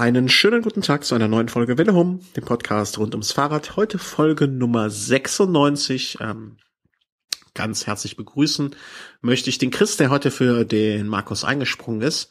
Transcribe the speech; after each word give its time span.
Einen 0.00 0.30
schönen 0.30 0.62
guten 0.62 0.80
Tag 0.80 1.04
zu 1.04 1.14
einer 1.14 1.28
neuen 1.28 1.50
Folge 1.50 1.76
Welle 1.76 1.92
Hum, 1.92 2.20
dem 2.34 2.46
Podcast 2.46 2.96
rund 2.96 3.12
ums 3.12 3.32
Fahrrad. 3.32 3.76
Heute 3.76 3.98
Folge 3.98 4.48
Nummer 4.48 4.88
96. 4.88 6.16
Ähm, 6.22 6.56
ganz 7.52 7.86
herzlich 7.86 8.16
begrüßen 8.16 8.74
möchte 9.20 9.50
ich 9.50 9.58
den 9.58 9.70
Chris, 9.70 9.98
der 9.98 10.08
heute 10.08 10.30
für 10.30 10.64
den 10.64 11.06
Markus 11.06 11.44
eingesprungen 11.44 12.00
ist. 12.00 12.30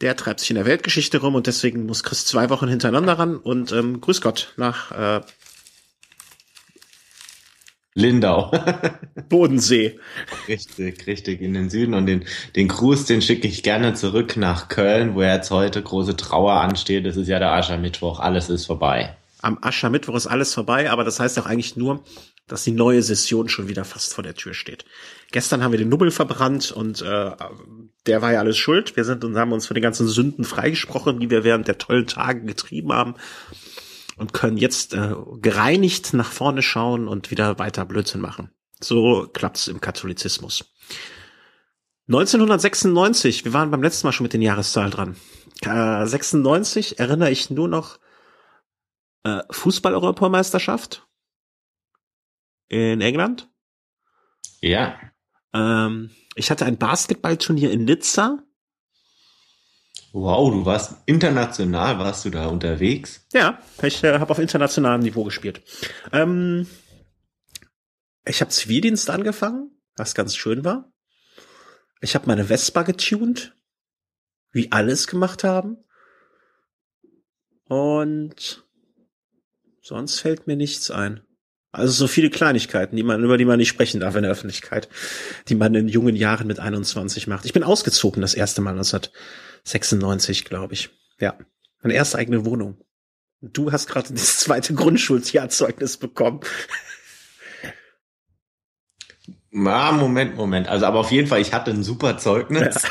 Der 0.00 0.16
treibt 0.16 0.40
sich 0.40 0.48
in 0.48 0.56
der 0.56 0.64
Weltgeschichte 0.64 1.18
rum 1.18 1.34
und 1.34 1.46
deswegen 1.46 1.84
muss 1.84 2.04
Chris 2.04 2.24
zwei 2.24 2.48
Wochen 2.48 2.68
hintereinander 2.68 3.18
ran. 3.18 3.36
Und 3.36 3.70
ähm, 3.72 4.00
grüß 4.00 4.22
Gott 4.22 4.54
nach 4.56 4.90
äh, 4.92 5.20
Lindau. 7.94 8.50
Bodensee. 9.28 9.98
Richtig, 10.48 11.06
richtig, 11.06 11.40
in 11.40 11.54
den 11.54 11.70
Süden. 11.70 11.94
Und 11.94 12.06
den, 12.06 12.24
den 12.56 12.68
Gruß, 12.68 13.06
den 13.06 13.22
schicke 13.22 13.46
ich 13.46 13.62
gerne 13.62 13.94
zurück 13.94 14.36
nach 14.36 14.68
Köln, 14.68 15.14
wo 15.14 15.22
jetzt 15.22 15.50
heute 15.50 15.80
große 15.80 16.16
Trauer 16.16 16.54
ansteht. 16.54 17.06
Es 17.06 17.16
ist 17.16 17.28
ja 17.28 17.38
der 17.38 17.52
Aschermittwoch, 17.52 18.18
alles 18.18 18.50
ist 18.50 18.66
vorbei. 18.66 19.16
Am 19.42 19.58
Aschermittwoch 19.60 20.16
ist 20.16 20.26
alles 20.26 20.54
vorbei, 20.54 20.90
aber 20.90 21.04
das 21.04 21.20
heißt 21.20 21.38
auch 21.38 21.46
eigentlich 21.46 21.76
nur, 21.76 22.02
dass 22.48 22.64
die 22.64 22.72
neue 22.72 23.02
Session 23.02 23.48
schon 23.48 23.68
wieder 23.68 23.84
fast 23.84 24.12
vor 24.12 24.24
der 24.24 24.34
Tür 24.34 24.54
steht. 24.54 24.84
Gestern 25.30 25.62
haben 25.62 25.72
wir 25.72 25.78
den 25.78 25.88
Nubbel 25.88 26.10
verbrannt 26.10 26.72
und 26.72 27.00
äh, 27.02 27.30
der 28.06 28.22
war 28.22 28.32
ja 28.32 28.40
alles 28.40 28.56
schuld. 28.56 28.96
Wir 28.96 29.04
sind 29.04 29.24
und 29.24 29.36
haben 29.36 29.52
uns 29.52 29.66
von 29.66 29.74
den 29.74 29.82
ganzen 29.82 30.08
Sünden 30.08 30.44
freigesprochen, 30.44 31.20
die 31.20 31.30
wir 31.30 31.44
während 31.44 31.68
der 31.68 31.78
tollen 31.78 32.06
Tage 32.06 32.42
getrieben 32.42 32.92
haben 32.92 33.14
und 34.16 34.32
können 34.32 34.56
jetzt 34.56 34.94
äh, 34.94 35.14
gereinigt 35.40 36.14
nach 36.14 36.30
vorne 36.30 36.62
schauen 36.62 37.08
und 37.08 37.30
wieder 37.30 37.58
weiter 37.58 37.84
Blödsinn 37.84 38.20
machen. 38.20 38.50
So 38.80 39.28
klappt's 39.32 39.68
im 39.68 39.80
Katholizismus. 39.80 40.72
1996, 42.08 43.44
wir 43.44 43.52
waren 43.54 43.70
beim 43.70 43.82
letzten 43.82 44.06
Mal 44.06 44.12
schon 44.12 44.24
mit 44.24 44.34
den 44.34 44.42
Jahreszahlen 44.42 44.90
dran. 44.90 45.16
Äh, 45.62 46.06
96 46.06 46.98
erinnere 46.98 47.30
ich 47.30 47.50
nur 47.50 47.68
noch 47.68 47.98
äh, 49.22 49.40
Fußball-Europameisterschaft 49.50 51.06
in 52.68 53.00
England. 53.00 53.50
Ja. 54.60 54.98
Ähm, 55.54 56.10
ich 56.34 56.50
hatte 56.50 56.66
ein 56.66 56.78
Basketballturnier 56.78 57.70
in 57.70 57.84
Nizza 57.84 58.42
Wow, 60.14 60.52
du 60.52 60.64
warst 60.64 60.94
international, 61.06 61.98
warst 61.98 62.24
du 62.24 62.30
da 62.30 62.46
unterwegs? 62.46 63.26
Ja, 63.32 63.58
ich 63.82 64.04
äh, 64.04 64.20
habe 64.20 64.30
auf 64.30 64.38
internationalem 64.38 65.00
Niveau 65.00 65.24
gespielt. 65.24 65.60
Ähm, 66.12 66.68
ich 68.24 68.40
habe 68.40 68.52
Zivildienst 68.52 69.10
angefangen, 69.10 69.72
was 69.96 70.14
ganz 70.14 70.36
schön 70.36 70.64
war. 70.64 70.92
Ich 72.00 72.14
habe 72.14 72.28
meine 72.28 72.44
Vespa 72.44 72.84
getuned, 72.84 73.56
wie 74.52 74.70
alles 74.70 75.08
gemacht 75.08 75.42
haben. 75.42 75.78
Und 77.64 78.64
sonst 79.80 80.20
fällt 80.20 80.46
mir 80.46 80.54
nichts 80.54 80.92
ein. 80.92 81.22
Also 81.74 81.92
so 81.92 82.06
viele 82.06 82.30
Kleinigkeiten, 82.30 82.96
die 82.96 83.02
man, 83.02 83.22
über 83.22 83.36
die 83.36 83.44
man 83.44 83.58
nicht 83.58 83.68
sprechen 83.68 84.00
darf 84.00 84.14
in 84.14 84.22
der 84.22 84.30
Öffentlichkeit, 84.30 84.88
die 85.48 85.54
man 85.54 85.74
in 85.74 85.88
jungen 85.88 86.14
Jahren 86.14 86.46
mit 86.46 86.60
21 86.60 87.26
macht. 87.26 87.44
Ich 87.44 87.52
bin 87.52 87.64
ausgezogen 87.64 88.22
das 88.22 88.34
erste 88.34 88.60
Mal 88.60 88.70
1996, 88.70 90.44
glaube 90.44 90.74
ich. 90.74 90.90
Ja. 91.18 91.34
Meine 91.82 91.94
erste 91.94 92.18
eigene 92.18 92.44
Wohnung. 92.44 92.78
Du 93.40 93.72
hast 93.72 93.88
gerade 93.88 94.12
das 94.14 94.38
zweite 94.38 94.74
Grundschuljahrzeugnis 94.74 95.96
bekommen. 95.96 96.40
Na, 99.50 99.92
Moment, 99.92 100.36
Moment. 100.36 100.68
Also, 100.68 100.86
aber 100.86 100.98
auf 100.98 101.12
jeden 101.12 101.28
Fall, 101.28 101.40
ich 101.40 101.52
hatte 101.52 101.70
ein 101.70 101.84
super 101.84 102.18
Zeugnis. 102.18 102.82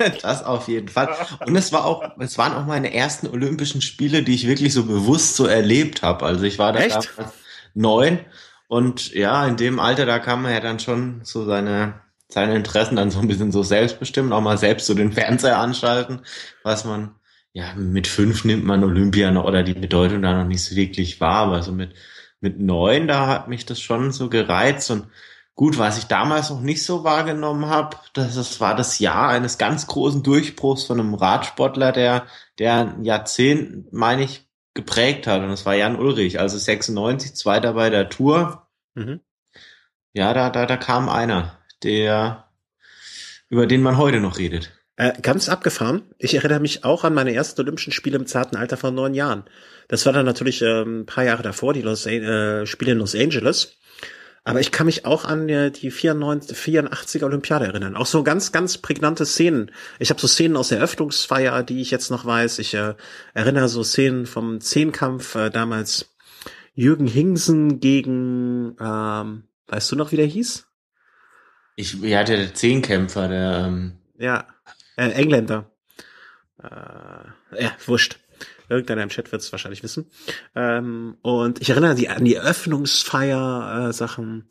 Ja. 0.00 0.08
das 0.22 0.42
auf 0.44 0.66
jeden 0.66 0.88
Fall. 0.88 1.14
Und 1.46 1.54
es 1.54 1.72
war 1.72 1.84
auch, 1.84 2.02
es 2.18 2.36
waren 2.36 2.52
auch 2.54 2.66
meine 2.66 2.92
ersten 2.92 3.28
Olympischen 3.28 3.80
Spiele, 3.80 4.24
die 4.24 4.34
ich 4.34 4.48
wirklich 4.48 4.72
so 4.72 4.84
bewusst 4.84 5.36
so 5.36 5.46
erlebt 5.46 6.02
habe. 6.02 6.26
Also 6.26 6.44
ich 6.44 6.58
war 6.58 6.72
da 6.72 6.80
Echt? 6.80 7.10
Neun. 7.74 8.20
Und 8.68 9.12
ja, 9.12 9.46
in 9.46 9.56
dem 9.56 9.80
Alter, 9.80 10.06
da 10.06 10.18
kann 10.18 10.42
man 10.42 10.52
ja 10.52 10.60
dann 10.60 10.78
schon 10.78 11.20
so 11.24 11.44
seine, 11.44 12.00
seine 12.28 12.56
Interessen 12.56 12.96
dann 12.96 13.10
so 13.10 13.20
ein 13.20 13.28
bisschen 13.28 13.52
so 13.52 13.62
selbstbestimmen, 13.62 14.32
auch 14.32 14.40
mal 14.40 14.58
selbst 14.58 14.86
so 14.86 14.94
den 14.94 15.12
Fernseher 15.12 15.58
anschalten, 15.58 16.22
was 16.62 16.84
man, 16.84 17.14
ja, 17.52 17.74
mit 17.74 18.06
fünf 18.06 18.44
nimmt 18.44 18.64
man 18.64 18.82
Olympia 18.82 19.30
noch, 19.30 19.44
oder 19.44 19.62
die 19.62 19.74
Bedeutung 19.74 20.22
da 20.22 20.32
noch 20.34 20.48
nicht 20.48 20.64
so 20.64 20.74
wirklich 20.74 21.20
wahr, 21.20 21.46
aber 21.46 21.62
so 21.62 21.72
mit, 21.72 21.94
mit 22.40 22.60
neun, 22.60 23.08
da 23.08 23.26
hat 23.26 23.48
mich 23.48 23.66
das 23.66 23.80
schon 23.80 24.10
so 24.10 24.30
gereizt 24.30 24.90
und 24.90 25.06
gut, 25.54 25.78
was 25.78 25.98
ich 25.98 26.04
damals 26.04 26.50
noch 26.50 26.60
nicht 26.60 26.82
so 26.82 27.04
wahrgenommen 27.04 27.66
habe, 27.66 27.96
das, 28.14 28.34
das 28.34 28.60
war 28.60 28.74
das 28.74 28.98
Jahr 28.98 29.28
eines 29.28 29.58
ganz 29.58 29.86
großen 29.86 30.22
Durchbruchs 30.22 30.84
von 30.84 30.98
einem 30.98 31.14
Radsportler, 31.14 31.92
der, 31.92 32.26
der 32.58 32.94
ein 32.96 33.04
Jahrzehnt, 33.04 33.92
meine 33.92 34.24
ich, 34.24 34.48
geprägt 34.74 35.26
hat. 35.26 35.42
Und 35.42 35.48
das 35.48 35.66
war 35.66 35.74
Jan 35.74 35.96
Ulrich, 35.96 36.40
also 36.40 36.58
96, 36.58 37.34
Zweiter 37.34 37.74
bei 37.74 37.90
der 37.90 38.08
Tour. 38.08 38.68
Mhm. 38.94 39.20
Ja, 40.12 40.34
da, 40.34 40.50
da, 40.50 40.66
da 40.66 40.76
kam 40.76 41.08
einer, 41.08 41.58
der, 41.82 42.48
über 43.48 43.66
den 43.66 43.82
man 43.82 43.96
heute 43.96 44.20
noch 44.20 44.38
redet. 44.38 44.70
Äh, 44.96 45.12
ganz 45.22 45.48
abgefahren. 45.48 46.02
Ich 46.18 46.34
erinnere 46.34 46.60
mich 46.60 46.84
auch 46.84 47.04
an 47.04 47.14
meine 47.14 47.32
ersten 47.32 47.60
Olympischen 47.62 47.92
Spiele 47.92 48.18
im 48.18 48.26
zarten 48.26 48.56
Alter 48.56 48.76
von 48.76 48.94
neun 48.94 49.14
Jahren. 49.14 49.44
Das 49.88 50.04
war 50.04 50.12
dann 50.12 50.26
natürlich 50.26 50.60
äh, 50.60 50.82
ein 50.82 51.06
paar 51.06 51.24
Jahre 51.24 51.42
davor, 51.42 51.72
die 51.72 51.82
Los, 51.82 52.06
äh, 52.06 52.66
Spiele 52.66 52.92
in 52.92 52.98
Los 52.98 53.14
Angeles. 53.14 53.78
Aber 54.44 54.58
ich 54.58 54.72
kann 54.72 54.86
mich 54.86 55.04
auch 55.04 55.24
an 55.24 55.48
äh, 55.48 55.70
die 55.70 55.90
94, 55.90 56.56
84er 56.56 57.24
Olympiade 57.24 57.66
erinnern. 57.66 57.96
Auch 57.96 58.06
so 58.06 58.24
ganz, 58.24 58.50
ganz 58.50 58.78
prägnante 58.78 59.24
Szenen. 59.24 59.70
Ich 60.00 60.10
habe 60.10 60.20
so 60.20 60.26
Szenen 60.26 60.56
aus 60.56 60.68
der 60.68 60.78
Eröffnungsfeier, 60.78 61.62
die 61.62 61.80
ich 61.80 61.92
jetzt 61.92 62.10
noch 62.10 62.24
weiß. 62.24 62.58
Ich 62.58 62.74
äh, 62.74 62.94
erinnere 63.34 63.68
so 63.68 63.84
Szenen 63.84 64.26
vom 64.26 64.60
Zehnkampf 64.60 65.36
äh, 65.36 65.50
damals. 65.50 66.08
Jürgen 66.74 67.06
Hingsen 67.06 67.80
gegen, 67.80 68.76
ähm, 68.80 69.44
weißt 69.68 69.92
du 69.92 69.96
noch, 69.96 70.10
wie 70.10 70.16
der 70.16 70.26
hieß? 70.26 70.66
Ich, 71.76 72.00
ja, 72.02 72.20
hatte 72.20 72.36
der 72.36 72.54
Zehnkämpfer, 72.54 73.28
der. 73.28 73.64
Ähm 73.66 73.98
ja, 74.18 74.46
äh, 74.96 75.10
Engländer. 75.10 75.70
Äh, 76.62 77.62
ja, 77.62 77.72
wurscht. 77.86 78.18
Irgendeiner 78.72 79.02
im 79.02 79.10
Chat 79.10 79.32
wird 79.32 79.42
es 79.42 79.52
wahrscheinlich 79.52 79.82
wissen. 79.82 80.06
Ähm, 80.54 81.16
und 81.22 81.60
ich 81.60 81.70
erinnere 81.70 81.94
die 81.94 82.08
an 82.08 82.24
die 82.24 82.34
Eröffnungsfeier-Sachen 82.34 84.46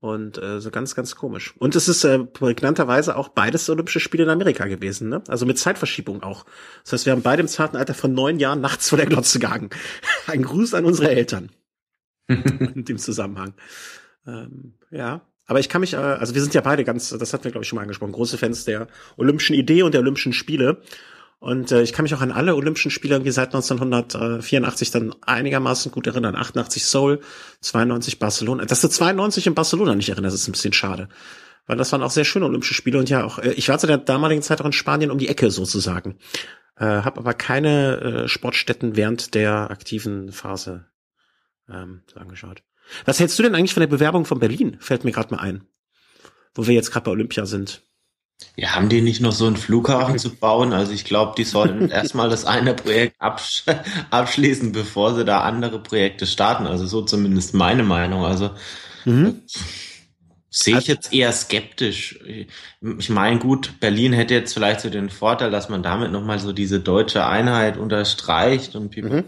und 0.00 0.42
äh, 0.42 0.60
so 0.60 0.70
ganz, 0.70 0.94
ganz 0.94 1.14
komisch. 1.14 1.54
Und 1.58 1.76
es 1.76 1.88
ist 1.88 2.04
äh, 2.04 2.18
prägnanterweise 2.18 3.16
auch 3.16 3.28
beides 3.28 3.70
Olympische 3.70 4.00
Spiele 4.00 4.24
in 4.24 4.30
Amerika 4.30 4.66
gewesen, 4.66 5.08
ne? 5.08 5.22
Also 5.28 5.46
mit 5.46 5.58
Zeitverschiebung 5.58 6.22
auch. 6.22 6.44
Das 6.82 6.92
heißt, 6.92 7.06
wir 7.06 7.12
haben 7.12 7.22
beide 7.22 7.40
im 7.40 7.48
zarten 7.48 7.76
Alter 7.76 7.94
von 7.94 8.12
neun 8.12 8.40
Jahren 8.40 8.60
nachts 8.60 8.88
vor 8.88 8.98
der 8.98 9.06
Glotze 9.06 9.38
gehangen. 9.38 9.70
Ein 10.26 10.42
Gruß 10.42 10.74
an 10.74 10.84
unsere 10.84 11.10
Eltern. 11.10 11.50
in 12.28 12.84
dem 12.84 12.98
Zusammenhang. 12.98 13.54
Ähm, 14.26 14.74
ja. 14.90 15.22
Aber 15.46 15.60
ich 15.60 15.68
kann 15.68 15.80
mich, 15.80 15.94
äh, 15.94 15.96
also 15.96 16.34
wir 16.34 16.42
sind 16.42 16.54
ja 16.54 16.60
beide 16.60 16.84
ganz, 16.84 17.10
das 17.10 17.32
hatten 17.32 17.44
wir, 17.44 17.50
glaube 17.50 17.64
ich, 17.64 17.68
schon 17.68 17.76
mal 17.76 17.82
angesprochen, 17.82 18.12
große 18.12 18.38
Fans 18.38 18.64
der 18.64 18.86
Olympischen 19.16 19.54
Idee 19.54 19.82
und 19.82 19.92
der 19.92 20.00
Olympischen 20.00 20.32
Spiele. 20.32 20.82
Und 21.42 21.72
äh, 21.72 21.82
ich 21.82 21.92
kann 21.92 22.04
mich 22.04 22.14
auch 22.14 22.20
an 22.20 22.30
alle 22.30 22.54
Olympischen 22.54 22.92
Spiele 22.92 23.16
irgendwie 23.16 23.32
seit 23.32 23.48
1984 23.48 24.92
dann 24.92 25.12
einigermaßen 25.22 25.90
gut 25.90 26.06
erinnern. 26.06 26.36
88 26.36 26.84
Seoul, 26.86 27.18
92 27.60 28.20
Barcelona. 28.20 28.64
Dass 28.64 28.80
du 28.80 28.86
92 28.86 29.48
in 29.48 29.54
Barcelona 29.56 29.96
nicht 29.96 30.08
erinnerst, 30.08 30.36
ist 30.36 30.46
ein 30.46 30.52
bisschen 30.52 30.72
schade. 30.72 31.08
Weil 31.66 31.76
das 31.76 31.90
waren 31.90 32.04
auch 32.04 32.12
sehr 32.12 32.24
schöne 32.24 32.46
Olympische 32.46 32.74
Spiele 32.74 32.96
und 32.96 33.10
ja 33.10 33.24
auch, 33.24 33.40
äh, 33.40 33.54
ich 33.54 33.68
war 33.68 33.76
zu 33.80 33.88
der 33.88 33.98
damaligen 33.98 34.40
Zeit 34.40 34.60
auch 34.60 34.66
in 34.66 34.72
Spanien 34.72 35.10
um 35.10 35.18
die 35.18 35.26
Ecke 35.26 35.50
sozusagen. 35.50 36.16
Äh, 36.76 36.84
habe 36.84 37.18
aber 37.18 37.34
keine 37.34 37.96
äh, 37.96 38.28
Sportstätten 38.28 38.94
während 38.94 39.34
der 39.34 39.68
aktiven 39.72 40.30
Phase 40.30 40.86
ähm, 41.68 42.02
angeschaut. 42.14 42.62
Was 43.04 43.18
hältst 43.18 43.36
du 43.40 43.42
denn 43.42 43.56
eigentlich 43.56 43.74
von 43.74 43.80
der 43.80 43.88
Bewerbung 43.88 44.26
von 44.26 44.38
Berlin? 44.38 44.76
Fällt 44.78 45.02
mir 45.02 45.10
gerade 45.10 45.34
mal 45.34 45.40
ein. 45.40 45.66
Wo 46.54 46.68
wir 46.68 46.74
jetzt 46.74 46.92
gerade 46.92 47.06
bei 47.06 47.10
Olympia 47.10 47.46
sind. 47.46 47.82
Ja, 48.56 48.74
haben 48.74 48.88
die 48.88 49.00
nicht 49.00 49.20
noch 49.20 49.32
so 49.32 49.46
einen 49.46 49.56
Flughafen 49.56 50.18
zu 50.18 50.34
bauen? 50.34 50.72
Also 50.72 50.92
ich 50.92 51.04
glaube, 51.04 51.34
die 51.36 51.44
sollten 51.44 51.88
erstmal 51.90 52.28
das 52.28 52.44
eine 52.44 52.74
Projekt 52.74 53.20
absch 53.20 53.64
abschließen, 54.10 54.72
bevor 54.72 55.14
sie 55.14 55.24
da 55.24 55.40
andere 55.40 55.82
Projekte 55.82 56.26
starten. 56.26 56.66
Also 56.66 56.86
so 56.86 57.02
zumindest 57.02 57.54
meine 57.54 57.82
Meinung. 57.82 58.24
Also 58.24 58.50
mhm. 59.04 59.42
sehe 60.50 60.74
ich 60.74 60.76
also 60.76 60.92
jetzt 60.92 61.12
eher 61.12 61.32
skeptisch. 61.32 62.18
Ich 62.80 63.10
meine, 63.10 63.38
gut, 63.38 63.80
Berlin 63.80 64.12
hätte 64.12 64.34
jetzt 64.34 64.54
vielleicht 64.54 64.80
so 64.80 64.90
den 64.90 65.10
Vorteil, 65.10 65.50
dass 65.50 65.68
man 65.68 65.82
damit 65.82 66.12
nochmal 66.12 66.38
so 66.38 66.52
diese 66.52 66.80
deutsche 66.80 67.26
Einheit 67.26 67.76
unterstreicht 67.76 68.76
und 68.76 68.96
mhm. 68.96 69.24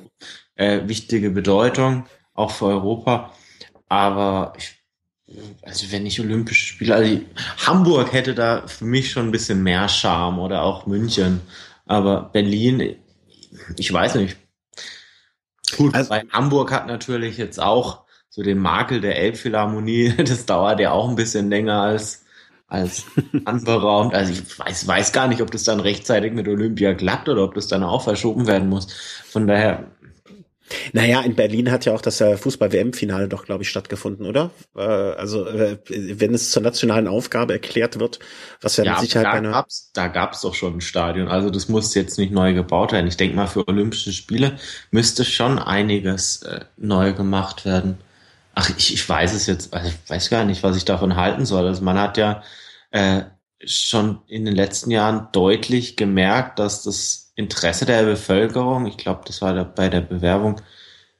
äh, 0.54 0.80
wichtige 0.86 1.30
Bedeutung 1.30 2.06
auch 2.34 2.50
für 2.50 2.66
Europa. 2.66 3.32
Aber 3.88 4.52
ich 4.58 4.83
also 5.62 5.90
wenn 5.90 6.06
ich 6.06 6.20
Olympische 6.20 6.66
Spiele, 6.66 6.94
also 6.94 7.20
Hamburg 7.66 8.12
hätte 8.12 8.34
da 8.34 8.66
für 8.66 8.84
mich 8.84 9.10
schon 9.10 9.28
ein 9.28 9.32
bisschen 9.32 9.62
mehr 9.62 9.88
Charme 9.88 10.38
oder 10.38 10.62
auch 10.62 10.86
München. 10.86 11.40
Aber 11.86 12.30
Berlin, 12.32 12.96
ich 13.76 13.92
weiß 13.92 14.16
nicht. 14.16 14.36
Gut, 15.76 15.94
also, 15.94 16.10
bei 16.10 16.24
Hamburg 16.30 16.70
hat 16.72 16.86
natürlich 16.86 17.38
jetzt 17.38 17.60
auch 17.60 18.04
so 18.28 18.42
den 18.42 18.58
Makel 18.58 19.00
der 19.00 19.16
Elbphilharmonie. 19.16 20.14
Das 20.24 20.46
dauert 20.46 20.80
ja 20.80 20.92
auch 20.92 21.08
ein 21.08 21.16
bisschen 21.16 21.48
länger 21.48 21.80
als 21.80 22.24
als 22.66 23.04
anberaumt. 23.44 24.14
Also 24.14 24.32
ich 24.32 24.58
weiß, 24.58 24.86
weiß 24.86 25.12
gar 25.12 25.28
nicht, 25.28 25.40
ob 25.42 25.50
das 25.50 25.64
dann 25.64 25.80
rechtzeitig 25.80 26.32
mit 26.32 26.48
Olympia 26.48 26.94
klappt 26.94 27.28
oder 27.28 27.44
ob 27.44 27.54
das 27.54 27.68
dann 27.68 27.82
auch 27.82 28.02
verschoben 28.02 28.46
werden 28.46 28.68
muss. 28.68 28.92
Von 29.26 29.46
daher 29.46 29.84
naja, 30.92 31.20
in 31.20 31.34
Berlin 31.34 31.70
hat 31.70 31.84
ja 31.84 31.92
auch 31.92 32.00
das 32.00 32.20
äh, 32.20 32.36
Fußball-WM-Finale 32.36 33.28
doch, 33.28 33.44
glaube 33.44 33.62
ich, 33.62 33.68
stattgefunden, 33.68 34.26
oder? 34.26 34.50
Äh, 34.74 34.80
also 34.80 35.46
äh, 35.46 35.78
wenn 35.88 36.32
es 36.34 36.50
zur 36.50 36.62
nationalen 36.62 37.06
Aufgabe 37.06 37.52
erklärt 37.52 38.00
wird, 38.00 38.18
was 38.60 38.76
ja, 38.76 38.84
ja 38.84 38.92
mit 38.92 39.00
Sicherheit 39.00 39.26
da 39.26 39.32
eine... 39.32 39.50
Gab's, 39.50 39.90
da 39.92 40.08
gab's 40.08 40.40
doch 40.40 40.54
schon 40.54 40.78
ein 40.78 40.80
Stadion, 40.80 41.28
also 41.28 41.50
das 41.50 41.68
muss 41.68 41.94
jetzt 41.94 42.18
nicht 42.18 42.32
neu 42.32 42.54
gebaut 42.54 42.92
werden. 42.92 43.06
Ich 43.06 43.16
denke 43.16 43.36
mal, 43.36 43.46
für 43.46 43.66
Olympische 43.68 44.12
Spiele 44.12 44.58
müsste 44.90 45.24
schon 45.24 45.58
einiges 45.58 46.42
äh, 46.42 46.60
neu 46.76 47.12
gemacht 47.12 47.64
werden. 47.64 47.98
Ach, 48.54 48.70
ich, 48.76 48.94
ich 48.94 49.08
weiß 49.08 49.34
es 49.34 49.46
jetzt, 49.46 49.74
also 49.74 49.88
ich 49.88 50.10
weiß 50.10 50.30
gar 50.30 50.44
nicht, 50.44 50.62
was 50.62 50.76
ich 50.76 50.84
davon 50.84 51.16
halten 51.16 51.44
soll. 51.44 51.66
Also 51.66 51.82
man 51.82 51.98
hat 51.98 52.16
ja 52.16 52.42
äh, 52.90 53.22
schon 53.66 54.20
in 54.26 54.44
den 54.44 54.54
letzten 54.54 54.90
Jahren 54.90 55.28
deutlich 55.32 55.96
gemerkt, 55.96 56.58
dass 56.58 56.82
das 56.82 57.32
Interesse 57.36 57.86
der 57.86 58.04
Bevölkerung, 58.04 58.86
ich 58.86 58.96
glaube, 58.96 59.22
das 59.26 59.42
war 59.42 59.54
da 59.54 59.64
bei 59.64 59.88
der 59.88 60.00
Bewerbung 60.00 60.60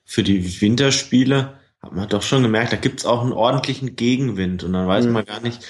für 0.04 0.22
die 0.22 0.60
Winterspiele, 0.60 1.58
hat 1.82 1.92
man 1.92 2.08
doch 2.08 2.22
schon 2.22 2.42
gemerkt, 2.42 2.72
da 2.72 2.76
gibt's 2.76 3.04
auch 3.04 3.22
einen 3.22 3.32
ordentlichen 3.32 3.96
Gegenwind 3.96 4.64
und 4.64 4.72
dann 4.72 4.86
weiß 4.86 5.06
mhm. 5.06 5.12
man 5.12 5.24
gar 5.24 5.40
nicht, 5.40 5.64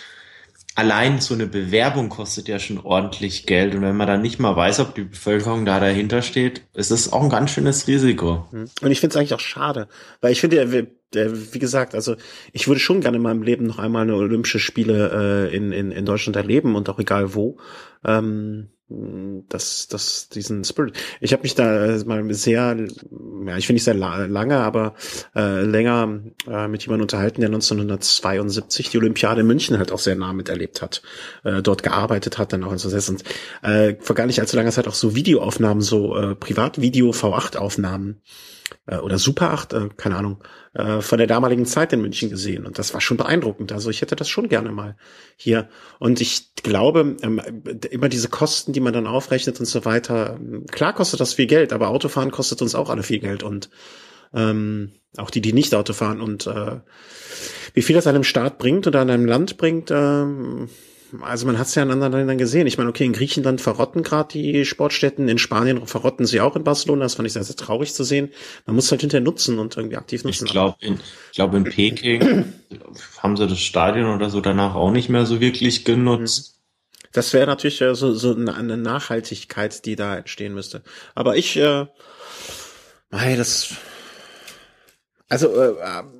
allein 0.74 1.20
so 1.20 1.34
eine 1.34 1.46
Bewerbung 1.46 2.08
kostet 2.08 2.48
ja 2.48 2.58
schon 2.58 2.78
ordentlich 2.78 3.46
Geld 3.46 3.74
und 3.74 3.82
wenn 3.82 3.96
man 3.96 4.06
dann 4.06 4.22
nicht 4.22 4.38
mal 4.38 4.56
weiß, 4.56 4.80
ob 4.80 4.94
die 4.94 5.04
Bevölkerung 5.04 5.64
da 5.64 5.78
dahinter 5.80 6.22
steht, 6.22 6.62
ist 6.74 6.90
es 6.90 7.12
auch 7.12 7.22
ein 7.22 7.30
ganz 7.30 7.52
schönes 7.52 7.86
Risiko. 7.86 8.46
Mhm. 8.50 8.68
Und 8.82 8.90
ich 8.90 9.00
finde 9.00 9.14
es 9.14 9.16
eigentlich 9.16 9.34
auch 9.34 9.40
schade, 9.40 9.88
weil 10.20 10.32
ich 10.32 10.40
finde, 10.40 10.88
wie 11.12 11.58
gesagt, 11.58 11.94
also 11.94 12.16
ich 12.52 12.66
würde 12.66 12.80
schon 12.80 13.00
gerne 13.00 13.18
in 13.18 13.22
meinem 13.22 13.42
Leben 13.42 13.66
noch 13.66 13.78
einmal 13.78 14.02
eine 14.02 14.16
Olympische 14.16 14.58
Spiele 14.58 15.48
äh, 15.50 15.56
in, 15.56 15.70
in, 15.70 15.92
in 15.92 16.04
Deutschland 16.04 16.36
erleben 16.36 16.74
und 16.74 16.88
auch 16.88 16.98
egal 16.98 17.34
wo. 17.34 17.58
Ähm, 18.04 18.70
das, 18.88 19.88
das, 19.88 20.28
diesen 20.28 20.62
Spirit. 20.64 20.96
Ich 21.20 21.32
habe 21.32 21.42
mich 21.42 21.54
da 21.54 21.98
mal 22.04 22.34
sehr, 22.34 22.76
ja, 23.46 23.56
ich 23.56 23.66
finde 23.66 23.74
nicht 23.74 23.84
sehr 23.84 23.94
lange, 23.94 24.58
aber 24.58 24.94
äh, 25.34 25.62
länger 25.62 26.20
äh, 26.46 26.68
mit 26.68 26.82
jemandem 26.82 27.04
unterhalten, 27.04 27.40
der 27.40 27.48
1972 27.48 28.90
die 28.90 28.98
Olympiade 28.98 29.40
in 29.40 29.46
München 29.46 29.78
halt 29.78 29.90
auch 29.90 29.98
sehr 29.98 30.16
nah 30.16 30.34
miterlebt 30.34 30.82
hat, 30.82 31.02
äh, 31.44 31.62
dort 31.62 31.82
gearbeitet 31.82 32.36
hat, 32.36 32.52
dann 32.52 32.62
auch 32.62 32.72
in 32.72 32.78
so 32.78 32.94
und 32.94 33.24
äh, 33.62 33.96
vor 34.00 34.14
gar 34.14 34.26
nicht 34.26 34.40
allzu 34.40 34.56
langer 34.56 34.70
Zeit 34.70 34.86
auch 34.86 34.94
so 34.94 35.14
Videoaufnahmen, 35.14 35.82
so 35.82 36.16
äh, 36.16 36.34
Privatvideo 36.34 37.10
V8-Aufnahmen 37.10 38.20
äh, 38.86 38.96
oder 38.96 39.18
Super 39.18 39.50
8, 39.50 39.72
äh, 39.72 39.88
keine 39.96 40.16
Ahnung, 40.16 40.42
äh, 40.74 41.00
von 41.00 41.18
der 41.18 41.26
damaligen 41.26 41.66
Zeit 41.66 41.92
in 41.92 42.00
München 42.00 42.30
gesehen. 42.30 42.66
Und 42.66 42.78
das 42.78 42.94
war 42.94 43.00
schon 43.00 43.16
beeindruckend. 43.16 43.72
Also 43.72 43.90
ich 43.90 44.00
hätte 44.00 44.16
das 44.16 44.28
schon 44.28 44.48
gerne 44.48 44.72
mal 44.72 44.96
hier. 45.36 45.68
Und 45.98 46.20
ich 46.20 46.54
glaube, 46.62 47.16
ähm, 47.22 47.40
immer 47.90 48.08
diese 48.08 48.28
Kosten, 48.28 48.72
die 48.72 48.80
man 48.80 48.92
dann 48.92 49.06
aufrechnet 49.06 49.60
und 49.60 49.66
so 49.66 49.84
weiter, 49.84 50.38
klar 50.70 50.92
kostet 50.92 51.20
das 51.20 51.34
viel 51.34 51.46
Geld, 51.46 51.72
aber 51.72 51.88
Autofahren 51.88 52.30
kostet 52.30 52.62
uns 52.62 52.74
auch 52.74 52.90
alle 52.90 53.02
viel 53.02 53.20
Geld 53.20 53.42
und 53.42 53.70
ähm, 54.32 54.92
auch 55.16 55.30
die, 55.30 55.40
die 55.40 55.52
nicht 55.52 55.74
Auto 55.74 55.92
fahren. 55.92 56.20
Und 56.20 56.46
äh, 56.46 56.80
wie 57.72 57.82
viel 57.82 57.94
das 57.94 58.06
einem 58.06 58.24
Staat 58.24 58.58
bringt 58.58 58.86
oder 58.86 59.00
einem 59.00 59.26
Land 59.26 59.56
bringt, 59.56 59.90
ähm, 59.90 60.68
also 61.22 61.46
man 61.46 61.58
hat 61.58 61.66
es 61.66 61.74
ja 61.74 61.82
in 61.82 61.90
anderen 61.90 62.12
Ländern 62.12 62.38
gesehen. 62.38 62.66
Ich 62.66 62.78
meine, 62.78 62.90
okay, 62.90 63.04
in 63.04 63.12
Griechenland 63.12 63.60
verrotten 63.60 64.02
gerade 64.02 64.32
die 64.32 64.64
Sportstätten, 64.64 65.28
in 65.28 65.38
Spanien 65.38 65.86
verrotten 65.86 66.26
sie 66.26 66.40
auch 66.40 66.56
in 66.56 66.64
Barcelona. 66.64 67.04
Das 67.04 67.14
fand 67.14 67.26
ich 67.26 67.32
sehr, 67.32 67.44
sehr 67.44 67.56
traurig 67.56 67.92
zu 67.94 68.04
sehen. 68.04 68.30
Man 68.66 68.76
muss 68.76 68.90
halt 68.90 69.00
hinterher 69.00 69.24
nutzen 69.24 69.58
und 69.58 69.76
irgendwie 69.76 69.96
aktiv 69.96 70.24
nutzen. 70.24 70.46
Ich 70.46 70.52
glaube, 70.52 70.76
in, 70.80 70.94
ich 70.94 71.36
glaube 71.36 71.56
in 71.56 71.64
Peking 71.64 72.52
haben 73.18 73.36
sie 73.36 73.46
das 73.46 73.60
Stadion 73.60 74.14
oder 74.14 74.30
so 74.30 74.40
danach 74.40 74.74
auch 74.74 74.90
nicht 74.90 75.08
mehr 75.08 75.26
so 75.26 75.40
wirklich 75.40 75.84
genutzt. 75.84 76.60
Das 77.12 77.32
wäre 77.32 77.46
natürlich 77.46 77.80
äh, 77.80 77.94
so, 77.94 78.12
so 78.14 78.34
eine 78.34 78.76
Nachhaltigkeit, 78.76 79.84
die 79.86 79.96
da 79.96 80.16
entstehen 80.16 80.52
müsste. 80.52 80.82
Aber 81.14 81.36
ich, 81.36 81.56
äh, 81.56 81.86
hey, 83.12 83.36
das 83.36 83.76
also, 85.30 85.48
äh, 85.48 85.74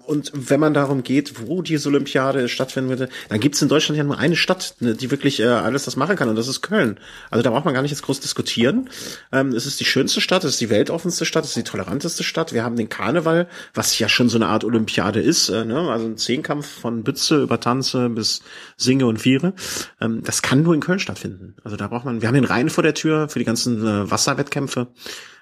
und 0.06 0.32
wenn 0.34 0.60
man 0.60 0.72
darum 0.72 1.02
geht, 1.02 1.46
wo 1.46 1.60
diese 1.60 1.90
Olympiade 1.90 2.48
stattfinden 2.48 2.88
würde, 2.88 3.10
dann 3.28 3.38
gibt 3.38 3.54
es 3.54 3.60
in 3.60 3.68
Deutschland 3.68 3.98
ja 3.98 4.04
nur 4.04 4.16
eine 4.16 4.34
Stadt, 4.34 4.76
ne, 4.80 4.94
die 4.94 5.10
wirklich 5.10 5.40
äh, 5.40 5.44
alles 5.44 5.84
das 5.84 5.96
machen 5.96 6.16
kann, 6.16 6.30
und 6.30 6.36
das 6.36 6.48
ist 6.48 6.62
Köln. 6.62 6.98
Also 7.30 7.42
da 7.42 7.50
braucht 7.50 7.66
man 7.66 7.74
gar 7.74 7.82
nicht 7.82 7.90
jetzt 7.90 8.02
groß 8.02 8.20
diskutieren. 8.20 8.88
Ähm, 9.30 9.48
es 9.48 9.66
ist 9.66 9.78
die 9.78 9.84
schönste 9.84 10.22
Stadt, 10.22 10.42
es 10.44 10.52
ist 10.52 10.60
die 10.62 10.70
weltoffenste 10.70 11.26
Stadt, 11.26 11.44
es 11.44 11.50
ist 11.50 11.56
die 11.58 11.70
toleranteste 11.70 12.24
Stadt. 12.24 12.54
Wir 12.54 12.64
haben 12.64 12.76
den 12.76 12.88
Karneval, 12.88 13.46
was 13.74 13.98
ja 13.98 14.08
schon 14.08 14.30
so 14.30 14.38
eine 14.38 14.46
Art 14.46 14.64
Olympiade 14.64 15.20
ist, 15.20 15.50
äh, 15.50 15.66
ne? 15.66 15.90
also 15.90 16.06
ein 16.06 16.16
Zehnkampf 16.16 16.66
von 16.66 17.04
Bütze 17.04 17.42
über 17.42 17.60
Tanze 17.60 18.08
bis 18.08 18.40
Singe 18.78 19.06
und 19.06 19.18
Viere. 19.18 19.52
Ähm, 20.00 20.22
das 20.24 20.40
kann 20.40 20.62
nur 20.62 20.72
in 20.72 20.80
Köln 20.80 20.98
stattfinden. 20.98 21.56
Also 21.62 21.76
da 21.76 21.88
braucht 21.88 22.06
man, 22.06 22.22
wir 22.22 22.28
haben 22.28 22.34
den 22.34 22.44
Rhein 22.44 22.70
vor 22.70 22.82
der 22.82 22.94
Tür 22.94 23.28
für 23.28 23.38
die 23.38 23.44
ganzen 23.44 23.86
äh, 23.86 24.10
Wasserwettkämpfe. 24.10 24.88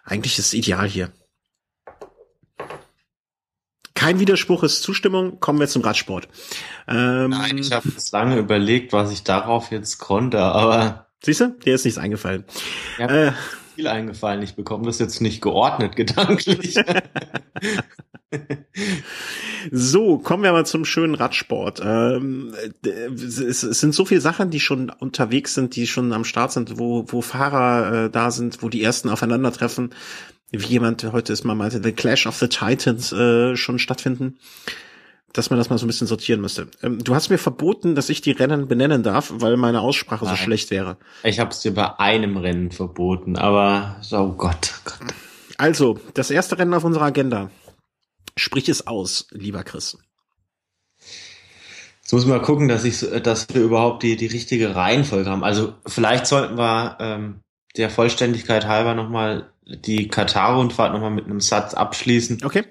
Eigentlich 0.04 0.36
ist 0.36 0.46
es 0.46 0.54
ideal 0.54 0.88
hier. 0.88 1.12
Kein 4.02 4.18
Widerspruch 4.18 4.64
ist 4.64 4.82
Zustimmung. 4.82 5.38
Kommen 5.38 5.60
wir 5.60 5.68
zum 5.68 5.82
Radsport. 5.82 6.26
Ähm, 6.88 7.30
Nein, 7.30 7.56
ich 7.56 7.70
habe 7.70 7.88
lange 8.10 8.36
überlegt, 8.36 8.92
was 8.92 9.12
ich 9.12 9.22
darauf 9.22 9.70
jetzt 9.70 9.98
konnte, 9.98 10.40
aber. 10.40 11.06
Siehst 11.22 11.40
du, 11.40 11.50
dir 11.64 11.76
ist 11.76 11.84
nichts 11.84 11.98
eingefallen. 11.98 12.44
Ja, 12.98 13.06
äh, 13.06 13.32
viel 13.76 13.86
eingefallen. 13.86 14.42
Ich 14.42 14.56
bekomme 14.56 14.86
das 14.86 14.98
jetzt 14.98 15.20
nicht 15.20 15.40
geordnet 15.40 15.94
gedanklich. 15.96 16.74
so, 19.70 20.18
kommen 20.18 20.42
wir 20.42 20.50
mal 20.50 20.66
zum 20.66 20.84
schönen 20.84 21.14
Radsport. 21.14 21.80
Ähm, 21.84 22.52
es, 23.14 23.38
es, 23.38 23.60
sind 23.60 23.94
so 23.94 24.04
viele 24.04 24.20
Sachen, 24.20 24.50
die 24.50 24.58
schon 24.58 24.90
unterwegs 24.90 25.54
sind, 25.54 25.76
die 25.76 25.86
schon 25.86 26.12
am 26.12 26.24
Start 26.24 26.50
sind, 26.50 26.76
wo, 26.76 27.04
wo 27.06 27.20
Fahrer 27.20 28.06
äh, 28.06 28.10
da 28.10 28.32
sind, 28.32 28.64
wo 28.64 28.68
die 28.68 28.82
ersten 28.82 29.10
aufeinandertreffen 29.10 29.94
wie 30.52 30.66
jemand 30.66 31.04
heute 31.12 31.32
ist 31.32 31.44
mal 31.44 31.54
meinte, 31.54 31.82
The 31.82 31.92
Clash 31.92 32.26
of 32.26 32.36
the 32.36 32.48
Titans 32.48 33.12
äh, 33.12 33.56
schon 33.56 33.78
stattfinden, 33.78 34.38
dass 35.32 35.48
man 35.48 35.58
das 35.58 35.70
mal 35.70 35.78
so 35.78 35.86
ein 35.86 35.88
bisschen 35.88 36.06
sortieren 36.06 36.40
müsste. 36.40 36.68
Ähm, 36.82 37.02
du 37.02 37.14
hast 37.14 37.30
mir 37.30 37.38
verboten, 37.38 37.94
dass 37.94 38.10
ich 38.10 38.20
die 38.20 38.32
Rennen 38.32 38.68
benennen 38.68 39.02
darf, 39.02 39.32
weil 39.34 39.56
meine 39.56 39.80
Aussprache 39.80 40.24
Nein. 40.24 40.36
so 40.36 40.42
schlecht 40.42 40.70
wäre. 40.70 40.98
Ich 41.24 41.40
habe 41.40 41.50
es 41.50 41.60
dir 41.60 41.74
bei 41.74 41.98
einem 41.98 42.36
Rennen 42.36 42.70
verboten, 42.70 43.36
aber 43.36 43.96
oh 44.12 44.32
Gott, 44.32 44.74
Gott. 44.84 44.98
Also, 45.56 45.98
das 46.14 46.30
erste 46.30 46.58
Rennen 46.58 46.74
auf 46.74 46.84
unserer 46.84 47.04
Agenda. 47.04 47.50
Sprich 48.36 48.68
es 48.68 48.86
aus, 48.86 49.26
lieber 49.30 49.62
Chris. 49.62 49.98
Jetzt 52.00 52.12
muss 52.12 52.26
mal 52.26 52.42
gucken, 52.42 52.68
dass 52.68 52.84
ich, 52.84 53.00
dass 53.22 53.48
wir 53.54 53.62
überhaupt 53.62 54.02
die 54.02 54.16
die 54.16 54.26
richtige 54.26 54.74
Reihenfolge 54.74 55.30
haben. 55.30 55.44
Also 55.44 55.74
vielleicht 55.86 56.26
sollten 56.26 56.58
wir 56.58 56.96
ähm, 57.00 57.40
der 57.76 57.90
Vollständigkeit 57.90 58.66
halber 58.66 58.94
nochmal 58.94 59.51
die 59.66 60.08
Katar-Rundfahrt 60.08 60.92
nochmal 60.92 61.10
mit 61.10 61.26
einem 61.26 61.40
Satz 61.40 61.74
abschließen. 61.74 62.40
Okay. 62.44 62.64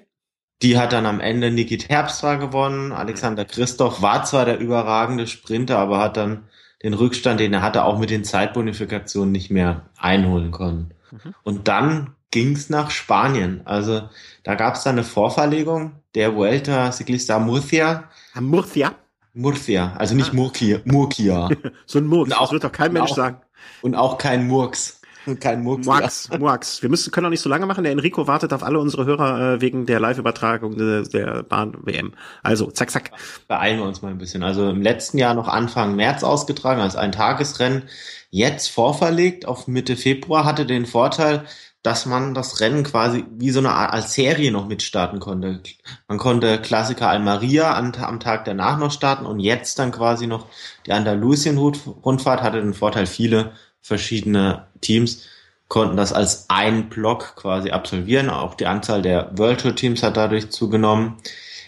Die 0.62 0.78
hat 0.78 0.92
dann 0.92 1.06
am 1.06 1.20
Ende 1.20 1.50
Niki 1.50 1.78
Terpstra 1.78 2.36
gewonnen. 2.36 2.92
Alexander 2.92 3.44
Christoph 3.44 4.00
war 4.00 4.24
zwar 4.24 4.44
der 4.44 4.58
überragende 4.58 5.26
Sprinter, 5.26 5.78
aber 5.78 5.98
hat 5.98 6.16
dann 6.16 6.44
den 6.82 6.94
Rückstand, 6.94 7.40
den 7.40 7.52
er 7.52 7.62
hatte, 7.62 7.84
auch 7.84 7.98
mit 7.98 8.10
den 8.10 8.24
Zeitbonifikationen 8.24 9.32
nicht 9.32 9.50
mehr 9.50 9.86
einholen 9.98 10.52
können. 10.52 10.94
Mhm. 11.10 11.34
Und 11.42 11.68
dann 11.68 12.14
ging's 12.30 12.70
nach 12.70 12.90
Spanien. 12.90 13.62
Also 13.64 14.08
da 14.44 14.54
gab's 14.54 14.84
dann 14.84 14.96
eine 14.96 15.04
Vorverlegung. 15.04 15.92
Der 16.14 16.34
Vuelta 16.34 16.92
Ciclista 16.92 17.38
Murcia. 17.38 18.10
Murcia? 18.34 18.94
Murcia, 19.34 19.94
also 19.96 20.14
nicht 20.14 20.32
ah. 20.32 20.36
Murkia. 20.36 20.80
Murkia. 20.84 21.48
so 21.86 21.98
ein 21.98 22.06
Murks, 22.06 22.30
das 22.30 22.52
wird 22.52 22.64
doch 22.64 22.72
kein 22.72 22.92
Mensch 22.92 23.12
auch, 23.12 23.16
sagen. 23.16 23.40
Und 23.80 23.94
auch 23.94 24.18
kein 24.18 24.46
Murks. 24.46 25.00
Kein 25.40 25.62
Murks. 25.62 25.86
Murks, 25.86 26.30
Murks. 26.38 26.82
Wir 26.82 26.88
müssen, 26.88 27.10
können 27.10 27.26
auch 27.26 27.30
nicht 27.30 27.40
so 27.40 27.48
lange 27.48 27.66
machen. 27.66 27.84
Der 27.84 27.92
Enrico 27.92 28.26
wartet 28.26 28.52
auf 28.52 28.62
alle 28.62 28.78
unsere 28.78 29.04
Hörer 29.04 29.54
äh, 29.54 29.60
wegen 29.60 29.86
der 29.86 30.00
Live-Übertragung 30.00 30.76
der, 30.76 31.02
der 31.02 31.42
Bahn-WM. 31.42 32.12
Also, 32.42 32.70
zack, 32.70 32.90
zack. 32.90 33.10
Beeilen 33.48 33.78
wir 33.78 33.86
uns 33.86 34.02
mal 34.02 34.10
ein 34.10 34.18
bisschen. 34.18 34.42
Also 34.42 34.68
im 34.70 34.82
letzten 34.82 35.18
Jahr 35.18 35.34
noch 35.34 35.48
Anfang 35.48 35.96
März 35.96 36.24
ausgetragen 36.24 36.80
als 36.80 36.96
ein 36.96 37.12
Tagesrennen. 37.12 37.84
Jetzt 38.30 38.68
vorverlegt 38.68 39.46
auf 39.46 39.68
Mitte 39.68 39.96
Februar 39.96 40.44
hatte 40.44 40.64
den 40.64 40.86
Vorteil, 40.86 41.44
dass 41.82 42.06
man 42.06 42.32
das 42.32 42.60
Rennen 42.60 42.84
quasi 42.84 43.24
wie 43.32 43.50
so 43.50 43.58
eine 43.58 43.72
Art 43.72 43.92
als 43.92 44.14
Serie 44.14 44.52
noch 44.52 44.68
mitstarten 44.68 45.18
konnte. 45.18 45.60
Man 46.08 46.18
konnte 46.18 46.60
Klassiker 46.60 47.08
Almaria 47.08 47.76
am, 47.76 47.92
am 47.92 48.20
Tag 48.20 48.44
danach 48.44 48.78
noch 48.78 48.92
starten 48.92 49.26
und 49.26 49.40
jetzt 49.40 49.78
dann 49.78 49.90
quasi 49.90 50.26
noch 50.26 50.46
die 50.86 50.92
Andalusien-Rundfahrt 50.92 52.42
hatte 52.42 52.60
den 52.60 52.74
Vorteil, 52.74 53.06
viele 53.06 53.52
verschiedene 53.82 54.66
Teams 54.80 55.26
konnten 55.68 55.96
das 55.96 56.12
als 56.12 56.46
ein 56.48 56.88
Block 56.88 57.34
quasi 57.36 57.70
absolvieren. 57.70 58.30
Auch 58.30 58.54
die 58.54 58.66
Anzahl 58.66 59.02
der 59.02 59.30
World 59.36 59.60
Tour 59.60 59.74
Teams 59.74 60.02
hat 60.02 60.16
dadurch 60.16 60.50
zugenommen. 60.50 61.16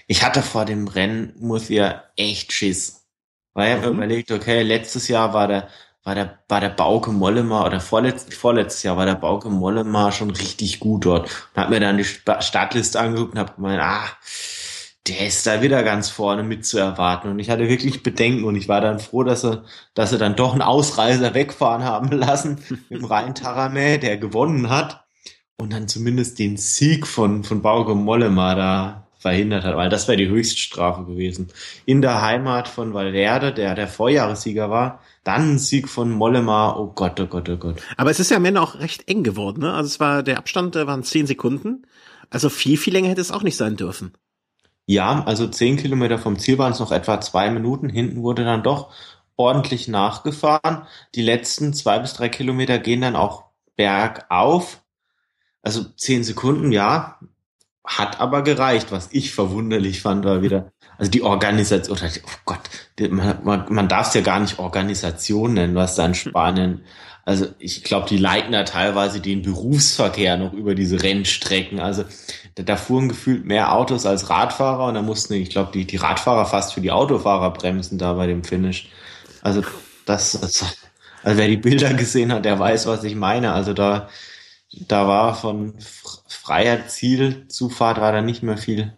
Ich 0.07 0.23
hatte 0.23 0.43
vor 0.43 0.65
dem 0.65 0.89
Rennen, 0.89 1.33
muss 1.39 1.69
ja 1.69 2.03
echt 2.17 2.53
Schiss. 2.53 3.07
Weil 3.55 3.69
ich 3.69 3.77
habe 3.77 3.93
mhm. 3.93 3.99
überlegt, 3.99 4.31
okay, 4.31 4.63
letztes 4.63 5.09
Jahr 5.09 5.33
war 5.33 5.49
der, 5.49 5.69
war 6.03 6.15
der, 6.15 6.39
war 6.49 6.61
der 6.61 6.69
Bauke 6.69 7.13
Mollema 7.13 7.65
oder 7.65 7.81
vorletzt, 7.81 8.35
vorletztes 8.35 8.83
Jahr 8.83 8.97
war 8.97 9.07
der 9.07 9.15
Bauke 9.15 9.49
Mollema 9.49 10.13
schon 10.13 10.31
richtig 10.31 10.81
gut 10.81 11.07
dort. 11.07 11.31
Und 11.55 11.63
hab 11.63 11.71
mir 11.71 11.81
dann 11.81 11.97
die 11.97 12.05
Startliste 12.05 13.01
angeguckt 13.01 13.33
und 13.33 13.39
hab 13.39 13.57
gemeint, 13.57 13.81
ah, 13.81 14.07
der 15.07 15.27
ist 15.27 15.47
da 15.47 15.61
wieder 15.61 15.83
ganz 15.83 16.09
vorne 16.09 16.43
mit 16.43 16.65
zu 16.65 16.79
erwarten. 16.79 17.29
Und 17.29 17.39
ich 17.39 17.51
hatte 17.51 17.69
wirklich 17.69 18.03
Bedenken 18.03 18.45
und 18.45 18.57
ich 18.57 18.69
war 18.69 18.81
dann 18.81 19.01
froh, 19.01 19.23
dass 19.23 19.43
sie, 19.43 19.63
dass 19.93 20.11
sie 20.11 20.19
dann 20.19 20.37
doch 20.37 20.53
einen 20.53 20.63
Ausreißer 20.63 21.35
wegfahren 21.35 21.85
haben 21.85 22.11
lassen 22.11 22.59
dem 22.91 23.05
Rhein 23.05 23.35
Taramä, 23.35 23.99
der 23.99 24.17
gewonnen 24.17 24.71
hat 24.71 25.05
und 25.57 25.73
dann 25.73 25.89
zumindest 25.89 26.39
den 26.39 26.57
Sieg 26.57 27.07
von, 27.07 27.45
von 27.45 27.61
Bauke 27.61 27.95
Mollema 27.95 28.55
da 28.55 29.09
verhindert 29.19 29.65
hat, 29.65 29.77
weil 29.77 29.89
das 29.89 30.07
wäre 30.07 30.19
die 30.19 30.29
Höchststrafe 30.29 31.05
gewesen. 31.05 31.49
In 31.87 32.03
der 32.03 32.21
Heimat 32.21 32.69
von 32.69 32.93
Valverde, 32.93 33.55
der 33.55 33.75
der 33.75 33.89
Vorjahressieger 33.89 34.69
war, 34.69 35.01
dann 35.23 35.55
ein 35.55 35.59
Sieg 35.59 35.89
von 35.89 36.11
Mollema, 36.11 36.77
oh 36.77 36.93
Gott, 36.95 37.19
oh 37.21 37.27
Gott, 37.27 37.49
oh 37.49 37.57
Gott. 37.57 37.81
Aber 37.97 38.11
es 38.11 38.21
ist 38.21 38.31
ja 38.31 38.37
am 38.37 38.45
Ende 38.45 38.61
auch 38.61 38.79
recht 38.81 39.09
eng 39.09 39.23
geworden, 39.23 39.63
ne? 39.63 39.73
Also 39.73 39.87
es 39.87 40.01
war, 40.01 40.23
der 40.23 40.37
Abstand 40.37 40.75
der 40.75 40.87
waren 40.87 41.03
zehn 41.03 41.27
Sekunden. 41.27 41.87
Also 42.29 42.51
viel, 42.51 42.77
viel 42.77 42.93
länger 42.93 43.09
hätte 43.09 43.23
es 43.23 43.31
auch 43.31 43.43
nicht 43.43 43.57
sein 43.57 43.77
dürfen. 43.77 44.13
Ja, 44.87 45.25
also 45.25 45.47
zehn 45.49 45.77
Kilometer 45.77 46.19
vom 46.19 46.39
Ziel 46.39 46.59
waren 46.59 46.73
es 46.73 46.79
noch 46.81 46.93
etwa 46.93 47.21
zwei 47.21 47.51
Minuten. 47.51 47.89
Hinten 47.89 48.23
wurde 48.23 48.45
dann 48.45 48.63
doch 48.63 48.93
ordentlich 49.37 49.89
nachgefahren. 49.89 50.87
Die 51.15 51.23
letzten 51.23 51.73
zwei 51.75 51.99
bis 51.99 52.15
drei 52.15 52.29
Kilometer 52.29 52.79
gehen 52.79 53.01
dann 53.01 53.17
auch 53.17 53.45
bergauf. 53.77 54.83
Also 55.63 55.85
zehn 55.85 56.25
Sekunden, 56.25 56.73
ja, 56.73 57.19
hat 57.85 58.21
aber 58.21 58.43
gereicht. 58.43 58.93
Was 58.93 59.09
ich 59.13 59.33
verwunderlich 59.35 60.03
fand, 60.03 60.25
war 60.25 60.43
wieder, 60.43 60.73
also 60.99 61.11
die 61.11 61.23
Organisation, 61.23 61.97
oder, 61.97 62.09
oh 62.25 62.39
Gott, 62.45 62.61
man, 63.11 63.45
man, 63.45 63.67
man 63.69 63.89
darf 63.89 64.09
es 64.09 64.15
ja 64.15 64.21
gar 64.21 64.41
nicht 64.41 64.59
Organisation 64.59 65.55
nennen, 65.55 65.75
was 65.75 65.95
da 65.95 66.07
in 66.07 66.15
Spanien 66.15 66.83
also 67.27 67.47
ich 67.59 67.85
glaube, 67.85 68.07
die 68.09 68.19
leiten 68.19 68.53
da 68.53 68.65
teilweise 68.65 69.21
den 69.21 69.43
Berufsverkehr 69.43 70.37
noch 70.37 70.53
über 70.53 70.75
diese 70.75 71.03
Rennstrecken. 71.03 71.81
Also 71.81 72.05
da, 72.55 72.63
da 72.63 72.77
fuhren 72.77 73.09
gefühlt 73.09 73.47
mehr 73.47 73.73
Autos 73.73 74.05
als 74.05 74.29
Radfahrer 74.29 74.87
und 74.87 74.95
da 74.95 75.03
mussten, 75.03 75.35
ich 75.35 75.49
glaube, 75.49 75.73
die, 75.73 75.87
die 75.87 75.97
Radfahrer 75.97 76.45
fast 76.45 76.75
für 76.75 76.83
die 76.83 76.91
Autofahrer 76.91 77.51
bremsen 77.53 77.97
da 77.97 78.13
bei 78.13 78.27
dem 78.27 78.45
Finish. 78.45 78.91
Also 79.43 79.63
das, 80.05 80.33
das 80.33 80.77
also 81.23 81.39
wer 81.39 81.49
die 81.49 81.57
Bilder 81.57 81.95
gesehen 81.95 82.31
hat, 82.31 82.45
der 82.45 82.59
weiß, 82.59 82.87
was 82.87 83.05
ich 83.05 83.15
meine. 83.15 83.53
Also 83.55 83.73
da, 83.73 84.11
da 84.89 85.07
war 85.07 85.35
von 85.35 85.75
freier 86.27 86.87
Zielzufahrt 86.89 88.01
war 88.01 88.13
da 88.13 88.23
nicht 88.23 88.43
mehr 88.43 88.57
viel. 88.57 88.97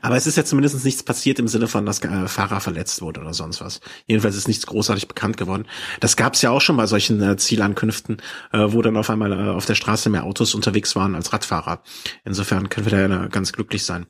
Aber 0.00 0.16
es 0.16 0.26
ist 0.26 0.36
ja 0.36 0.44
zumindest 0.44 0.84
nichts 0.84 1.02
passiert 1.02 1.38
im 1.38 1.48
Sinne 1.48 1.68
von, 1.68 1.86
dass 1.86 2.02
äh, 2.02 2.28
Fahrer 2.28 2.60
verletzt 2.60 3.00
wurde 3.00 3.20
oder 3.20 3.32
sonst 3.32 3.60
was. 3.60 3.80
Jedenfalls 4.06 4.36
ist 4.36 4.48
nichts 4.48 4.66
großartig 4.66 5.08
bekannt 5.08 5.36
geworden. 5.36 5.66
Das 6.00 6.16
gab 6.16 6.34
es 6.34 6.42
ja 6.42 6.50
auch 6.50 6.60
schon 6.60 6.76
bei 6.76 6.86
solchen 6.86 7.22
äh, 7.22 7.36
Zielankünften, 7.36 8.18
äh, 8.52 8.58
wo 8.68 8.82
dann 8.82 8.96
auf 8.96 9.08
einmal 9.08 9.32
äh, 9.32 9.50
auf 9.50 9.66
der 9.66 9.74
Straße 9.74 10.10
mehr 10.10 10.24
Autos 10.24 10.54
unterwegs 10.54 10.96
waren 10.96 11.14
als 11.14 11.32
Radfahrer. 11.32 11.82
Insofern 12.24 12.68
können 12.68 12.86
wir 12.86 12.90
da 12.90 13.14
ja 13.14 13.26
ganz 13.28 13.52
glücklich 13.52 13.84
sein. 13.84 14.06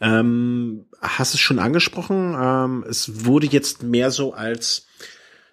Ähm, 0.00 0.86
hast 1.00 1.34
es 1.34 1.40
schon 1.40 1.58
angesprochen? 1.58 2.36
Ähm, 2.38 2.84
es 2.88 3.24
wurde 3.24 3.46
jetzt 3.46 3.82
mehr 3.82 4.10
so 4.10 4.34
als 4.34 4.87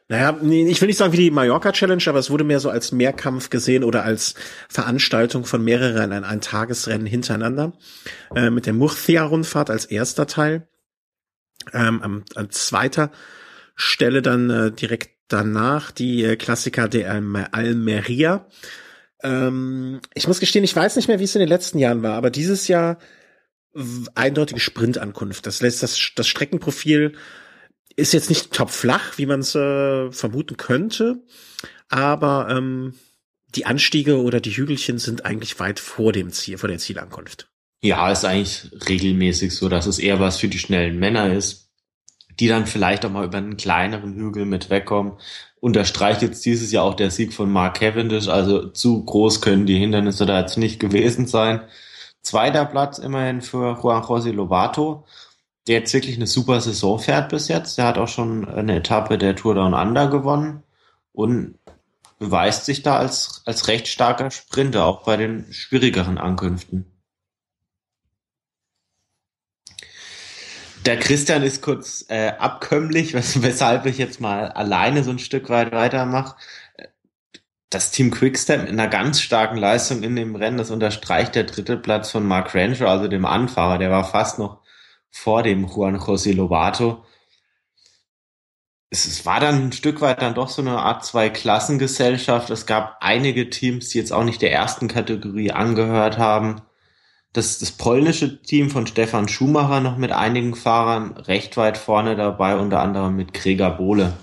naja, 0.07 0.37
ich 0.39 0.81
will 0.81 0.87
nicht 0.87 0.97
sagen 0.97 1.13
wie 1.13 1.17
die 1.17 1.31
Mallorca 1.31 1.71
Challenge, 1.71 2.03
aber 2.05 2.19
es 2.19 2.29
wurde 2.29 2.43
mehr 2.43 2.59
so 2.59 2.69
als 2.69 2.91
Mehrkampf 2.91 3.49
gesehen 3.49 3.83
oder 3.83 4.03
als 4.03 4.35
Veranstaltung 4.69 5.45
von 5.45 5.63
mehreren 5.63 6.11
ein, 6.11 6.23
ein 6.23 6.41
Tagesrennen 6.41 7.07
hintereinander. 7.07 7.73
Äh, 8.35 8.51
mit 8.51 8.67
der 8.67 8.73
Murcia-Rundfahrt 8.73 9.71
als 9.71 9.85
erster 9.85 10.27
Teil. 10.27 10.67
Ähm, 11.73 12.23
an, 12.35 12.49
zweiter 12.51 13.11
Stelle 13.75 14.21
dann 14.21 14.49
äh, 14.51 14.71
direkt 14.71 15.09
danach 15.27 15.89
die 15.89 16.23
äh, 16.23 16.35
Klassiker 16.35 16.87
der 16.87 17.11
Almeria. 17.51 18.45
Ähm, 19.23 20.01
ich 20.13 20.27
muss 20.27 20.39
gestehen, 20.39 20.63
ich 20.63 20.75
weiß 20.75 20.97
nicht 20.97 21.07
mehr, 21.07 21.19
wie 21.19 21.23
es 21.23 21.33
in 21.33 21.39
den 21.39 21.49
letzten 21.49 21.79
Jahren 21.79 22.03
war, 22.03 22.13
aber 22.13 22.29
dieses 22.29 22.67
Jahr 22.67 22.99
eindeutige 24.13 24.59
Sprintankunft. 24.59 25.47
Das 25.47 25.61
lässt 25.61 25.81
das, 25.83 26.11
das 26.15 26.27
Streckenprofil 26.27 27.13
ist 27.95 28.13
jetzt 28.13 28.29
nicht 28.29 28.51
top 28.51 28.69
flach, 28.69 29.17
wie 29.17 29.25
man 29.25 29.39
es 29.39 29.55
äh, 29.55 30.11
vermuten 30.11 30.57
könnte, 30.57 31.23
aber 31.89 32.47
ähm, 32.49 32.93
die 33.55 33.65
Anstiege 33.65 34.21
oder 34.21 34.41
die 34.41 34.51
Hügelchen 34.51 34.97
sind 34.97 35.25
eigentlich 35.25 35.59
weit 35.59 35.79
vor 35.79 36.11
dem 36.11 36.31
Ziel, 36.31 36.57
vor 36.57 36.69
der 36.69 36.77
Zielankunft. 36.77 37.47
Ja, 37.81 38.11
ist 38.11 38.25
eigentlich 38.25 38.71
regelmäßig 38.89 39.55
so, 39.55 39.69
dass 39.69 39.85
es 39.85 39.99
eher 39.99 40.19
was 40.19 40.37
für 40.37 40.47
die 40.47 40.59
schnellen 40.59 40.99
Männer 40.99 41.31
ist, 41.31 41.69
die 42.39 42.47
dann 42.47 42.65
vielleicht 42.65 43.05
auch 43.05 43.11
mal 43.11 43.25
über 43.25 43.37
einen 43.37 43.57
kleineren 43.57 44.15
Hügel 44.15 44.45
mit 44.45 44.69
wegkommen. 44.69 45.13
Unterstreicht 45.61 46.21
jetzt 46.21 46.45
dieses 46.45 46.71
Jahr 46.71 46.83
auch 46.83 46.95
der 46.95 47.11
Sieg 47.11 47.33
von 47.33 47.51
Mark 47.51 47.77
Cavendish, 47.79 48.27
also 48.27 48.67
zu 48.67 49.05
groß 49.05 49.41
können 49.41 49.65
die 49.65 49.79
Hindernisse 49.79 50.25
da 50.25 50.41
jetzt 50.41 50.57
nicht 50.57 50.79
gewesen 50.79 51.27
sein. 51.27 51.61
Zweiter 52.21 52.65
Platz 52.65 52.97
immerhin 52.97 53.41
für 53.41 53.79
Juan 53.81 54.03
José 54.03 54.31
Lobato 54.31 55.05
der 55.67 55.79
jetzt 55.79 55.93
wirklich 55.93 56.15
eine 56.15 56.27
super 56.27 56.61
Saison 56.61 56.99
fährt 56.99 57.29
bis 57.29 57.47
jetzt. 57.47 57.77
Der 57.77 57.85
hat 57.85 57.97
auch 57.97 58.07
schon 58.07 58.47
eine 58.47 58.77
Etappe 58.77 59.17
der 59.17 59.35
Tour 59.35 59.55
Down 59.55 59.73
Under 59.73 60.07
gewonnen 60.07 60.63
und 61.11 61.57
beweist 62.19 62.65
sich 62.65 62.83
da 62.83 62.97
als, 62.97 63.41
als 63.45 63.67
recht 63.67 63.87
starker 63.87 64.31
Sprinter, 64.31 64.85
auch 64.85 65.03
bei 65.03 65.17
den 65.17 65.51
schwierigeren 65.51 66.17
Ankünften. 66.17 66.85
Der 70.85 70.99
Christian 70.99 71.41
ist 71.41 71.63
kurz 71.63 72.05
äh, 72.09 72.33
abkömmlich, 72.37 73.13
weshalb 73.15 73.87
ich 73.87 73.97
jetzt 73.97 74.21
mal 74.21 74.49
alleine 74.49 75.03
so 75.03 75.09
ein 75.09 75.19
Stück 75.19 75.49
weit 75.49 75.71
weitermache. 75.71 76.35
Das 77.71 77.89
Team 77.89 78.11
Quickstep 78.11 78.69
in 78.69 78.79
einer 78.79 78.87
ganz 78.87 79.19
starken 79.19 79.57
Leistung 79.57 80.03
in 80.03 80.15
dem 80.15 80.35
Rennen, 80.35 80.57
das 80.57 80.69
unterstreicht 80.69 81.33
der 81.33 81.45
dritte 81.45 81.75
Platz 81.77 82.11
von 82.11 82.25
Mark 82.25 82.53
Ranger, 82.53 82.87
also 82.87 83.07
dem 83.07 83.25
Anfahrer. 83.25 83.79
Der 83.79 83.89
war 83.89 84.03
fast 84.03 84.37
noch 84.37 84.61
vor 85.15 85.43
dem 85.43 85.65
Juan 85.65 85.97
José 85.97 86.33
Lobato. 86.33 87.05
Es, 88.89 89.25
war 89.25 89.39
dann 89.39 89.67
ein 89.67 89.71
Stück 89.71 90.01
weit 90.01 90.21
dann 90.21 90.35
doch 90.35 90.49
so 90.49 90.61
eine 90.61 90.77
Art 90.77 91.05
Zwei-Klassengesellschaft. 91.05 92.49
Es 92.49 92.65
gab 92.65 92.97
einige 92.99 93.49
Teams, 93.49 93.89
die 93.89 93.97
jetzt 93.97 94.11
auch 94.11 94.25
nicht 94.25 94.41
der 94.41 94.51
ersten 94.51 94.89
Kategorie 94.89 95.51
angehört 95.51 96.17
haben. 96.17 96.61
Das, 97.31 97.59
das 97.59 97.71
polnische 97.71 98.41
Team 98.41 98.69
von 98.69 98.87
Stefan 98.87 99.29
Schumacher 99.29 99.79
noch 99.79 99.97
mit 99.97 100.11
einigen 100.11 100.53
Fahrern 100.53 101.13
recht 101.13 101.55
weit 101.55 101.77
vorne 101.77 102.17
dabei, 102.17 102.57
unter 102.57 102.81
anderem 102.81 103.15
mit 103.15 103.33
Gregor 103.33 103.71
Bohle. 103.71 104.13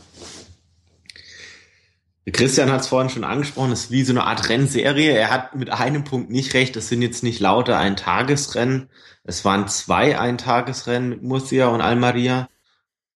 Christian 2.30 2.70
hat 2.70 2.82
es 2.82 2.86
vorhin 2.86 3.10
schon 3.10 3.24
angesprochen, 3.24 3.72
es 3.72 3.84
ist 3.84 3.90
wie 3.90 4.04
so 4.04 4.12
eine 4.12 4.24
Art 4.24 4.48
Rennserie. 4.48 5.10
Er 5.10 5.30
hat 5.30 5.56
mit 5.56 5.70
einem 5.70 6.04
Punkt 6.04 6.30
nicht 6.30 6.54
recht, 6.54 6.76
es 6.76 6.88
sind 6.88 7.02
jetzt 7.02 7.24
nicht 7.24 7.40
lauter 7.40 7.78
Ein-Tagesrennen. 7.78 8.90
Es 9.24 9.44
waren 9.44 9.66
zwei 9.66 10.18
Eintagesrennen 10.18 11.08
mit 11.08 11.22
Murcia 11.22 11.66
und 11.66 11.80
Almeria. 11.80 12.48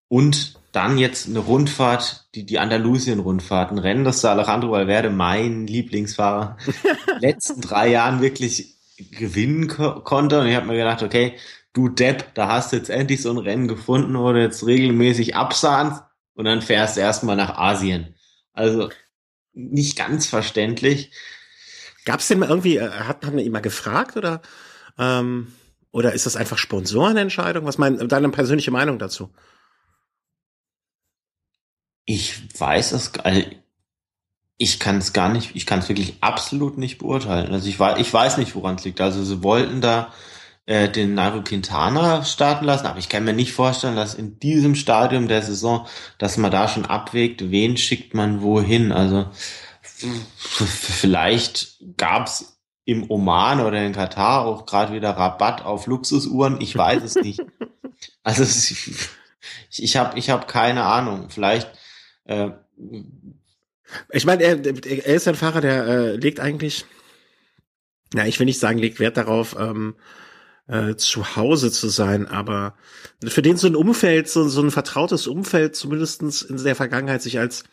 Und 0.08 0.58
dann 0.72 0.98
jetzt 0.98 1.28
eine 1.28 1.38
Rundfahrt, 1.38 2.26
die, 2.34 2.44
die 2.44 2.58
Andalusien-Rundfahrt, 2.58 3.70
ein 3.70 3.78
Rennen, 3.78 4.04
das 4.04 4.24
Alejandro 4.24 4.72
Valverde, 4.72 5.10
mein 5.10 5.66
Lieblingsfahrer, 5.66 6.56
letzten 7.20 7.60
drei 7.60 7.88
Jahren 7.88 8.20
wirklich 8.20 8.74
gewinnen 9.12 9.68
ko 9.68 10.00
konnte. 10.00 10.40
Und 10.40 10.48
ich 10.48 10.56
habe 10.56 10.66
mir 10.66 10.76
gedacht, 10.76 11.02
okay, 11.02 11.36
du 11.72 11.88
Depp, 11.88 12.34
da 12.34 12.48
hast 12.48 12.72
du 12.72 12.76
jetzt 12.76 12.90
endlich 12.90 13.22
so 13.22 13.30
ein 13.30 13.38
Rennen 13.38 13.68
gefunden, 13.68 14.18
wo 14.18 14.32
du 14.32 14.40
jetzt 14.42 14.66
regelmäßig 14.66 15.36
absahnst 15.36 16.02
und 16.34 16.44
dann 16.44 16.60
fährst 16.60 16.96
du 16.96 17.00
erstmal 17.00 17.36
nach 17.36 17.56
Asien. 17.56 18.15
Also 18.56 18.90
nicht 19.52 19.96
ganz 19.96 20.26
verständlich. 20.26 21.12
Gab 22.04 22.20
es 22.20 22.28
denn 22.28 22.38
mal 22.38 22.48
irgendwie, 22.48 22.78
äh, 22.78 22.90
hat, 22.90 23.24
hat 23.24 23.34
man 23.34 23.38
ihn 23.38 23.52
mal 23.52 23.60
gefragt 23.60 24.16
oder, 24.16 24.42
ähm, 24.98 25.52
oder 25.92 26.12
ist 26.12 26.26
das 26.26 26.36
einfach 26.36 26.58
Sponsorenentscheidung? 26.58 27.64
Was 27.64 27.78
mein, 27.78 28.08
deine 28.08 28.28
persönliche 28.30 28.70
Meinung 28.70 28.98
dazu? 28.98 29.30
Ich 32.04 32.58
weiß 32.58 32.92
es, 32.92 33.14
also 33.14 33.42
ich 34.58 34.78
kann 34.78 34.98
es 34.98 35.12
gar 35.12 35.28
nicht, 35.28 35.54
ich 35.54 35.66
kann 35.66 35.80
es 35.80 35.88
wirklich 35.88 36.16
absolut 36.20 36.78
nicht 36.78 36.98
beurteilen. 36.98 37.52
Also 37.52 37.68
ich 37.68 37.78
weiß, 37.78 37.98
ich 37.98 38.12
weiß 38.12 38.38
nicht, 38.38 38.54
woran 38.54 38.76
es 38.76 38.84
liegt. 38.84 39.00
Also 39.00 39.22
sie 39.24 39.42
wollten 39.42 39.80
da 39.80 40.12
äh, 40.66 40.88
den 40.88 41.14
Nairo 41.14 41.42
Quintana 41.42 42.24
starten 42.24 42.64
lassen, 42.64 42.86
aber 42.86 42.98
ich 42.98 43.08
kann 43.08 43.24
mir 43.24 43.32
nicht 43.32 43.52
vorstellen, 43.52 43.96
dass 43.96 44.14
in 44.14 44.38
diesem 44.38 44.74
Stadium 44.74 45.28
der 45.28 45.42
Saison, 45.42 45.86
dass 46.18 46.36
man 46.36 46.50
da 46.50 46.68
schon 46.68 46.84
abwägt, 46.86 47.50
wen 47.50 47.76
schickt 47.76 48.14
man 48.14 48.42
wohin. 48.42 48.92
Also 48.92 49.30
vielleicht 49.82 51.78
gab's 51.96 52.60
im 52.84 53.10
Oman 53.10 53.60
oder 53.60 53.84
in 53.84 53.92
Katar 53.92 54.44
auch 54.44 54.66
gerade 54.66 54.92
wieder 54.92 55.10
Rabatt 55.10 55.64
auf 55.64 55.86
Luxusuhren. 55.86 56.60
Ich 56.60 56.76
weiß 56.76 57.02
es 57.02 57.14
nicht. 57.16 57.40
Also 58.22 58.42
ich, 58.42 59.08
ich 59.70 59.96
habe 59.96 60.18
ich 60.18 60.30
hab 60.30 60.48
keine 60.48 60.82
Ahnung. 60.82 61.30
Vielleicht 61.30 61.70
äh, 62.24 62.50
ich 64.10 64.24
meine, 64.24 64.42
er, 64.42 64.64
er 64.64 65.14
ist 65.14 65.28
ein 65.28 65.34
Fahrer, 65.34 65.60
der 65.60 65.86
äh, 65.86 66.16
legt 66.16 66.40
eigentlich, 66.40 66.84
na, 68.12 68.26
ich 68.26 68.38
will 68.38 68.46
nicht 68.46 68.58
sagen, 68.58 68.78
legt 68.78 69.00
Wert 69.00 69.16
darauf, 69.16 69.56
ähm, 69.58 69.94
äh, 70.68 70.96
zu 70.96 71.36
Hause 71.36 71.70
zu 71.70 71.88
sein, 71.88 72.26
aber 72.26 72.74
für 73.24 73.42
den 73.42 73.56
so 73.56 73.66
ein 73.66 73.76
Umfeld, 73.76 74.28
so, 74.28 74.48
so 74.48 74.60
ein 74.60 74.70
vertrautes 74.70 75.26
Umfeld 75.26 75.76
zumindestens 75.76 76.42
in 76.42 76.62
der 76.62 76.76
Vergangenheit 76.76 77.22
sich 77.22 77.38
als 77.38 77.64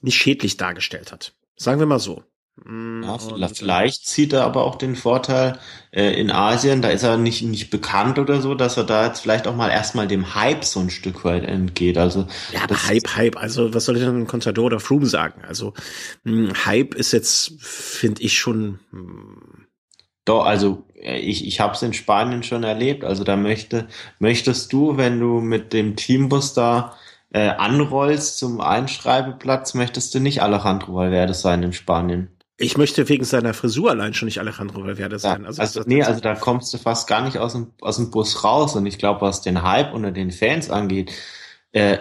nicht 0.00 0.16
schädlich 0.16 0.56
dargestellt 0.56 1.12
hat. 1.12 1.34
Sagen 1.56 1.80
wir 1.80 1.86
mal 1.86 1.98
so. 1.98 2.22
Mm, 2.64 3.02
ja, 3.04 3.48
vielleicht 3.48 4.06
zieht 4.06 4.32
er 4.32 4.44
aber 4.44 4.64
auch 4.64 4.76
den 4.76 4.96
Vorteil 4.96 5.58
äh, 5.92 6.18
in 6.20 6.30
Asien, 6.30 6.82
da 6.82 6.88
ist 6.88 7.04
er 7.04 7.16
nicht, 7.16 7.42
nicht 7.42 7.70
bekannt 7.70 8.18
oder 8.18 8.40
so, 8.40 8.54
dass 8.54 8.76
er 8.76 8.84
da 8.84 9.06
jetzt 9.06 9.20
vielleicht 9.20 9.46
auch 9.46 9.54
mal 9.54 9.70
erstmal 9.70 10.08
dem 10.08 10.34
Hype 10.34 10.64
so 10.64 10.80
ein 10.80 10.90
Stück 10.90 11.24
weit 11.24 11.44
entgeht. 11.44 11.98
Also 11.98 12.26
Ja, 12.52 12.62
aber 12.62 12.82
Hype, 12.86 13.16
Hype, 13.16 13.36
also 13.36 13.74
was 13.74 13.84
soll 13.84 13.96
ich 13.96 14.02
denn 14.02 14.26
Contador 14.26 14.66
oder 14.66 14.80
Froome 14.80 15.06
sagen? 15.06 15.42
Also 15.46 15.74
mh, 16.24 16.48
hm, 16.48 16.66
Hype 16.66 16.94
ist 16.94 17.12
jetzt, 17.12 17.52
finde 17.60 18.22
ich 18.22 18.38
schon. 18.38 18.80
Mh, 18.90 19.00
hm, 19.00 19.66
doch, 20.24 20.44
also 20.44 20.84
ich, 21.00 21.46
ich 21.46 21.60
habe 21.60 21.74
es 21.74 21.82
in 21.82 21.92
Spanien 21.92 22.42
schon 22.42 22.64
erlebt. 22.64 23.04
Also 23.04 23.24
da 23.24 23.36
möchte, 23.36 23.86
möchtest 24.18 24.72
du, 24.72 24.96
wenn 24.96 25.20
du 25.20 25.40
mit 25.40 25.72
dem 25.72 25.96
Teambus 25.96 26.54
da 26.54 26.96
äh, 27.30 27.48
anrollst 27.48 28.38
zum 28.38 28.60
Einschreibeplatz, 28.60 29.74
möchtest 29.74 30.14
du 30.14 30.20
nicht 30.20 30.42
Alejandro 30.42 30.94
Valverde 30.94 31.34
sein 31.34 31.62
in 31.62 31.72
Spanien. 31.72 32.28
Ich 32.60 32.76
möchte 32.76 33.08
wegen 33.08 33.24
seiner 33.24 33.54
Frisur 33.54 33.90
allein 33.90 34.14
schon 34.14 34.26
nicht 34.26 34.40
Alejandro 34.40 34.82
Valverde 34.82 35.18
sein. 35.18 35.42
Ja, 35.42 35.46
also, 35.46 35.62
also 35.62 35.82
nee, 35.86 36.02
also 36.02 36.20
da 36.20 36.34
kommst 36.34 36.74
du 36.74 36.78
fast 36.78 37.06
gar 37.06 37.22
nicht 37.22 37.38
aus 37.38 37.52
dem, 37.52 37.68
aus 37.80 37.96
dem 37.96 38.10
Bus 38.10 38.42
raus. 38.42 38.74
Und 38.74 38.86
ich 38.86 38.98
glaube, 38.98 39.20
was 39.20 39.42
den 39.42 39.62
Hype 39.62 39.94
unter 39.94 40.10
den 40.10 40.32
Fans 40.32 40.68
angeht, 40.68 41.12
äh, 41.70 41.98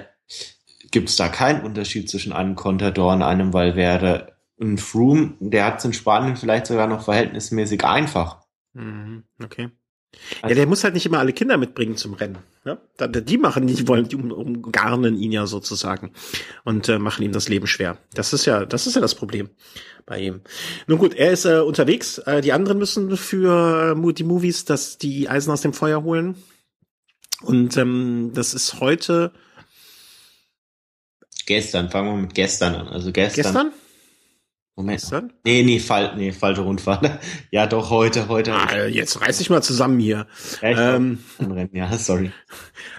gibt 0.89 1.09
es 1.09 1.15
da 1.15 1.29
keinen 1.29 1.61
Unterschied 1.61 2.09
zwischen 2.09 2.33
einem 2.33 2.55
Contador 2.55 3.13
und 3.13 3.21
einem 3.21 3.53
Valverde. 3.53 4.33
Ein 4.59 4.79
Froome, 4.79 5.35
der 5.39 5.65
hat 5.65 5.77
es 5.77 5.85
in 5.85 5.93
Spanien 5.93 6.35
vielleicht 6.35 6.65
sogar 6.65 6.87
noch 6.87 7.03
verhältnismäßig 7.03 7.85
einfach. 7.85 8.46
Mhm, 8.77 9.24
okay. 9.43 9.69
Also, 10.41 10.50
ja, 10.50 10.55
der 10.55 10.67
muss 10.67 10.84
halt 10.84 10.93
nicht 10.93 11.05
immer 11.05 11.19
alle 11.19 11.34
Kinder 11.34 11.57
mitbringen 11.57 11.98
zum 11.98 12.13
Rennen. 12.13 12.38
Ne? 12.63 12.79
Die 13.24 13.38
machen, 13.38 13.67
die 13.67 13.88
wollen, 13.88 14.07
die 14.07 14.15
um, 14.15 14.31
umgarnen 14.31 15.17
ihn 15.17 15.31
ja 15.31 15.46
sozusagen 15.48 16.12
und 16.63 16.88
äh, 16.89 16.98
machen 16.98 17.24
ihm 17.24 17.34
das 17.34 17.50
Leben 17.50 17.67
schwer. 17.67 17.98
Das 18.13 18.34
ist 18.34 18.46
ja, 18.46 18.65
das 18.65 18.88
ist 18.88 18.96
ja 18.96 19.01
das 19.01 19.15
Problem 19.15 19.50
bei 20.05 20.19
ihm. 20.19 20.41
Nun 20.88 20.98
gut, 20.98 21.13
er 21.13 21.31
ist 21.31 21.46
äh, 21.46 21.60
unterwegs. 21.60 22.19
Äh, 22.19 22.41
die 22.41 22.53
anderen 22.53 22.77
müssen 22.77 23.15
für 23.17 23.96
äh, 23.98 24.13
die 24.13 24.24
Movies, 24.24 24.65
dass 24.65 24.98
die 24.98 25.27
Eisen 25.27 25.51
aus 25.51 25.62
dem 25.62 25.74
Feuer 25.74 26.03
holen. 26.03 26.36
Und 27.41 27.77
ähm, 27.77 28.31
das 28.34 28.53
ist 28.53 28.79
heute. 28.79 29.31
Gestern, 31.46 31.89
fangen 31.89 32.10
wir 32.10 32.22
mit 32.22 32.34
gestern 32.34 32.75
an. 32.75 32.88
Also 32.88 33.12
gestern. 33.12 33.43
Gestern? 33.43 33.74
Moment. 34.77 35.01
Gestern? 35.01 35.34
Nee, 35.43 35.63
nee, 35.63 35.79
fall, 35.79 36.15
nee, 36.15 36.31
falsche 36.31 36.62
Rundfahrt. 36.62 37.19
ja, 37.51 37.65
doch, 37.65 37.89
heute, 37.89 38.27
heute. 38.27 38.53
Ah, 38.53 38.86
jetzt 38.86 39.19
reiß 39.19 39.39
dich 39.39 39.50
mal 39.50 39.63
zusammen 39.63 40.00
hier. 40.00 40.27
Ja, 40.62 40.96
ähm, 40.96 41.19
ja 41.74 41.91
sorry. 41.98 42.31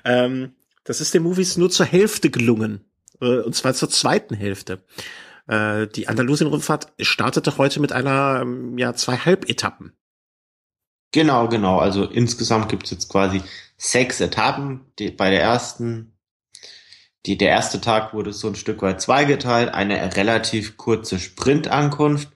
Ähm, 0.04 0.56
das 0.82 1.00
ist 1.00 1.14
den 1.14 1.22
Movies 1.22 1.56
nur 1.56 1.70
zur 1.70 1.86
Hälfte 1.86 2.30
gelungen. 2.30 2.84
Äh, 3.20 3.38
und 3.38 3.54
zwar 3.54 3.74
zur 3.74 3.88
zweiten 3.88 4.34
Hälfte. 4.34 4.82
Äh, 5.46 5.86
die 5.86 6.08
Andalusien-Rundfahrt 6.08 6.92
startete 6.98 7.56
heute 7.58 7.78
mit 7.78 7.92
einer, 7.92 8.40
ähm, 8.42 8.76
ja, 8.76 8.94
zwei 8.94 9.16
Halbetappen. 9.16 9.92
Genau, 11.12 11.48
genau. 11.48 11.78
Also 11.78 12.04
insgesamt 12.04 12.68
gibt's 12.68 12.90
jetzt 12.90 13.08
quasi 13.08 13.40
sechs 13.76 14.20
Etappen. 14.20 14.80
Die, 14.98 15.12
bei 15.12 15.30
der 15.30 15.42
ersten 15.42 16.17
die, 17.26 17.36
der 17.36 17.50
erste 17.50 17.80
Tag 17.80 18.14
wurde 18.14 18.32
so 18.32 18.48
ein 18.48 18.54
Stück 18.54 18.82
weit 18.82 19.00
zweigeteilt, 19.00 19.74
eine 19.74 20.16
relativ 20.16 20.76
kurze 20.76 21.18
Sprintankunft, 21.18 22.30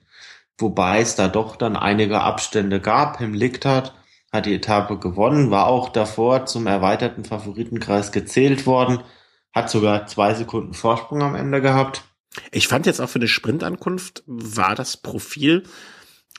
wobei 0.57 1.01
es 1.01 1.15
da 1.15 1.27
doch 1.27 1.55
dann 1.55 1.75
einige 1.75 2.21
Abstände 2.21 2.79
gab. 2.79 3.21
Im 3.21 3.33
Lichtart 3.33 3.93
hat 4.31 4.45
die 4.45 4.55
Etappe 4.55 4.99
gewonnen, 4.99 5.51
war 5.51 5.67
auch 5.67 5.89
davor 5.89 6.45
zum 6.45 6.67
erweiterten 6.67 7.23
Favoritenkreis 7.23 8.11
gezählt 8.11 8.65
worden, 8.65 9.01
hat 9.53 9.69
sogar 9.69 10.07
zwei 10.07 10.33
Sekunden 10.33 10.73
Vorsprung 10.73 11.21
am 11.21 11.35
Ende 11.35 11.61
gehabt. 11.61 12.03
Ich 12.51 12.67
fand 12.67 12.85
jetzt 12.85 12.99
auch 12.99 13.09
für 13.09 13.19
eine 13.19 13.27
Sprintankunft 13.27 14.23
war 14.25 14.75
das 14.75 14.97
Profil, 14.97 15.63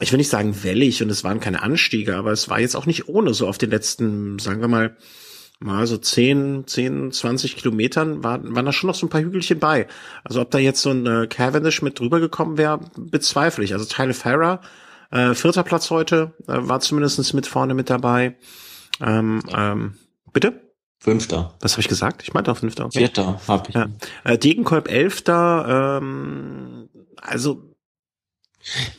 ich 0.00 0.10
will 0.10 0.18
nicht 0.18 0.30
sagen 0.30 0.64
wellig 0.64 1.02
und 1.02 1.10
es 1.10 1.22
waren 1.22 1.40
keine 1.40 1.62
Anstiege, 1.62 2.16
aber 2.16 2.32
es 2.32 2.48
war 2.48 2.58
jetzt 2.58 2.74
auch 2.74 2.86
nicht 2.86 3.08
ohne 3.08 3.32
so 3.32 3.46
auf 3.46 3.58
den 3.58 3.70
letzten, 3.70 4.38
sagen 4.40 4.60
wir 4.60 4.68
mal, 4.68 4.96
mal 5.64 5.86
so 5.86 5.96
10, 5.96 6.66
10, 6.66 7.10
20 7.10 7.56
Kilometern 7.56 8.22
waren, 8.22 8.54
waren 8.54 8.66
da 8.66 8.72
schon 8.72 8.88
noch 8.88 8.94
so 8.94 9.06
ein 9.06 9.08
paar 9.08 9.22
Hügelchen 9.22 9.58
bei. 9.58 9.86
Also 10.22 10.42
ob 10.42 10.50
da 10.50 10.58
jetzt 10.58 10.82
so 10.82 10.90
ein 10.90 11.06
äh, 11.06 11.26
Cavendish 11.26 11.80
mit 11.80 11.98
drüber 11.98 12.20
gekommen 12.20 12.58
wäre, 12.58 12.80
bezweifle 12.96 13.64
ich. 13.64 13.72
Also 13.72 13.86
Tyler 13.86 14.14
Farrer, 14.14 14.60
äh, 15.10 15.34
vierter 15.34 15.62
Platz 15.62 15.90
heute, 15.90 16.34
äh, 16.46 16.58
war 16.58 16.80
zumindestens 16.80 17.32
mit 17.32 17.46
vorne 17.46 17.72
mit 17.72 17.88
dabei. 17.88 18.36
Ähm, 19.00 19.42
ähm, 19.56 19.94
bitte? 20.32 20.60
Fünfter. 20.98 21.54
Was 21.60 21.72
habe 21.72 21.80
ich 21.80 21.88
gesagt? 21.88 22.22
Ich 22.22 22.34
meinte 22.34 22.52
auch 22.52 22.58
Fünfter. 22.58 22.84
Okay. 22.86 22.98
Vierter 22.98 23.40
habe 23.48 23.68
ich. 23.68 23.74
Ja. 23.74 23.88
Äh, 24.24 24.36
Degenkolb 24.36 24.90
Elfter. 24.90 25.98
Ähm, 26.02 26.90
also 27.16 27.73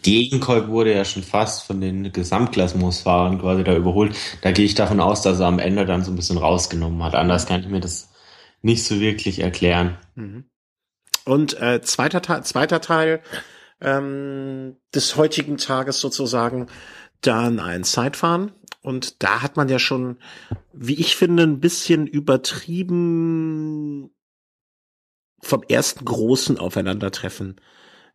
Degenkolb 0.06 0.68
wurde 0.68 0.94
ja 0.94 1.06
schon 1.06 1.24
fast 1.24 1.66
von 1.66 1.82
den 1.82 2.12
Gesamtklassementsfahrern 2.12 3.40
quasi 3.40 3.64
da 3.64 3.76
überholt. 3.76 4.16
Da 4.42 4.52
gehe 4.52 4.66
ich 4.66 4.76
davon 4.76 5.00
aus, 5.00 5.22
dass 5.22 5.40
er 5.40 5.48
am 5.48 5.60
Ende 5.60 5.86
dann 5.86 6.04
so 6.04 6.12
ein 6.12 6.16
bisschen 6.16 6.38
rausgenommen 6.38 7.04
hat. 7.04 7.16
Anders 7.16 7.48
kann 7.48 7.62
ich 7.62 7.68
mir 7.68 7.80
das 7.80 8.12
nicht 8.62 8.84
so 8.84 9.00
wirklich 9.00 9.40
erklären. 9.40 9.98
Mhm. 10.16 10.46
Und 11.26 11.60
äh, 11.60 11.82
zweiter, 11.82 12.22
Teil, 12.22 12.44
zweiter 12.44 12.82
Teil 12.82 13.22
ähm, 13.82 14.78
des 14.94 15.16
heutigen 15.16 15.58
Tages 15.58 16.00
sozusagen 16.00 16.68
dann 17.22 17.60
ein 17.60 17.84
Zeitfahren. 17.84 18.52
Und 18.82 19.24
da 19.24 19.42
hat 19.42 19.58
man 19.58 19.68
ja 19.68 19.80
schon, 19.80 20.18
wie 20.72 21.00
ich 21.00 21.16
finde, 21.16 21.44
ein 21.44 21.60
bisschen 21.60 22.06
übertrieben 22.06 24.12
vom 25.42 25.64
ersten 25.64 26.06
großen 26.06 26.60
Aufeinandertreffen 26.60 27.60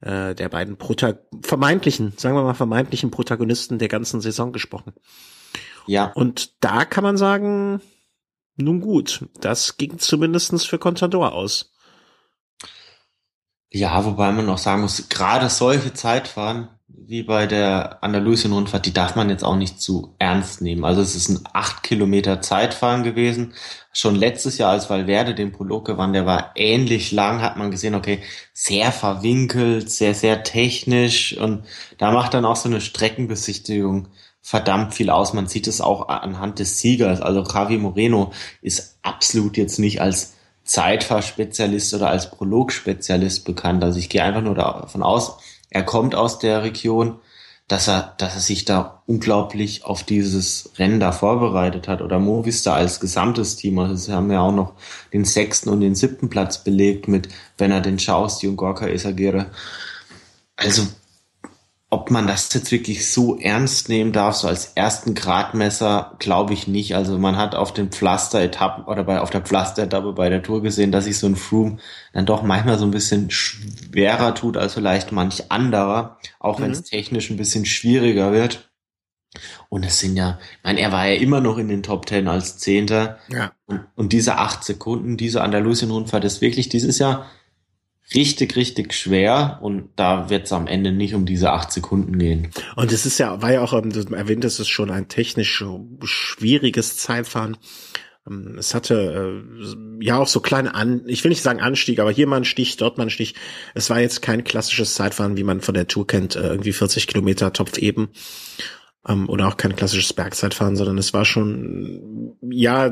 äh, 0.00 0.34
der 0.34 0.48
beiden 0.48 0.76
Prota 0.76 1.14
vermeintlichen, 1.42 2.14
sagen 2.16 2.36
wir 2.36 2.42
mal 2.42 2.54
vermeintlichen 2.54 3.10
Protagonisten 3.10 3.78
der 3.78 3.88
ganzen 3.88 4.20
Saison 4.20 4.52
gesprochen. 4.52 4.92
Ja. 5.86 6.12
Und 6.14 6.62
da 6.64 6.84
kann 6.84 7.04
man 7.04 7.16
sagen, 7.16 7.80
nun 8.56 8.80
gut, 8.80 9.26
das 9.40 9.76
ging 9.76 9.98
zumindestens 9.98 10.64
für 10.64 10.78
Contador 10.78 11.32
aus. 11.32 11.69
Ja, 13.72 14.04
wobei 14.04 14.32
man 14.32 14.48
auch 14.48 14.58
sagen 14.58 14.82
muss, 14.82 15.08
gerade 15.08 15.48
solche 15.48 15.92
Zeitfahren 15.94 16.68
wie 16.88 17.22
bei 17.24 17.46
der 17.46 18.02
Andalusien-Rundfahrt, 18.04 18.86
die 18.86 18.92
darf 18.92 19.16
man 19.16 19.30
jetzt 19.30 19.44
auch 19.44 19.56
nicht 19.56 19.80
zu 19.80 20.14
ernst 20.18 20.60
nehmen. 20.60 20.84
Also 20.84 21.00
es 21.00 21.16
ist 21.16 21.28
ein 21.28 21.40
acht 21.52 21.82
Kilometer 21.82 22.40
Zeitfahren 22.40 23.02
gewesen. 23.02 23.52
Schon 23.92 24.14
letztes 24.14 24.58
Jahr, 24.58 24.70
als 24.70 24.90
Valverde 24.90 25.34
den 25.34 25.50
Prolog 25.50 25.86
gewann, 25.86 26.12
der 26.12 26.26
war 26.26 26.52
ähnlich 26.54 27.10
lang, 27.10 27.42
hat 27.42 27.56
man 27.56 27.72
gesehen, 27.72 27.96
okay, 27.96 28.20
sehr 28.52 28.92
verwinkelt, 28.92 29.90
sehr, 29.90 30.14
sehr 30.14 30.44
technisch 30.44 31.36
und 31.36 31.64
da 31.98 32.12
macht 32.12 32.34
dann 32.34 32.44
auch 32.44 32.56
so 32.56 32.68
eine 32.68 32.80
Streckenbesichtigung 32.80 34.08
verdammt 34.40 34.94
viel 34.94 35.10
aus. 35.10 35.32
Man 35.32 35.48
sieht 35.48 35.66
es 35.66 35.80
auch 35.80 36.08
anhand 36.08 36.60
des 36.60 36.78
Siegers. 36.78 37.20
Also 37.20 37.42
Javi 37.42 37.76
Moreno 37.76 38.32
ist 38.62 38.98
absolut 39.02 39.56
jetzt 39.56 39.78
nicht 39.78 40.00
als 40.00 40.34
Zeitfahrspezialist 40.70 41.94
oder 41.94 42.10
als 42.10 42.30
Prologspezialist 42.30 43.44
bekannt. 43.44 43.82
Also 43.82 43.98
ich 43.98 44.08
gehe 44.08 44.22
einfach 44.22 44.40
nur 44.40 44.54
davon 44.54 45.02
aus, 45.02 45.38
er 45.68 45.82
kommt 45.82 46.14
aus 46.14 46.38
der 46.38 46.62
Region, 46.62 47.18
dass 47.66 47.88
er, 47.88 48.14
dass 48.18 48.36
er 48.36 48.40
sich 48.40 48.66
da 48.66 49.02
unglaublich 49.06 49.84
auf 49.84 50.04
dieses 50.04 50.70
Rennen 50.78 51.00
da 51.00 51.10
vorbereitet 51.10 51.88
hat 51.88 52.02
oder 52.02 52.20
Movistar 52.20 52.76
als 52.76 53.00
gesamtes 53.00 53.56
Team. 53.56 53.80
Also 53.80 53.96
sie 53.96 54.12
haben 54.12 54.30
ja 54.30 54.42
auch 54.42 54.54
noch 54.54 54.74
den 55.12 55.24
sechsten 55.24 55.70
und 55.70 55.80
den 55.80 55.96
siebten 55.96 56.30
Platz 56.30 56.62
belegt 56.62 57.08
mit 57.08 57.28
Bernard 57.56 58.00
Schausti 58.00 58.46
und 58.46 58.56
Gorka 58.56 58.86
Esagere. 58.86 59.46
Also 60.54 60.86
ob 61.92 62.12
man 62.12 62.28
das 62.28 62.54
jetzt 62.54 62.70
wirklich 62.70 63.10
so 63.10 63.36
ernst 63.36 63.88
nehmen 63.88 64.12
darf, 64.12 64.36
so 64.36 64.46
als 64.46 64.72
ersten 64.76 65.16
Gradmesser, 65.16 66.14
glaube 66.20 66.54
ich 66.54 66.68
nicht. 66.68 66.94
Also 66.94 67.18
man 67.18 67.36
hat 67.36 67.56
auf 67.56 67.74
den 67.74 67.90
Pflaster-Etappen 67.90 68.84
oder 68.84 69.02
bei, 69.02 69.20
auf 69.20 69.30
der 69.30 69.40
Pflaster-Etappe 69.40 70.12
bei 70.12 70.28
der 70.28 70.44
Tour 70.44 70.62
gesehen, 70.62 70.92
dass 70.92 71.06
sich 71.06 71.18
so 71.18 71.26
ein 71.26 71.34
Froome 71.34 71.78
dann 72.12 72.26
doch 72.26 72.44
manchmal 72.44 72.78
so 72.78 72.84
ein 72.84 72.92
bisschen 72.92 73.32
schwerer 73.32 74.36
tut 74.36 74.56
als 74.56 74.74
vielleicht 74.74 75.10
manch 75.10 75.50
anderer, 75.50 76.18
auch 76.38 76.60
mhm. 76.60 76.64
wenn 76.64 76.70
es 76.70 76.82
technisch 76.84 77.28
ein 77.28 77.36
bisschen 77.36 77.66
schwieriger 77.66 78.30
wird. 78.30 78.70
Und 79.68 79.84
es 79.84 79.98
sind 79.98 80.16
ja, 80.16 80.38
ich 80.58 80.64
meine, 80.64 80.80
er 80.80 80.92
war 80.92 81.08
ja 81.08 81.14
immer 81.20 81.40
noch 81.40 81.58
in 81.58 81.68
den 81.68 81.82
Top 81.82 82.06
Ten 82.06 82.28
als 82.28 82.58
Zehnter. 82.58 83.18
Ja. 83.28 83.52
Und, 83.66 83.86
und 83.96 84.12
diese 84.12 84.38
acht 84.38 84.62
Sekunden, 84.62 85.16
diese 85.16 85.42
Andalusien-Rundfahrt 85.42 86.24
ist 86.24 86.40
wirklich 86.40 86.68
dieses 86.68 87.00
Jahr 87.00 87.26
richtig, 88.14 88.56
richtig 88.56 88.94
schwer 88.94 89.58
und 89.62 89.90
da 89.96 90.30
wird 90.30 90.46
es 90.46 90.52
am 90.52 90.66
Ende 90.66 90.92
nicht 90.92 91.14
um 91.14 91.26
diese 91.26 91.52
acht 91.52 91.72
Sekunden 91.72 92.18
gehen. 92.18 92.50
Und 92.76 92.92
es 92.92 93.06
ist 93.06 93.18
ja, 93.18 93.40
war 93.42 93.52
ja 93.52 93.62
auch, 93.62 93.72
ähm, 93.72 93.90
du 93.90 94.00
erwähnt, 94.14 94.44
es 94.44 94.66
schon 94.68 94.90
ein 94.90 95.08
technisch 95.08 95.64
schwieriges 96.02 96.96
Zeitfahren. 96.96 97.56
Ähm, 98.28 98.56
es 98.58 98.74
hatte 98.74 99.42
äh, 99.64 100.04
ja 100.04 100.18
auch 100.18 100.28
so 100.28 100.40
kleine 100.40 100.74
An, 100.74 101.02
ich 101.06 101.24
will 101.24 101.30
nicht 101.30 101.42
sagen 101.42 101.60
Anstieg, 101.60 102.00
aber 102.00 102.10
hier 102.10 102.26
mal 102.26 102.38
ein 102.38 102.44
Stich, 102.44 102.76
dort 102.76 102.98
mal 102.98 103.04
ein 103.04 103.10
Stich. 103.10 103.34
Es 103.74 103.90
war 103.90 104.00
jetzt 104.00 104.22
kein 104.22 104.44
klassisches 104.44 104.94
Zeitfahren, 104.94 105.36
wie 105.36 105.44
man 105.44 105.60
von 105.60 105.74
der 105.74 105.86
Tour 105.86 106.06
kennt, 106.06 106.36
äh, 106.36 106.48
irgendwie 106.48 106.72
40 106.72 107.06
Kilometer 107.06 107.52
Topf 107.52 107.78
eben. 107.78 108.08
Ähm, 109.06 109.28
oder 109.28 109.48
auch 109.48 109.56
kein 109.56 109.76
klassisches 109.76 110.12
Bergzeitfahren, 110.12 110.76
sondern 110.76 110.98
es 110.98 111.14
war 111.14 111.24
schon, 111.24 112.36
ja, 112.50 112.90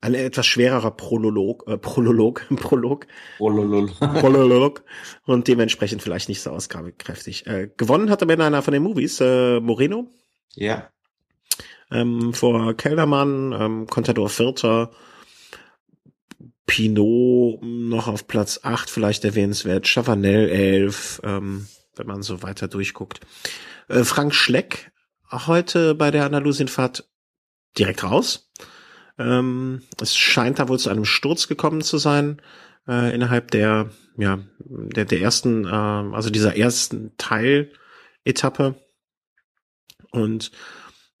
ein 0.00 0.14
etwas 0.14 0.46
schwererer 0.46 0.90
Prolog, 0.96 1.64
äh, 1.66 1.78
Prolog, 1.78 2.46
Prolog, 2.56 3.06
Prolog. 3.38 3.90
Prolog 3.98 4.84
und 5.26 5.48
dementsprechend 5.48 6.02
vielleicht 6.02 6.28
nicht 6.28 6.42
so 6.42 6.50
ausgabekräftig. 6.50 7.46
Äh, 7.46 7.70
gewonnen 7.76 8.10
hat 8.10 8.22
aber 8.22 8.34
in 8.34 8.40
einer 8.40 8.62
von 8.62 8.72
den 8.72 8.82
Movies 8.82 9.20
äh, 9.20 9.60
Moreno. 9.60 10.08
Ja. 10.54 10.90
Ähm, 11.90 12.34
vor 12.34 12.76
Kellermann, 12.76 13.52
ähm, 13.58 13.86
Contador 13.86 14.28
Vierter, 14.28 14.90
Pinot 16.66 17.62
noch 17.62 18.08
auf 18.08 18.28
Platz 18.28 18.60
8 18.62 18.90
vielleicht 18.90 19.24
erwähnenswert, 19.24 19.88
Chavanel 19.88 20.50
11, 20.50 21.22
ähm, 21.24 21.66
wenn 21.96 22.06
man 22.06 22.22
so 22.22 22.42
weiter 22.42 22.68
durchguckt. 22.68 23.20
Äh, 23.88 24.04
Frank 24.04 24.34
Schleck 24.34 24.92
heute 25.30 25.94
bei 25.94 26.10
der 26.10 26.26
Andalusienfahrt 26.26 27.08
direkt 27.78 28.04
raus. 28.04 28.50
Ähm, 29.18 29.82
es 30.00 30.16
scheint 30.16 30.58
da 30.58 30.68
wohl 30.68 30.78
zu 30.78 30.90
einem 30.90 31.04
Sturz 31.04 31.48
gekommen 31.48 31.82
zu 31.82 31.98
sein 31.98 32.40
äh, 32.86 33.14
innerhalb 33.14 33.50
der 33.50 33.90
ja 34.16 34.38
der 34.58 35.04
der 35.04 35.20
ersten 35.20 35.64
äh, 35.64 35.68
also 35.68 36.30
dieser 36.30 36.56
ersten 36.56 37.12
Teiletappe 37.18 38.76
und 40.10 40.52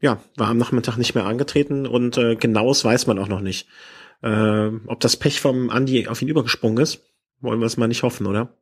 ja 0.00 0.22
war 0.36 0.48
am 0.48 0.58
Nachmittag 0.58 0.96
nicht 0.96 1.14
mehr 1.14 1.26
angetreten 1.26 1.86
und 1.86 2.16
äh, 2.18 2.36
genaues 2.36 2.84
weiß 2.84 3.06
man 3.06 3.18
auch 3.18 3.28
noch 3.28 3.40
nicht. 3.40 3.68
Äh, 4.22 4.70
ob 4.86 5.00
das 5.00 5.16
Pech 5.16 5.40
vom 5.40 5.70
Andi 5.70 6.08
auf 6.08 6.22
ihn 6.22 6.28
übergesprungen 6.28 6.82
ist, 6.82 7.00
wollen 7.40 7.60
wir 7.60 7.66
es 7.66 7.76
mal 7.76 7.88
nicht 7.88 8.02
hoffen, 8.02 8.26
oder? 8.26 8.56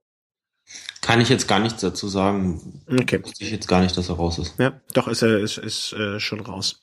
Kann 1.01 1.21
ich 1.21 1.29
jetzt 1.29 1.47
gar 1.47 1.61
nichts 1.61 1.81
dazu 1.81 2.09
sagen. 2.09 2.83
Okay. 2.89 3.23
Wusste 3.23 3.45
ich 3.45 3.53
jetzt 3.53 3.69
gar 3.69 3.81
nicht, 3.81 3.97
dass 3.97 4.09
er 4.09 4.17
raus 4.17 4.39
ist. 4.39 4.59
Ja, 4.59 4.81
doch 4.93 5.07
ist 5.07 5.23
er 5.23 5.39
ist, 5.39 5.59
ist 5.59 5.93
äh, 5.93 6.19
schon 6.19 6.41
raus. 6.41 6.83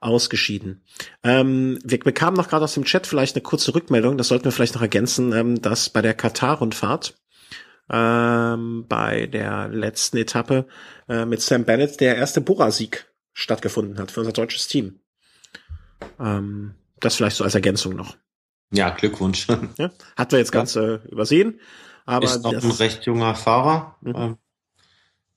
Ausgeschieden. 0.00 0.82
Ähm, 1.22 1.78
wir 1.84 1.98
bekamen 1.98 2.36
noch 2.36 2.48
gerade 2.48 2.64
aus 2.64 2.74
dem 2.74 2.84
Chat 2.84 3.06
vielleicht 3.06 3.34
eine 3.34 3.42
kurze 3.42 3.74
Rückmeldung, 3.74 4.18
das 4.18 4.28
sollten 4.28 4.44
wir 4.44 4.52
vielleicht 4.52 4.74
noch 4.74 4.82
ergänzen, 4.82 5.32
ähm, 5.32 5.60
dass 5.62 5.88
bei 5.90 6.02
der 6.02 6.14
Katar-Rundfahrt 6.14 7.16
ähm, 7.90 8.84
bei 8.88 9.26
der 9.26 9.68
letzten 9.68 10.16
Etappe 10.18 10.66
äh, 11.08 11.24
mit 11.24 11.40
Sam 11.40 11.64
Bennett 11.64 12.00
der 12.00 12.16
erste 12.16 12.40
Bora-Sieg 12.40 13.06
stattgefunden 13.32 13.98
hat 13.98 14.10
für 14.10 14.20
unser 14.20 14.32
deutsches 14.32 14.66
Team. 14.68 15.00
Ähm, 16.18 16.74
das 17.00 17.16
vielleicht 17.16 17.36
so 17.36 17.44
als 17.44 17.54
Ergänzung 17.54 17.94
noch. 17.94 18.16
Ja, 18.72 18.90
Glückwunsch. 18.90 19.46
Ja, 19.78 19.90
hat 20.16 20.32
wir 20.32 20.38
jetzt 20.38 20.52
Ja. 20.52 20.60
ganz 20.60 20.74
äh, 20.76 20.96
übersehen. 21.10 21.60
Aber 22.04 22.24
ist 22.26 22.42
noch 22.42 22.52
ein 22.52 22.70
recht 22.70 23.04
junger 23.04 23.34
Fahrer. 23.34 23.96
Mhm. 24.00 24.36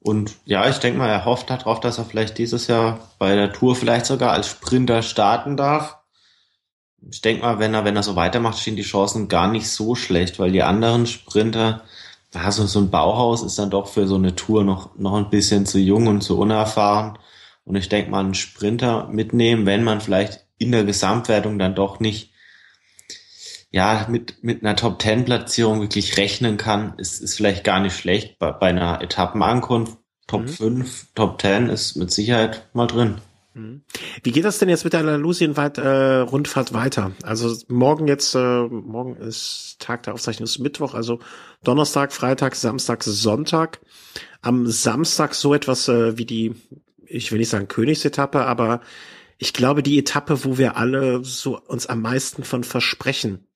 Und 0.02 0.36
ja, 0.46 0.70
ich 0.70 0.78
denke 0.78 0.98
mal, 0.98 1.10
er 1.10 1.26
hofft 1.26 1.50
darauf, 1.50 1.80
dass 1.80 1.98
er 1.98 2.06
vielleicht 2.06 2.38
dieses 2.38 2.68
Jahr 2.68 3.00
bei 3.18 3.36
der 3.36 3.52
Tour 3.52 3.76
vielleicht 3.76 4.06
sogar 4.06 4.32
als 4.32 4.48
Sprinter 4.48 5.02
starten 5.02 5.58
darf. 5.58 5.98
Ich 7.12 7.22
denke 7.22 7.44
mal, 7.44 7.60
wenn 7.60 7.74
er, 7.74 7.86
wenn 7.86 7.96
er 7.96 8.04
so 8.04 8.16
weitermacht, 8.16 8.60
stehen 8.60 8.76
die 8.76 8.84
Chancen 8.84 9.28
gar 9.28 9.50
nicht 9.50 9.70
so 9.70 9.96
schlecht, 9.96 10.40
weil 10.40 10.52
die 10.52 10.64
anderen 10.64 11.06
Sprinter, 11.06 11.84
also 12.34 12.66
so 12.66 12.80
ein 12.80 12.92
Bauhaus 12.92 13.44
ist 13.44 13.60
dann 13.60 13.70
doch 13.70 13.88
für 13.88 14.08
so 14.08 14.16
eine 14.16 14.36
Tour 14.36 14.64
noch, 14.64 14.98
noch 14.98 15.16
ein 15.16 15.30
bisschen 15.30 15.66
zu 15.66 15.80
jung 15.80 16.08
und 16.08 16.22
zu 16.22 16.40
unerfahren. 16.40 17.18
Und 17.66 17.76
ich 17.76 17.90
denke 17.90 18.12
mal, 18.12 18.20
einen 18.22 18.36
Sprinter 18.36 19.08
mitnehmen, 19.08 19.66
wenn 19.66 19.84
man 19.84 20.02
vielleicht 20.02 20.46
in 20.58 20.72
der 20.72 20.86
Gesamtwertung 20.86 21.60
dann 21.60 21.76
doch 21.76 22.00
nicht 22.00 22.29
ja, 23.72 24.08
mit, 24.10 24.44
mit 24.44 24.64
einer 24.64 24.76
Top 24.76 25.00
Ten 25.00 25.26
Platzierung 25.26 25.82
wirklich 25.82 26.18
rechnen 26.18 26.58
kann, 26.58 26.94
ist, 26.98 27.22
ist 27.22 27.36
vielleicht 27.36 27.64
gar 27.64 27.80
nicht 27.80 27.96
schlecht. 27.96 28.40
Bei, 28.40 28.52
bei 28.52 28.68
einer 28.68 29.02
Etappenankunft 29.02 29.98
Top 30.30 30.44
Mhm. 30.44 30.48
5, 30.48 31.08
Top 31.16 31.42
10 31.42 31.70
ist 31.70 31.96
mit 31.96 32.12
Sicherheit 32.12 32.70
mal 32.74 32.86
drin. 32.86 33.16
Mhm. 33.56 33.82
Wie 34.24 34.32
geht 34.32 34.46
das 34.46 34.60
denn 34.60 34.70
jetzt 34.70 34.84
mit 34.84 34.94
der 34.94 35.00
Andalusien-Rundfahrt 35.00 36.72
weiter? 36.74 37.12
Also 37.24 37.56
morgen 37.68 38.08
jetzt, 38.08 38.36
äh, 38.36 38.62
morgen 38.68 39.16
ist 39.16 39.78
Tag 39.80 40.04
der 40.04 40.14
Aufzeichnung, 40.14 40.46
ist 40.46 40.60
Mittwoch, 40.60 40.94
also 40.94 41.20
Donnerstag, 41.64 42.14
Freitag, 42.14 42.56
Samstag, 42.56 43.04
Sonntag. 43.04 43.80
Am 44.42 44.68
Samstag 44.68 45.34
so 45.34 45.56
etwas 45.56 45.88
äh, 45.88 46.18
wie 46.18 46.26
die, 46.26 46.54
ich 47.08 47.32
will 47.32 47.40
nicht 47.40 47.50
sagen 47.50 47.68
Königsetappe, 47.68 48.46
aber 48.46 48.82
ich 49.40 49.54
glaube 49.54 49.82
die 49.82 49.98
Etappe, 49.98 50.44
wo 50.44 50.58
wir 50.58 50.76
alle 50.76 51.24
so 51.24 51.60
uns 51.60 51.88
am 51.88 52.02
meisten 52.02 52.44
von 52.44 52.64
versprechen. 52.64 53.48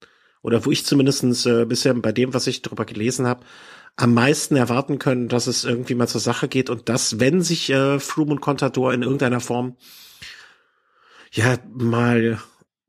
Oder 0.41 0.65
wo 0.65 0.71
ich 0.71 0.85
zumindestens 0.85 1.45
äh, 1.45 1.65
bisher 1.65 1.93
bei 1.93 2.11
dem, 2.11 2.33
was 2.33 2.47
ich 2.47 2.61
darüber 2.61 2.85
gelesen 2.85 3.27
habe, 3.27 3.45
am 3.97 4.13
meisten 4.13 4.55
erwarten 4.55 4.97
können, 4.97 5.27
dass 5.27 5.45
es 5.45 5.65
irgendwie 5.65 5.93
mal 5.95 6.07
zur 6.07 6.21
Sache 6.21 6.47
geht 6.47 6.69
und 6.69 6.89
dass, 6.89 7.19
wenn 7.19 7.41
sich 7.41 7.69
äh, 7.69 7.99
Froome 7.99 8.31
und 8.31 8.41
Contador 8.41 8.93
in 8.93 9.03
irgendeiner 9.03 9.41
Form 9.41 9.77
ja 11.31 11.57
mal, 11.73 12.39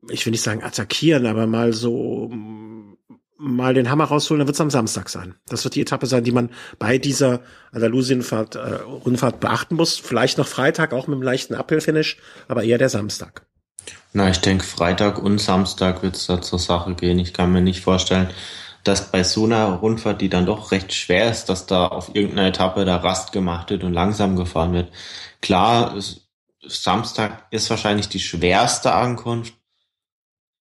ich 0.09 0.25
will 0.25 0.31
nicht 0.31 0.41
sagen 0.41 0.63
attackieren, 0.63 1.25
aber 1.25 1.47
mal 1.47 1.73
so 1.73 2.31
mal 3.37 3.73
den 3.73 3.89
Hammer 3.89 4.05
rausholen, 4.05 4.39
dann 4.39 4.47
wird 4.47 4.55
es 4.55 4.61
am 4.61 4.69
Samstag 4.69 5.09
sein. 5.09 5.35
Das 5.47 5.63
wird 5.63 5.75
die 5.75 5.81
Etappe 5.81 6.07
sein, 6.07 6.23
die 6.23 6.31
man 6.31 6.49
bei 6.79 6.97
dieser 6.97 7.41
Andalusienfahrt, 7.71 8.55
äh, 8.55 8.75
Rundfahrt 8.83 9.39
beachten 9.39 9.75
muss. 9.75 9.97
Vielleicht 9.97 10.37
noch 10.37 10.47
Freitag, 10.47 10.93
auch 10.93 11.07
mit 11.07 11.15
einem 11.15 11.23
leichten 11.23 11.55
Uphill-Finish, 11.55 12.17
aber 12.47 12.63
eher 12.63 12.77
der 12.77 12.89
Samstag. 12.89 13.45
Na, 14.13 14.29
ich 14.29 14.39
denke, 14.39 14.63
Freitag 14.63 15.21
und 15.21 15.39
Samstag 15.39 16.01
wird 16.01 16.15
es 16.15 16.27
da 16.27 16.41
zur 16.41 16.59
Sache 16.59 16.95
gehen. 16.95 17.19
Ich 17.19 17.33
kann 17.33 17.51
mir 17.51 17.61
nicht 17.61 17.81
vorstellen, 17.81 18.29
dass 18.85 19.11
bei 19.11 19.23
so 19.23 19.45
einer 19.45 19.65
Rundfahrt, 19.65 20.21
die 20.21 20.29
dann 20.29 20.45
doch 20.45 20.71
recht 20.71 20.93
schwer 20.93 21.29
ist, 21.29 21.45
dass 21.45 21.65
da 21.65 21.87
auf 21.87 22.15
irgendeiner 22.15 22.47
Etappe 22.47 22.85
da 22.85 22.97
Rast 22.97 23.31
gemacht 23.31 23.71
wird 23.71 23.83
und 23.83 23.93
langsam 23.93 24.35
gefahren 24.35 24.73
wird. 24.73 24.91
Klar, 25.41 25.95
Samstag 26.61 27.47
ist 27.51 27.69
wahrscheinlich 27.69 28.09
die 28.09 28.19
schwerste 28.19 28.93
Ankunft. 28.93 29.53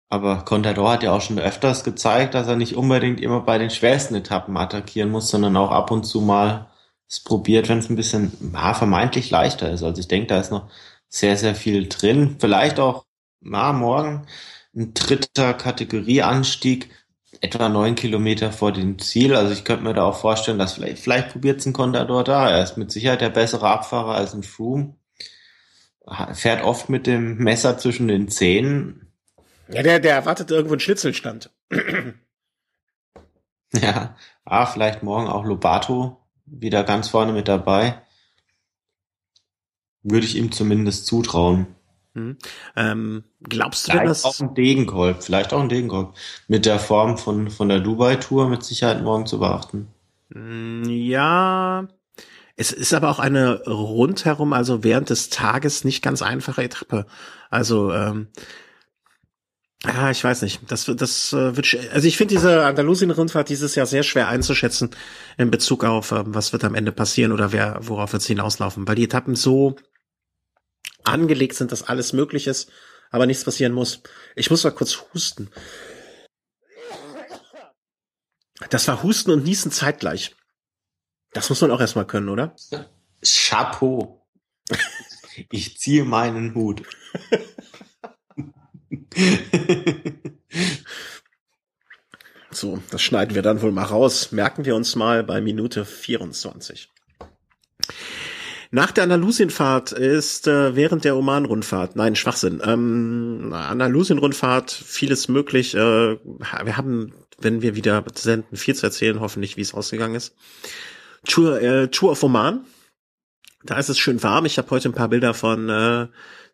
Aber 0.10 0.46
Contador 0.46 0.91
hat 0.91 1.04
ja 1.04 1.13
auch 1.13 1.22
schon 1.22 1.39
öfters 1.39 1.84
gezeigt, 1.84 2.36
dass 2.36 2.48
er 2.48 2.56
nicht 2.56 2.76
unbedingt 2.76 3.20
immer 3.20 3.41
bei 3.41 3.58
den 3.58 3.70
schwersten 3.70 4.15
Etappen 4.15 4.56
attackieren 4.58 5.10
muss, 5.10 5.30
sondern 5.30 5.58
auch 5.58 5.72
ab 5.72 5.91
und 5.91 6.06
zu 6.06 6.22
mal 6.22 6.68
es 7.08 7.20
probiert, 7.20 7.70
wenn 7.70 7.80
es 7.80 7.89
ein 7.89 7.96
bisschen 7.96 8.32
ja, 8.54 8.74
vermeintlich 8.74 9.30
leichter 9.30 9.72
ist. 9.72 9.84
Also 9.84 10.00
ich 10.00 10.08
denke, 10.08 10.28
da 10.28 10.39
ist 10.39 10.52
noch 10.52 10.70
sehr, 11.08 11.38
sehr 11.38 11.56
viel 11.56 11.88
drin. 11.88 12.38
Vielleicht 12.39 12.80
auch 12.80 13.06
na, 13.41 13.74
morgen 13.74 14.26
ein 14.76 14.94
dritter 14.94 15.54
Kategorieanstieg, 15.54 16.89
etwa 17.41 17.70
neun 17.70 17.96
Kilometer 17.96 18.52
vor 18.52 18.72
dem 18.72 19.00
Ziel. 19.00 19.36
Also 19.36 19.54
ich 19.54 19.63
könnte 19.63 19.84
mir 19.84 19.94
da 19.94 20.04
auch 20.04 20.18
vorstellen, 20.18 20.60
dass 20.60 20.74
vielleicht, 20.74 21.00
vielleicht 21.00 21.30
probiert 21.30 21.60
es 21.60 21.65
ein 21.65 21.74
Contador 21.74 22.24
da. 22.24 22.50
Er 22.50 22.63
ist 22.63 22.78
mit 22.78 22.91
Sicherheit 22.91 23.22
der 23.22 23.30
bessere 23.30 23.68
Abfahrer 23.68 24.15
als 24.15 24.34
ein 24.34 24.44
Froome. 24.44 24.96
Fährt 26.34 26.63
oft 26.63 26.89
mit 26.89 27.08
dem 27.08 27.38
Messer 27.38 27.78
zwischen 27.78 28.08
den 28.08 28.28
Zähnen. 28.30 29.05
Ja, 29.69 29.84
der, 29.84 29.99
der 29.99 30.15
erwartet 30.15 30.51
irgendwo 30.51 30.73
einen 30.73 30.80
Schnitzelstand. 30.80 31.51
Ja, 33.82 34.15
ah, 34.45 34.65
vielleicht 34.65 35.04
morgen 35.04 35.28
auch 35.28 35.43
Lobato 35.43 36.17
wieder 36.45 36.84
ganz 36.84 37.10
vorne 37.10 37.34
mit 37.34 37.47
dabei. 37.47 38.01
Würde 40.04 40.25
ich 40.25 40.36
ihm 40.38 40.51
zumindest 40.51 41.08
zutrauen. 41.08 41.67
Hm. 42.13 42.38
Ähm, 42.75 43.23
glaubst 43.41 43.88
du 43.88 43.91
denn, 43.91 44.01
Vielleicht 44.01 44.23
dass 44.23 44.25
auch 44.25 44.39
ein 44.39 44.54
Degenkolb, 44.56 45.23
vielleicht 45.23 45.51
auch 45.51 45.60
ein 45.60 45.69
Degenkolb. 45.69 46.13
Mit 46.47 46.65
der 46.65 46.80
Form 46.80 47.17
von, 47.17 47.49
von 47.49 47.67
der 47.67 47.80
Dubai-Tour 47.80 48.47
mit 48.47 48.63
Sicherheit 48.63 49.04
morgen 49.04 49.25
zu 49.25 49.39
beachten. 49.39 49.88
Mm, 50.30 50.84
Ja, 50.88 51.88
es 52.56 52.71
ist 52.71 52.93
aber 52.93 53.10
auch 53.10 53.19
eine 53.19 53.63
rundherum, 53.65 54.54
also 54.54 54.84
während 54.84 55.10
des 55.10 55.30
Tages 55.30 55.84
nicht 55.84 56.01
ganz 56.01 56.21
einfache 56.21 56.63
Etappe. 56.63 57.06
Also, 57.49 57.91
ähm, 57.91 58.28
ja, 59.88 60.10
ich 60.10 60.24
weiß 60.24 60.41
nicht. 60.41 60.62
Das 60.69 60.88
wird, 60.88 61.02
das 61.02 61.34
äh, 61.34 61.56
wird, 61.56 61.76
also 61.91 62.08
ich 62.08 62.17
finde 62.17 62.36
diese 62.36 62.65
Andalusien-Rundfahrt 62.65 63.50
dieses 63.50 63.76
Jahr 63.76 63.86
sehr 63.86 64.04
schwer 64.04 64.28
einzuschätzen 64.28 64.89
in 65.38 65.52
Bezug 65.52 65.84
auf, 65.84 66.12
ähm, 66.12 66.34
was 66.34 66.54
wird 66.54 66.63
am 66.63 66.76
Ende 66.76 66.91
passieren 66.91 67.32
oder 67.32 67.52
wer, 67.52 67.80
worauf 67.82 68.13
wird 68.13 68.21
es 68.21 68.28
hinauslaufen, 68.28 68.88
weil 68.88 68.95
die 68.95 69.04
Etappen 69.04 69.36
so 69.36 69.76
angelegt 71.04 71.56
sind, 71.56 71.71
dass 71.71 71.84
alles 71.84 72.13
möglich 72.13 72.48
ist, 72.48 72.71
aber 73.12 73.26
nichts 73.26 73.43
passieren 73.43 73.74
muss. 73.74 74.02
Ich 74.36 74.50
muss 74.50 74.63
mal 74.63 74.71
kurz 74.71 75.04
husten. 75.13 75.50
Das 78.69 78.88
war 78.88 79.04
Husten 79.04 79.32
und 79.32 79.43
Niesen 79.43 79.71
zeitgleich. 79.71 80.36
Das 81.34 81.50
muss 81.50 81.62
man 81.62 81.71
auch 81.71 81.82
erstmal 81.82 82.08
können, 82.08 82.30
oder? 82.30 82.56
Chapeau. 83.24 84.26
Ich 85.52 85.78
ziehe 85.78 86.06
meinen 86.06 86.56
Hut. 86.56 86.84
So, 92.56 92.82
das 92.89 93.01
schneiden 93.01 93.36
wir 93.36 93.41
dann 93.41 93.62
wohl 93.62 93.73
mal 93.73 93.84
raus. 93.84 94.32
Merken 94.32 94.63
wir 94.65 94.75
uns 94.75 94.95
mal 94.95 95.23
bei 95.23 95.41
Minute 95.41 95.84
24. 95.84 96.89
Nach 98.71 98.91
der 98.91 99.04
Andalusienfahrt 99.04 99.91
ist 99.91 100.47
äh, 100.47 100.75
während 100.75 101.04
der 101.04 101.17
Oman-Rundfahrt, 101.17 101.95
nein, 101.95 102.15
Schwachsinn, 102.15 102.62
ähm, 102.63 103.54
Andalusien-Rundfahrt 103.54 104.71
vieles 104.71 105.28
möglich. 105.28 105.75
Äh, 105.75 105.80
wir 105.80 106.78
haben, 106.78 107.13
wenn 107.39 107.62
wir 107.62 107.75
wieder 107.75 108.04
senden, 108.15 108.58
viel 108.58 108.75
zu 108.75 108.86
erzählen, 108.86 109.19
hoffentlich, 109.19 109.58
wie 109.58 109.62
es 109.62 109.73
ausgegangen 109.73 110.15
ist. 110.15 110.36
Tour, 111.28 111.62
äh, 111.62 111.89
Tour 111.89 112.12
of 112.12 112.23
Oman. 112.23 112.65
Da 113.63 113.78
ist 113.80 113.89
es 113.89 113.99
schön 113.99 114.21
warm. 114.23 114.45
Ich 114.45 114.58
habe 114.58 114.69
heute 114.71 114.89
ein 114.89 114.93
paar 114.93 115.10
Bilder 115.10 115.34
von 115.34 115.69
äh, 115.69 116.08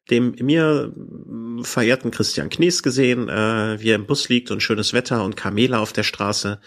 dem 0.10 0.36
mir 0.40 0.94
verehrten 1.64 2.12
Christian 2.12 2.50
Knies 2.50 2.84
gesehen, 2.84 3.30
äh, 3.30 3.80
wie 3.80 3.90
er 3.90 3.96
im 3.96 4.08
Bus 4.08 4.30
liegt 4.30 4.52
und 4.52 4.62
schönes 4.64 4.94
Wetter 4.94 5.24
und 5.24 5.36
Kamele 5.38 5.80
auf 5.80 5.94
der 5.94 6.04
Straße. 6.04 6.60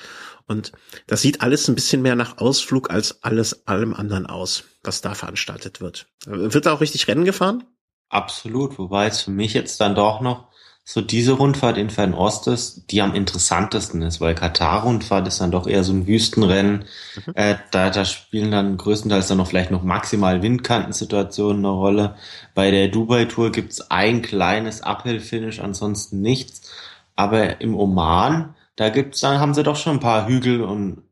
Und 0.47 0.73
das 1.07 1.23
sieht 1.23 1.41
alles 1.41 1.69
ein 1.69 1.75
bisschen 1.75 2.03
mehr 2.03 2.17
nach 2.17 2.39
Ausflug 2.39 2.91
als 2.91 3.23
alles 3.23 3.67
allem 3.67 3.95
anderen 3.95 4.27
aus, 4.27 4.65
was 4.83 5.01
da 5.01 5.15
veranstaltet 5.15 5.81
wird. 5.81 6.07
Wird 6.27 6.67
da 6.67 6.73
auch 6.73 6.81
richtig 6.81 7.09
Rennen 7.09 7.25
gefahren? 7.25 7.65
Absolut, 8.09 8.79
wobei 8.79 9.07
es 9.07 9.23
für 9.23 9.31
mich 9.31 9.55
jetzt 9.55 9.81
dann 9.81 9.95
doch 9.95 10.21
noch 10.21 10.54
so 10.87 11.01
diese 11.01 11.33
Rundfahrt 11.33 11.79
in 11.79 11.89
Fernost 11.89 12.47
ist, 12.47 12.91
die 12.91 13.01
am 13.01 13.15
interessantesten 13.15 14.03
ist, 14.03 14.21
weil 14.21 14.35
Katar-Rundfahrt 14.35 15.27
ist 15.27 15.41
dann 15.41 15.51
doch 15.51 15.67
eher 15.67 15.83
so 15.83 15.95
ein 15.95 16.07
Wüstenrennen. 16.07 16.85
Mhm. 17.27 17.33
Äh, 17.35 17.57
da, 17.71 17.89
da 17.89 18.05
spielen 18.05 18.51
dann 18.51 18.77
größtenteils 18.77 19.29
dann 19.29 19.39
noch 19.39 19.47
vielleicht 19.47 19.71
noch 19.71 19.83
maximal 19.83 20.43
Windkantensituationen 20.43 21.65
eine 21.65 21.75
Rolle. 21.75 22.17
Bei 22.55 22.71
der 22.71 22.89
Dubai-Tour 22.89 23.51
gibt's 23.51 23.91
ein 23.91 24.21
kleines 24.21 24.83
Uphill-Finish, 24.83 25.61
ansonsten 25.61 26.21
nichts. 26.21 26.71
Aber 27.17 27.63
im 27.63 27.75
Oman, 27.75 28.55
da 28.77 28.91
gibt's 28.91 29.21
dann, 29.21 29.41
haben 29.41 29.55
sie 29.55 29.63
doch 29.63 29.77
schon 29.77 29.95
ein 29.95 30.01
paar 30.01 30.29
Hügel 30.29 30.61
und 30.61 31.03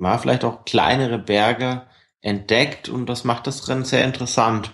ja, 0.00 0.18
vielleicht 0.18 0.44
auch 0.44 0.64
kleinere 0.64 1.18
Berge 1.18 1.82
entdeckt 2.22 2.88
und 2.88 3.06
das 3.06 3.22
macht 3.22 3.46
das 3.46 3.68
Rennen 3.68 3.84
sehr 3.84 4.04
interessant. 4.04 4.72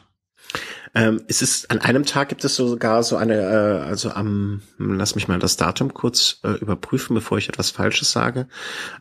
Ähm, 0.94 1.22
es 1.28 1.42
ist 1.42 1.70
an 1.70 1.80
einem 1.80 2.04
Tag 2.04 2.28
gibt 2.28 2.44
es 2.44 2.56
sogar 2.56 3.02
so 3.02 3.16
eine, 3.16 3.34
äh, 3.34 3.88
also 3.88 4.10
am, 4.10 4.62
lass 4.78 5.14
mich 5.14 5.28
mal 5.28 5.38
das 5.38 5.56
Datum 5.56 5.92
kurz 5.94 6.40
äh, 6.44 6.52
überprüfen, 6.52 7.14
bevor 7.14 7.38
ich 7.38 7.48
etwas 7.48 7.70
Falsches 7.70 8.12
sage. 8.12 8.48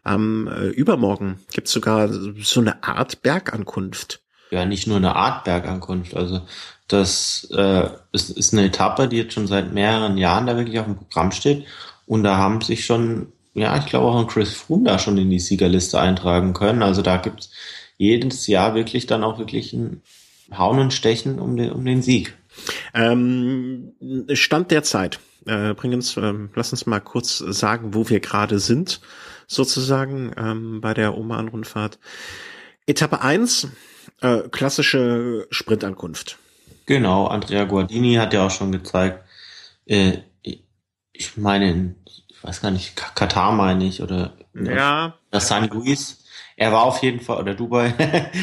Am 0.03 0.47
äh, 0.47 0.67
übermorgen 0.67 1.39
gibt 1.51 1.67
es 1.67 1.73
sogar 1.73 2.09
so 2.09 2.59
eine 2.59 2.83
Art 2.83 3.21
Bergankunft. 3.21 4.21
Ja, 4.51 4.65
nicht 4.65 4.87
nur 4.87 4.97
eine 4.97 5.15
Art 5.15 5.43
Bergankunft. 5.43 6.15
Also 6.15 6.41
das 6.87 7.47
äh, 7.51 7.89
ist, 8.13 8.29
ist 8.29 8.53
eine 8.53 8.65
Etappe, 8.65 9.07
die 9.07 9.17
jetzt 9.17 9.33
schon 9.33 9.47
seit 9.47 9.73
mehreren 9.73 10.17
Jahren 10.17 10.47
da 10.47 10.55
wirklich 10.55 10.79
auf 10.79 10.85
dem 10.85 10.97
Programm 10.97 11.31
steht. 11.31 11.65
Und 12.05 12.23
da 12.23 12.37
haben 12.37 12.61
sich 12.61 12.85
schon, 12.85 13.33
ja, 13.53 13.77
ich 13.77 13.85
glaube 13.87 14.07
auch 14.07 14.19
ein 14.19 14.27
Chris 14.27 14.53
Froome 14.53 14.85
da 14.85 14.99
schon 14.99 15.17
in 15.17 15.29
die 15.29 15.39
Siegerliste 15.39 15.99
eintragen 15.99 16.53
können. 16.53 16.81
Also 16.81 17.01
da 17.01 17.17
gibt's 17.17 17.51
jedes 17.97 18.47
Jahr 18.47 18.75
wirklich 18.75 19.05
dann 19.07 19.23
auch 19.23 19.39
wirklich 19.39 19.73
ein 19.73 20.01
Hauen 20.55 20.79
und 20.79 20.93
Stechen 20.93 21.39
um 21.39 21.57
den, 21.57 21.71
um 21.71 21.85
den 21.85 22.01
Sieg. 22.01 22.37
Ähm, 22.93 23.93
Stand 24.33 24.71
der 24.71 24.83
Zeit. 24.83 25.19
Äh, 25.45 25.73
bring 25.73 25.93
uns, 25.93 26.17
äh, 26.17 26.33
lass 26.55 26.71
uns 26.71 26.85
mal 26.85 26.99
kurz 26.99 27.37
sagen, 27.37 27.93
wo 27.93 28.09
wir 28.09 28.19
gerade 28.19 28.59
sind, 28.59 28.99
sozusagen 29.47 30.33
ähm, 30.37 30.81
bei 30.81 30.93
der 30.93 31.17
Oman-Rundfahrt. 31.17 31.99
Etappe 32.85 33.21
eins 33.21 33.67
äh, 34.21 34.39
klassische 34.49 35.47
Sprintankunft. 35.49 36.37
Genau, 36.85 37.27
Andrea 37.27 37.65
Guardini 37.65 38.15
hat 38.15 38.33
ja 38.33 38.45
auch 38.45 38.51
schon 38.51 38.71
gezeigt, 38.71 39.23
äh, 39.85 40.19
ich 41.11 41.35
meine, 41.35 41.95
ich 42.05 42.43
weiß 42.43 42.61
gar 42.61 42.71
nicht, 42.71 42.95
Katar 42.95 43.51
meine 43.51 43.85
ich, 43.85 44.01
oder 44.01 44.37
ja. 44.53 45.15
das 45.31 45.47
San 45.47 45.67
Luis 45.69 46.23
er 46.59 46.71
war 46.71 46.83
auf 46.83 47.03
jeden 47.03 47.19
Fall, 47.19 47.39
oder 47.39 47.53
Dubai, 47.53 47.93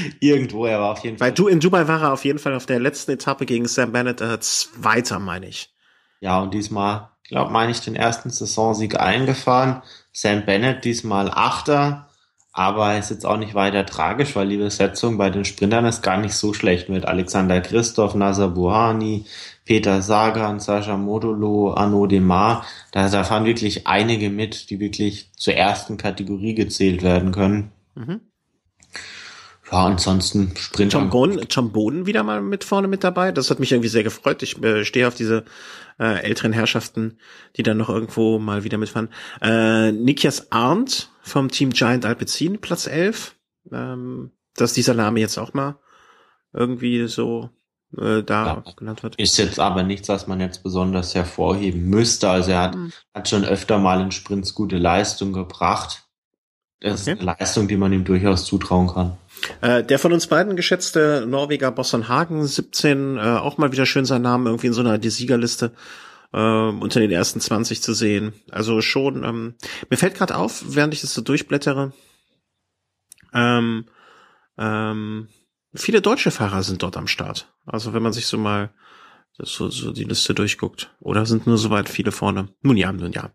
irgendwo, 0.20 0.66
er 0.66 0.80
war 0.80 0.92
auf 0.92 1.00
jeden 1.00 1.18
Fall. 1.18 1.28
Weil 1.28 1.34
du 1.34 1.48
in 1.48 1.58
Dubai 1.58 1.88
war 1.88 2.00
er 2.00 2.12
auf 2.12 2.24
jeden 2.24 2.38
Fall 2.38 2.54
auf 2.54 2.64
der 2.64 2.78
letzten 2.78 3.10
Etappe 3.10 3.44
gegen 3.44 3.66
Sam 3.66 3.90
Bennett 3.90 4.20
äh, 4.20 4.38
Zweiter, 4.38 5.18
meine 5.18 5.48
ich. 5.48 5.74
Ja, 6.20 6.40
und 6.40 6.54
diesmal, 6.54 7.10
glaube 7.28 7.52
meine 7.52 7.72
ich, 7.72 7.80
den 7.80 7.96
ersten 7.96 8.30
Saisonsieg 8.30 9.00
eingefahren. 9.00 9.82
Sam 10.12 10.46
Bennett 10.46 10.84
diesmal 10.84 11.28
Achter, 11.28 12.08
aber 12.52 12.96
ist 12.96 13.10
jetzt 13.10 13.26
auch 13.26 13.36
nicht 13.36 13.56
weiter 13.56 13.84
tragisch, 13.84 14.36
weil 14.36 14.48
die 14.48 14.58
Besetzung 14.58 15.18
bei 15.18 15.30
den 15.30 15.44
Sprintern 15.44 15.84
ist 15.84 16.02
gar 16.02 16.18
nicht 16.18 16.34
so 16.34 16.54
schlecht 16.54 16.88
mit 16.88 17.06
Alexander 17.06 17.60
Christoph, 17.60 18.14
Nazar 18.14 18.50
Buhani, 18.50 19.24
Peter 19.64 20.02
Sagan, 20.02 20.60
Sascha 20.60 20.96
Modolo, 20.96 21.74
Arnaud 21.74 22.12
Demar. 22.12 22.64
Da, 22.92 23.08
da 23.08 23.24
fahren 23.24 23.44
wirklich 23.44 23.88
einige 23.88 24.30
mit, 24.30 24.70
die 24.70 24.78
wirklich 24.78 25.32
zur 25.36 25.54
ersten 25.54 25.96
Kategorie 25.96 26.54
gezählt 26.54 27.02
werden 27.02 27.32
können. 27.32 27.72
Mhm. 27.94 28.20
Ja, 29.70 29.86
ansonsten 29.86 30.54
Sprint. 30.56 30.92
Tom 30.92 31.72
Boden 31.72 32.06
wieder 32.06 32.22
mal 32.22 32.42
mit 32.42 32.64
vorne 32.64 32.86
mit 32.86 33.02
dabei. 33.02 33.32
Das 33.32 33.50
hat 33.50 33.60
mich 33.60 33.72
irgendwie 33.72 33.88
sehr 33.88 34.02
gefreut. 34.02 34.42
Ich 34.42 34.62
äh, 34.62 34.84
stehe 34.84 35.08
auf 35.08 35.14
diese 35.14 35.44
äh, 35.98 36.22
älteren 36.22 36.52
Herrschaften, 36.52 37.18
die 37.56 37.62
dann 37.62 37.78
noch 37.78 37.88
irgendwo 37.88 38.38
mal 38.38 38.64
wieder 38.64 38.78
mitfahren. 38.78 39.08
Äh, 39.40 39.90
Nikias 39.92 40.52
Arndt 40.52 41.10
vom 41.22 41.50
Team 41.50 41.70
Giant 41.70 42.04
Alpecin, 42.04 42.60
Platz 42.60 42.86
11. 42.86 43.36
Ähm, 43.72 44.30
dass 44.54 44.72
dieser 44.72 44.94
Name 44.94 45.20
jetzt 45.20 45.38
auch 45.38 45.54
mal 45.54 45.78
irgendwie 46.52 47.06
so 47.08 47.50
äh, 47.98 48.22
da 48.22 48.62
ja, 48.64 48.72
genannt 48.76 49.02
wird. 49.02 49.16
Ist 49.16 49.38
jetzt 49.38 49.58
aber 49.58 49.82
nichts, 49.82 50.08
was 50.08 50.26
man 50.26 50.40
jetzt 50.40 50.62
besonders 50.62 51.14
hervorheben 51.14 51.88
müsste. 51.88 52.28
Also 52.28 52.52
er 52.52 52.62
hat, 52.62 52.76
mhm. 52.76 52.92
hat 53.12 53.28
schon 53.28 53.44
öfter 53.44 53.78
mal 53.78 54.00
in 54.00 54.12
Sprints 54.12 54.54
gute 54.54 54.78
Leistung 54.78 55.32
gebracht. 55.32 56.03
Das 56.84 57.02
okay. 57.02 57.12
ist 57.12 57.20
eine 57.20 57.36
Leistung, 57.38 57.66
die 57.66 57.76
man 57.78 57.92
ihm 57.92 58.04
durchaus 58.04 58.44
zutrauen 58.44 58.88
kann. 58.88 59.16
Äh, 59.62 59.82
der 59.84 59.98
von 59.98 60.12
uns 60.12 60.26
beiden 60.26 60.54
geschätzte 60.54 61.24
Norweger 61.26 61.70
Bosson 61.70 62.08
Hagen, 62.08 62.46
17, 62.46 63.16
äh, 63.16 63.20
auch 63.20 63.56
mal 63.56 63.72
wieder 63.72 63.86
schön 63.86 64.04
sein 64.04 64.20
Name 64.20 64.50
irgendwie 64.50 64.66
in 64.66 64.74
so 64.74 64.82
einer 64.82 64.98
die 64.98 65.08
Siegerliste 65.08 65.72
äh, 66.34 66.38
unter 66.38 67.00
den 67.00 67.10
ersten 67.10 67.40
20 67.40 67.82
zu 67.82 67.94
sehen. 67.94 68.34
Also 68.50 68.82
schon, 68.82 69.24
ähm, 69.24 69.54
mir 69.88 69.96
fällt 69.96 70.14
gerade 70.14 70.36
auf, 70.36 70.62
während 70.68 70.92
ich 70.92 71.00
das 71.00 71.14
so 71.14 71.22
durchblättere, 71.22 71.92
ähm, 73.32 73.86
ähm, 74.58 75.28
viele 75.74 76.02
deutsche 76.02 76.30
Fahrer 76.30 76.62
sind 76.62 76.82
dort 76.82 76.98
am 76.98 77.08
Start. 77.08 77.52
Also 77.64 77.94
wenn 77.94 78.02
man 78.02 78.12
sich 78.12 78.26
so 78.26 78.36
mal 78.36 78.74
das 79.36 79.52
so, 79.52 79.68
so 79.68 79.92
die 79.92 80.04
Liste 80.04 80.34
durchguckt. 80.34 80.94
Oder 81.00 81.26
sind 81.26 81.46
nur 81.46 81.58
soweit 81.58 81.88
viele 81.88 82.12
vorne? 82.12 82.48
Nun 82.62 82.76
ja, 82.76 82.92
nun 82.92 83.12
ja. 83.12 83.30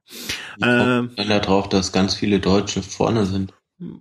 Ich 0.58 0.66
ähm, 0.66 1.12
da 1.16 1.40
drauf, 1.40 1.68
dass 1.70 1.92
ganz 1.92 2.16
viele 2.16 2.40
Deutsche 2.40 2.82
vorne 2.82 3.26
sind. 3.26 3.54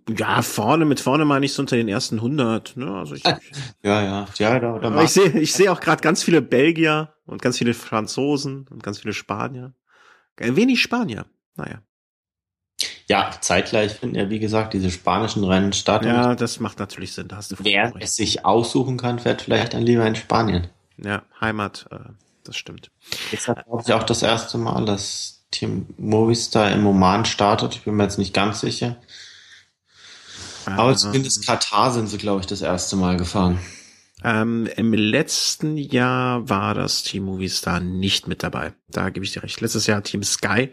Ja, 0.08 0.42
vorne, 0.42 0.84
mit 0.84 1.00
vorne 1.00 1.24
meine 1.24 1.46
ich 1.46 1.52
so 1.52 1.62
unter 1.62 1.76
den 1.76 1.88
ersten 1.88 2.16
100. 2.16 2.76
Ne? 2.76 2.96
Also 2.96 3.14
ich, 3.14 3.24
ja, 3.82 4.02
ja, 4.02 4.26
ja. 4.36 4.58
Da, 4.58 4.78
da 4.78 5.02
ich 5.02 5.10
sehe 5.10 5.38
ich 5.38 5.52
sehe 5.52 5.70
auch 5.70 5.80
gerade 5.80 6.02
ganz 6.02 6.22
viele 6.22 6.42
Belgier 6.42 7.14
und 7.26 7.42
ganz 7.42 7.58
viele 7.58 7.74
Franzosen 7.74 8.66
und 8.70 8.82
ganz 8.82 9.00
viele 9.00 9.14
Spanier. 9.14 9.74
Wenig 10.36 10.80
Spanier. 10.80 11.26
Naja. 11.56 11.82
Ja, 13.08 13.30
zeitgleich 13.40 13.94
finden 13.94 14.16
ja, 14.16 14.30
wie 14.30 14.38
gesagt, 14.38 14.74
diese 14.74 14.90
spanischen 14.90 15.42
Rennen 15.42 15.72
statt. 15.72 16.04
Ja, 16.04 16.34
das 16.34 16.60
macht 16.60 16.78
natürlich 16.78 17.12
Sinn. 17.12 17.26
Da 17.26 17.36
hast 17.36 17.50
du 17.50 17.56
Wer 17.58 17.92
es 17.98 18.14
sich 18.16 18.44
aussuchen 18.44 18.98
kann, 18.98 19.18
fährt 19.18 19.42
vielleicht 19.42 19.74
dann 19.74 19.82
lieber 19.82 20.06
in 20.06 20.14
Spanien. 20.14 20.68
Ja, 21.02 21.22
Heimat, 21.40 21.86
äh, 21.90 21.98
das 22.44 22.56
stimmt. 22.56 22.90
Ist 23.32 23.48
das, 23.48 23.56
glaube 23.64 23.82
ich, 23.86 23.92
auch 23.92 24.02
das 24.02 24.22
erste 24.22 24.58
Mal, 24.58 24.84
dass 24.84 25.44
Team 25.50 25.86
Movistar 25.96 26.70
im 26.72 26.86
Oman 26.86 27.24
startet. 27.24 27.74
Ich 27.74 27.82
bin 27.82 27.96
mir 27.96 28.04
jetzt 28.04 28.18
nicht 28.18 28.34
ganz 28.34 28.60
sicher. 28.60 28.96
Aber 30.66 30.94
zumindest 30.96 31.46
Katar 31.46 31.92
sind 31.92 32.08
sie, 32.08 32.18
glaube 32.18 32.40
ich, 32.40 32.46
das 32.46 32.60
erste 32.60 32.96
Mal 32.96 33.16
gefahren. 33.16 33.58
Ähm, 34.22 34.68
Im 34.76 34.92
letzten 34.92 35.76
Jahr 35.76 36.48
war 36.48 36.74
das 36.74 37.04
Team 37.04 37.24
Movistar 37.24 37.80
nicht 37.80 38.26
mit 38.26 38.42
dabei. 38.42 38.74
Da 38.88 39.10
gebe 39.10 39.24
ich 39.24 39.32
dir 39.32 39.42
recht. 39.42 39.60
Letztes 39.60 39.86
Jahr 39.86 40.02
Team 40.02 40.22
Sky 40.22 40.72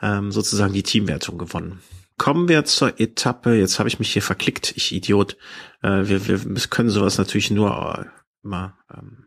ähm, 0.00 0.30
sozusagen 0.30 0.72
die 0.72 0.82
Teamwertung 0.82 1.36
gewonnen. 1.36 1.80
Kommen 2.16 2.48
wir 2.48 2.64
zur 2.64 2.98
Etappe. 3.00 3.54
Jetzt 3.54 3.78
habe 3.78 3.88
ich 3.88 3.98
mich 3.98 4.12
hier 4.12 4.22
verklickt, 4.22 4.72
ich 4.76 4.94
Idiot. 4.94 5.36
Äh, 5.82 6.08
wir, 6.08 6.28
wir 6.28 6.38
können 6.70 6.88
sowas 6.88 7.18
natürlich 7.18 7.50
nur 7.50 7.98
äh, 7.98 8.04
immer 8.42 8.78
ähm, 8.94 9.25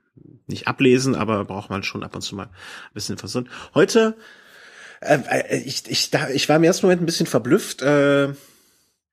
nicht 0.49 0.67
ablesen, 0.67 1.15
aber 1.15 1.45
braucht 1.45 1.69
man 1.69 1.83
schon 1.83 2.03
ab 2.03 2.15
und 2.15 2.21
zu 2.21 2.35
mal 2.35 2.45
ein 2.45 2.93
bisschen 2.93 3.17
versuchen. 3.17 3.49
Heute, 3.73 4.17
äh, 5.01 5.19
äh, 5.29 5.57
ich, 5.59 5.83
ich, 5.87 6.09
da, 6.09 6.29
ich 6.29 6.49
war 6.49 6.57
im 6.57 6.63
ersten 6.63 6.85
Moment 6.85 7.01
ein 7.01 7.05
bisschen 7.05 7.27
verblüfft, 7.27 7.81
äh, 7.81 8.33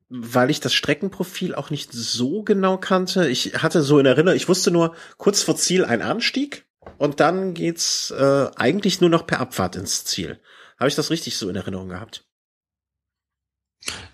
weil 0.09 0.51
ich 0.51 0.61
das 0.61 0.75
Streckenprofil 0.75 1.55
auch 1.55 1.71
nicht 1.71 1.93
so 1.93 2.43
genau 2.43 2.79
kannte. 2.79 3.29
Ich 3.29 3.63
hatte 3.63 3.83
so 3.83 3.99
in 3.99 4.07
Erinnerung, 4.07 4.37
ich 4.37 4.49
wusste 4.49 4.71
nur 4.71 4.95
kurz 5.17 5.43
vor 5.43 5.57
Ziel 5.57 5.85
ein 5.85 6.03
Anstieg 6.03 6.65
und 6.99 7.21
dann 7.21 7.55
geht's 7.55 8.11
äh, 8.11 8.47
eigentlich 8.57 9.01
nur 9.01 9.11
noch 9.11 9.27
per 9.27 9.41
Abfahrt 9.41 9.77
ins 9.77 10.05
Ziel. 10.05 10.41
Habe 10.79 10.89
ich 10.89 10.95
das 10.95 11.11
richtig 11.11 11.37
so 11.37 11.49
in 11.49 11.57
Erinnerung 11.57 11.89
gehabt? 11.89 12.25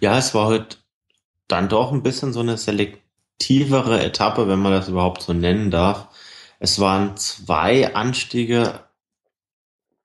Ja, 0.01 0.19
es 0.19 0.35
war 0.35 0.47
heute 0.47 0.77
dann 1.49 1.69
doch 1.69 1.93
ein 1.93 2.03
bisschen 2.03 2.33
so 2.33 2.41
eine 2.41 2.57
selektivere 2.57 4.03
Etappe, 4.03 4.49
wenn 4.49 4.59
man 4.59 4.73
das 4.73 4.89
überhaupt 4.89 5.23
so 5.23 5.33
nennen 5.33 5.71
darf. 5.71 6.09
Es 6.63 6.79
waren 6.79 7.17
zwei 7.17 7.93
Anstiege 7.97 8.85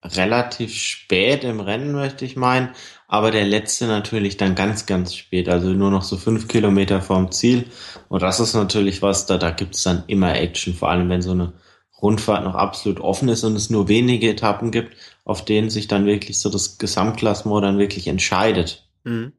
relativ 0.03 0.73
spät 0.73 1.43
im 1.43 1.59
Rennen, 1.59 1.91
möchte 1.91 2.25
ich 2.25 2.35
meinen, 2.35 2.69
aber 3.07 3.29
der 3.29 3.45
letzte 3.45 3.85
natürlich 3.85 4.37
dann 4.37 4.55
ganz, 4.55 4.87
ganz 4.87 5.13
spät, 5.13 5.49
also 5.49 5.67
nur 5.69 5.91
noch 5.91 6.01
so 6.01 6.17
fünf 6.17 6.47
Kilometer 6.47 6.99
vorm 6.99 7.31
Ziel. 7.31 7.65
Und 8.09 8.23
das 8.23 8.39
ist 8.39 8.55
natürlich 8.55 9.03
was, 9.03 9.27
da, 9.27 9.37
da 9.37 9.51
gibt's 9.51 9.83
dann 9.83 10.03
immer 10.07 10.33
Action, 10.33 10.73
vor 10.73 10.89
allem 10.89 11.09
wenn 11.09 11.21
so 11.21 11.29
eine 11.29 11.53
Rundfahrt 12.01 12.43
noch 12.43 12.55
absolut 12.55 13.01
offen 13.01 13.29
ist 13.29 13.43
und 13.43 13.55
es 13.55 13.69
nur 13.69 13.87
wenige 13.87 14.27
Etappen 14.27 14.71
gibt, 14.71 14.97
auf 15.25 15.45
denen 15.45 15.69
sich 15.69 15.87
dann 15.87 16.07
wirklich 16.07 16.39
so 16.39 16.49
das 16.49 16.79
Gesamtklassement 16.79 17.63
dann 17.63 17.77
wirklich 17.77 18.07
entscheidet. 18.07 18.83
Mhm. 19.03 19.33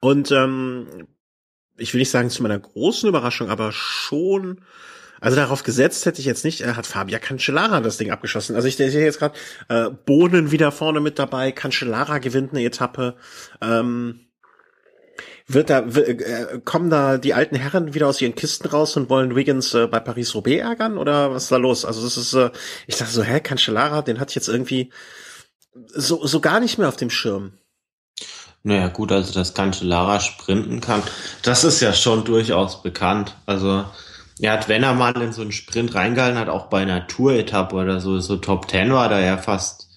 Und 0.00 0.30
ähm, 0.30 1.08
ich 1.76 1.92
will 1.92 1.98
nicht 1.98 2.10
sagen 2.10 2.30
zu 2.30 2.42
meiner 2.42 2.58
großen 2.58 3.06
Überraschung, 3.06 3.50
aber 3.50 3.70
schon 3.70 4.62
Also 5.24 5.36
darauf 5.36 5.62
gesetzt 5.62 6.04
hätte 6.04 6.20
ich 6.20 6.26
jetzt 6.26 6.44
nicht, 6.44 6.60
äh, 6.60 6.74
hat 6.74 6.86
Fabia 6.86 7.18
Cancellara 7.18 7.80
das 7.80 7.96
Ding 7.96 8.10
abgeschossen. 8.10 8.56
Also 8.56 8.68
ich 8.68 8.76
sehe 8.76 8.90
jetzt 8.90 9.18
gerade 9.18 9.34
äh, 9.70 9.88
Bohnen 9.88 10.50
wieder 10.50 10.70
vorne 10.70 11.00
mit 11.00 11.18
dabei, 11.18 11.50
Cancellara 11.50 12.18
gewinnt 12.18 12.52
eine 12.52 12.62
Etappe. 12.62 13.16
Ähm, 13.62 14.20
wird 15.46 15.70
da 15.70 15.78
äh, 15.78 16.60
kommen 16.66 16.90
da 16.90 17.16
die 17.16 17.32
alten 17.32 17.56
Herren 17.56 17.94
wieder 17.94 18.06
aus 18.06 18.20
ihren 18.20 18.34
Kisten 18.34 18.68
raus 18.68 18.98
und 18.98 19.08
wollen 19.08 19.34
Wiggins 19.34 19.72
äh, 19.72 19.86
bei 19.86 19.98
Paris 19.98 20.34
Roubaix 20.34 20.60
ärgern 20.60 20.98
oder 20.98 21.32
was 21.32 21.44
ist 21.44 21.52
da 21.52 21.56
los? 21.56 21.86
Also 21.86 22.02
das 22.02 22.18
ist 22.18 22.34
äh, 22.34 22.50
ich 22.86 22.96
dachte 22.96 23.12
so, 23.12 23.22
hä, 23.22 23.40
Cancellara, 23.40 24.02
den 24.02 24.20
hatte 24.20 24.32
ich 24.32 24.36
jetzt 24.36 24.48
irgendwie 24.48 24.92
so 25.86 26.26
so 26.26 26.40
gar 26.40 26.60
nicht 26.60 26.76
mehr 26.76 26.88
auf 26.88 26.96
dem 26.96 27.08
Schirm. 27.08 27.54
Naja, 28.62 28.88
gut, 28.88 29.10
also 29.10 29.32
dass 29.32 29.54
Cancellara 29.54 30.20
sprinten 30.20 30.82
kann, 30.82 31.02
das 31.40 31.64
ist 31.64 31.80
ja 31.80 31.94
schon 31.94 32.24
durchaus 32.24 32.82
bekannt. 32.82 33.36
Also 33.46 33.86
er 34.40 34.52
hat, 34.52 34.68
wenn 34.68 34.82
er 34.82 34.94
mal 34.94 35.20
in 35.20 35.32
so 35.32 35.42
einen 35.42 35.52
Sprint 35.52 35.94
reingehalten 35.94 36.38
hat, 36.38 36.48
auch 36.48 36.66
bei 36.66 36.82
einer 36.82 37.06
Tour-Etappe 37.06 37.76
oder 37.76 38.00
so, 38.00 38.18
so 38.20 38.36
Top 38.36 38.68
Ten 38.68 38.92
war 38.92 39.08
da 39.08 39.20
ja 39.20 39.36
fast, 39.36 39.88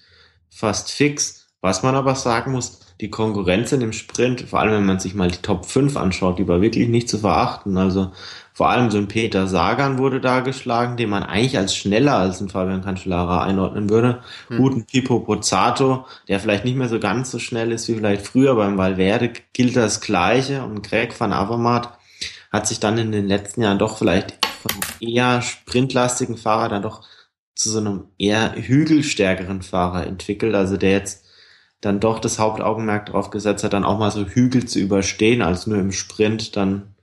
fast 0.48 0.90
fix. 0.90 1.48
Was 1.60 1.82
man 1.82 1.96
aber 1.96 2.14
sagen 2.14 2.52
muss, 2.52 2.80
die 3.00 3.10
Konkurrenz 3.10 3.72
in 3.72 3.80
dem 3.80 3.92
Sprint, 3.92 4.42
vor 4.42 4.60
allem 4.60 4.72
wenn 4.72 4.86
man 4.86 5.00
sich 5.00 5.14
mal 5.14 5.30
die 5.30 5.42
Top 5.42 5.66
5 5.66 5.96
anschaut, 5.96 6.38
die 6.38 6.48
war 6.48 6.60
wirklich 6.60 6.88
nicht 6.88 7.08
zu 7.08 7.18
verachten. 7.18 7.76
Also 7.76 8.12
vor 8.52 8.70
allem 8.70 8.90
so 8.90 8.98
ein 8.98 9.06
Peter 9.06 9.46
Sagan 9.46 9.98
wurde 9.98 10.20
da 10.20 10.40
geschlagen, 10.40 10.96
den 10.96 11.10
man 11.10 11.22
eigentlich 11.22 11.58
als 11.58 11.76
schneller 11.76 12.16
als 12.16 12.40
ein 12.40 12.48
Fabian 12.48 12.82
Cancellara 12.82 13.44
einordnen 13.44 13.88
würde. 13.88 14.20
Hm. 14.48 14.58
Guten 14.58 14.84
Pipo 14.84 15.20
Pozzato, 15.20 16.06
der 16.26 16.40
vielleicht 16.40 16.64
nicht 16.64 16.76
mehr 16.76 16.88
so 16.88 16.98
ganz 16.98 17.30
so 17.30 17.38
schnell 17.38 17.70
ist 17.70 17.88
wie 17.88 17.94
vielleicht 17.94 18.26
früher 18.26 18.56
beim 18.56 18.78
Valverde, 18.78 19.32
gilt 19.52 19.76
das 19.76 20.00
Gleiche. 20.00 20.62
Und 20.64 20.82
Greg 20.82 21.18
van 21.18 21.32
Avermaet 21.32 21.88
hat 22.50 22.66
sich 22.66 22.80
dann 22.80 22.98
in 22.98 23.12
den 23.12 23.28
letzten 23.28 23.62
Jahren 23.62 23.78
doch 23.78 23.98
vielleicht 23.98 24.38
von 24.46 24.80
eher 25.00 25.42
sprintlastigen 25.42 26.36
Fahrer 26.36 26.68
dann 26.68 26.82
doch 26.82 27.06
zu 27.54 27.70
so 27.70 27.78
einem 27.78 28.04
eher 28.18 28.54
hügelstärkeren 28.54 29.62
Fahrer 29.62 30.06
entwickelt. 30.06 30.54
Also 30.54 30.76
der 30.76 30.92
jetzt 30.92 31.24
dann 31.80 32.00
doch 32.00 32.18
das 32.18 32.38
Hauptaugenmerk 32.38 33.06
darauf 33.06 33.30
gesetzt 33.30 33.64
hat, 33.64 33.72
dann 33.72 33.84
auch 33.84 33.98
mal 33.98 34.10
so 34.10 34.24
Hügel 34.24 34.66
zu 34.66 34.78
überstehen, 34.78 35.42
als 35.42 35.66
nur 35.66 35.78
im 35.78 35.92
Sprint 35.92 36.56
dann 36.56 36.94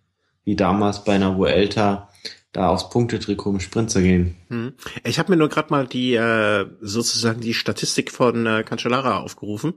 wie 0.44 0.56
damals 0.56 1.04
bei 1.04 1.14
einer 1.14 1.38
Vuelta 1.38 2.10
da 2.52 2.70
aufs 2.70 2.90
Punktetrikot 2.90 3.52
im 3.52 3.60
Sprint 3.60 3.92
zu 3.92 4.02
gehen. 4.02 4.36
Hm. 4.50 4.74
Ich 5.04 5.20
habe 5.20 5.32
mir 5.32 5.38
nur 5.38 5.50
gerade 5.50 5.72
mal 5.72 5.88
die 5.88 6.16
äh, 6.16 6.66
sozusagen 6.80 7.42
die 7.42 7.54
Statistik 7.54 8.12
von 8.12 8.46
äh, 8.46 8.64
Cancellara 8.64 9.20
aufgerufen. 9.20 9.74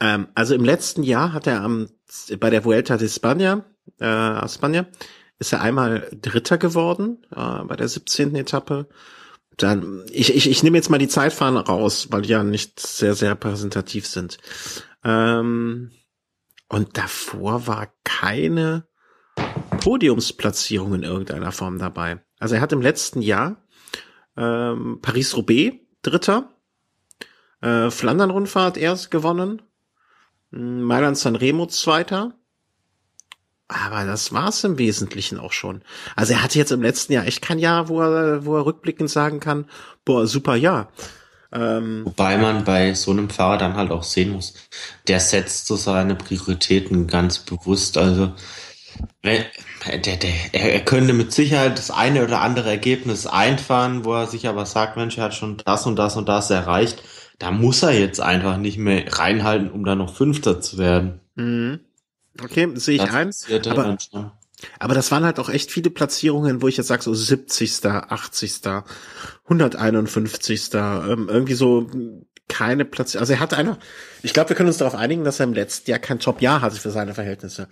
Ähm, 0.00 0.28
also 0.34 0.54
im 0.54 0.64
letzten 0.64 1.02
Jahr 1.02 1.32
hat 1.32 1.46
er 1.46 1.62
am 1.62 1.88
bei 2.38 2.50
der 2.50 2.64
Vuelta 2.64 2.96
de 2.96 3.08
España 3.08 3.64
äh, 4.00 4.06
aus 4.06 4.54
Spanien 4.54 4.86
ist 5.38 5.52
er 5.52 5.60
einmal 5.60 6.08
Dritter 6.20 6.58
geworden 6.58 7.24
äh, 7.30 7.64
bei 7.64 7.76
der 7.76 7.88
17. 7.88 8.34
Etappe 8.34 8.88
dann, 9.58 10.04
ich, 10.10 10.34
ich, 10.34 10.48
ich 10.48 10.62
nehme 10.62 10.78
jetzt 10.78 10.88
mal 10.88 10.98
die 10.98 11.08
Zeitfahren 11.08 11.56
raus, 11.56 12.08
weil 12.10 12.22
die 12.22 12.30
ja 12.30 12.44
nicht 12.44 12.78
sehr, 12.80 13.14
sehr 13.14 13.32
repräsentativ 13.32 14.06
sind. 14.06 14.38
Ähm, 15.04 15.90
und 16.68 16.96
davor 16.96 17.66
war 17.66 17.88
keine 18.04 18.86
Podiumsplatzierung 19.80 20.94
in 20.94 21.02
irgendeiner 21.02 21.52
Form 21.52 21.78
dabei. 21.78 22.22
Also 22.38 22.54
er 22.54 22.60
hat 22.60 22.72
im 22.72 22.82
letzten 22.82 23.20
Jahr 23.20 23.64
ähm, 24.36 25.00
Paris-Roubaix 25.02 25.76
Dritter, 26.02 26.50
äh, 27.60 27.90
Flandern-Rundfahrt 27.90 28.76
erst 28.76 29.10
gewonnen, 29.10 29.62
Mailand-San 30.50 31.36
Remo 31.36 31.66
Zweiter, 31.66 32.38
aber 33.68 34.06
das 34.06 34.32
war's 34.32 34.64
im 34.64 34.78
Wesentlichen 34.78 35.38
auch 35.38 35.52
schon. 35.52 35.82
Also 36.16 36.32
er 36.32 36.42
hatte 36.42 36.58
jetzt 36.58 36.72
im 36.72 36.82
letzten 36.82 37.12
Jahr 37.12 37.26
echt 37.26 37.42
kein 37.42 37.58
Jahr, 37.58 37.88
wo 37.88 38.00
er, 38.00 38.44
wo 38.46 38.56
er 38.56 38.64
rückblickend 38.64 39.10
sagen 39.10 39.40
kann, 39.40 39.66
boah, 40.04 40.26
super 40.26 40.56
Jahr. 40.56 40.88
Ähm, 41.52 42.02
Wobei 42.04 42.38
man 42.38 42.64
bei 42.64 42.94
so 42.94 43.10
einem 43.10 43.30
Fahrer 43.30 43.58
dann 43.58 43.76
halt 43.76 43.90
auch 43.90 44.02
sehen 44.02 44.32
muss, 44.32 44.54
der 45.06 45.20
setzt 45.20 45.66
so 45.66 45.76
seine 45.76 46.14
Prioritäten 46.14 47.06
ganz 47.06 47.38
bewusst. 47.38 47.98
Also 47.98 48.32
der, 49.22 49.46
der, 50.16 50.32
er, 50.52 50.80
könnte 50.80 51.12
mit 51.12 51.32
Sicherheit 51.32 51.78
das 51.78 51.90
eine 51.90 52.24
oder 52.24 52.40
andere 52.40 52.68
Ergebnis 52.70 53.26
einfahren, 53.26 54.04
wo 54.04 54.14
er 54.14 54.26
sich 54.26 54.48
aber 54.48 54.66
sagt, 54.66 54.96
Mensch, 54.96 55.18
er 55.18 55.24
hat 55.24 55.34
schon 55.34 55.58
das 55.64 55.86
und 55.86 55.96
das 55.96 56.16
und 56.16 56.28
das 56.28 56.50
erreicht. 56.50 57.02
Da 57.38 57.50
muss 57.50 57.82
er 57.82 57.92
jetzt 57.92 58.20
einfach 58.20 58.56
nicht 58.56 58.78
mehr 58.78 59.04
reinhalten, 59.08 59.70
um 59.70 59.84
da 59.84 59.94
noch 59.94 60.14
Fünfter 60.14 60.60
zu 60.60 60.78
werden. 60.78 61.20
Mhm. 61.36 61.80
Okay, 62.42 62.68
sehe 62.74 62.96
ich 62.96 63.10
ein. 63.10 63.30
Aber, 63.68 63.96
aber 64.78 64.94
das 64.94 65.10
waren 65.10 65.24
halt 65.24 65.38
auch 65.38 65.48
echt 65.48 65.70
viele 65.70 65.90
Platzierungen, 65.90 66.62
wo 66.62 66.68
ich 66.68 66.76
jetzt 66.76 66.88
sage, 66.88 67.02
so 67.02 67.14
70., 67.14 67.84
80., 67.84 68.60
151. 69.44 70.70
Ähm, 70.74 71.28
irgendwie 71.30 71.54
so 71.54 71.90
keine 72.48 72.84
Platz. 72.84 73.14
Also 73.14 73.34
er 73.34 73.40
hat 73.40 73.54
einer, 73.54 73.78
ich 74.22 74.32
glaube, 74.32 74.50
wir 74.50 74.56
können 74.56 74.68
uns 74.68 74.78
darauf 74.78 74.94
einigen, 74.94 75.24
dass 75.24 75.40
er 75.40 75.44
im 75.44 75.52
letzten 75.52 75.90
Jahr 75.90 76.00
kein 76.00 76.18
Top-Jahr 76.18 76.62
hatte 76.62 76.76
für 76.76 76.90
seine 76.90 77.14
Verhältnisse. 77.14 77.68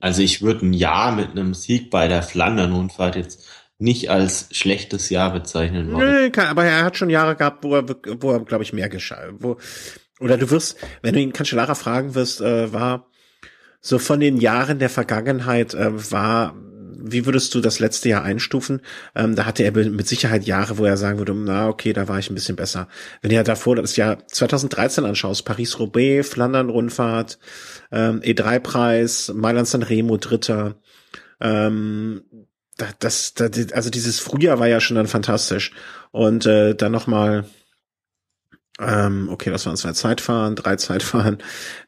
Also 0.00 0.22
ich 0.22 0.42
würde 0.42 0.66
ein 0.66 0.72
Jahr 0.72 1.12
mit 1.14 1.30
einem 1.30 1.54
Sieg 1.54 1.90
bei 1.90 2.08
der 2.08 2.22
Flandern-Rundfahrt 2.22 3.16
jetzt 3.16 3.46
nicht 3.78 4.10
als 4.10 4.48
schlechtes 4.50 5.08
Jahr 5.08 5.32
bezeichnen 5.32 5.92
wollen. 5.92 6.32
Nee, 6.32 6.40
aber 6.40 6.64
er 6.64 6.84
hat 6.84 6.96
schon 6.96 7.10
Jahre 7.10 7.36
gehabt, 7.36 7.62
wo 7.62 7.76
er, 7.76 7.88
wo 7.88 8.32
er, 8.32 8.40
glaube 8.40 8.64
ich, 8.64 8.72
mehr 8.72 8.88
geschah. 8.88 9.28
Wo, 9.38 9.56
oder 10.20 10.36
du 10.36 10.50
wirst, 10.50 10.76
wenn 11.02 11.14
du 11.14 11.20
ihn 11.20 11.32
Cancellara 11.32 11.76
fragen 11.76 12.14
wirst, 12.16 12.40
äh, 12.40 12.72
war 12.72 13.07
so 13.80 13.98
von 13.98 14.20
den 14.20 14.36
Jahren 14.38 14.78
der 14.78 14.90
Vergangenheit 14.90 15.74
äh, 15.74 16.10
war, 16.12 16.54
wie 17.00 17.26
würdest 17.26 17.54
du 17.54 17.60
das 17.60 17.78
letzte 17.78 18.08
Jahr 18.08 18.24
einstufen? 18.24 18.80
Ähm, 19.14 19.36
da 19.36 19.46
hatte 19.46 19.62
er 19.62 19.72
mit 19.72 20.08
Sicherheit 20.08 20.44
Jahre, 20.44 20.78
wo 20.78 20.84
er 20.84 20.96
sagen 20.96 21.18
würde, 21.18 21.34
na 21.34 21.68
okay, 21.68 21.92
da 21.92 22.08
war 22.08 22.18
ich 22.18 22.28
ein 22.28 22.34
bisschen 22.34 22.56
besser. 22.56 22.88
Wenn 23.22 23.30
ja 23.30 23.44
davor 23.44 23.76
das 23.76 23.96
Jahr 23.96 24.26
2013 24.26 25.04
anschaust, 25.04 25.44
Paris-Roubaix, 25.44 26.28
Flandern-Rundfahrt, 26.28 27.38
ähm, 27.92 28.20
E3-Preis, 28.20 29.32
Mailand-San 29.34 29.84
Remo, 29.84 30.16
Dritter, 30.16 30.76
ähm, 31.40 32.22
das, 32.98 33.34
das, 33.34 33.72
also 33.72 33.90
dieses 33.90 34.20
Frühjahr 34.20 34.58
war 34.58 34.68
ja 34.68 34.80
schon 34.80 34.96
dann 34.96 35.06
fantastisch. 35.06 35.72
Und 36.10 36.46
äh, 36.46 36.74
dann 36.74 36.92
nochmal 36.92 37.44
ähm, 38.80 39.28
okay, 39.30 39.50
das 39.50 39.66
waren 39.66 39.76
zwei 39.76 39.92
Zeitfahren, 39.92 40.54
drei 40.54 40.76
Zeitfahren. 40.76 41.38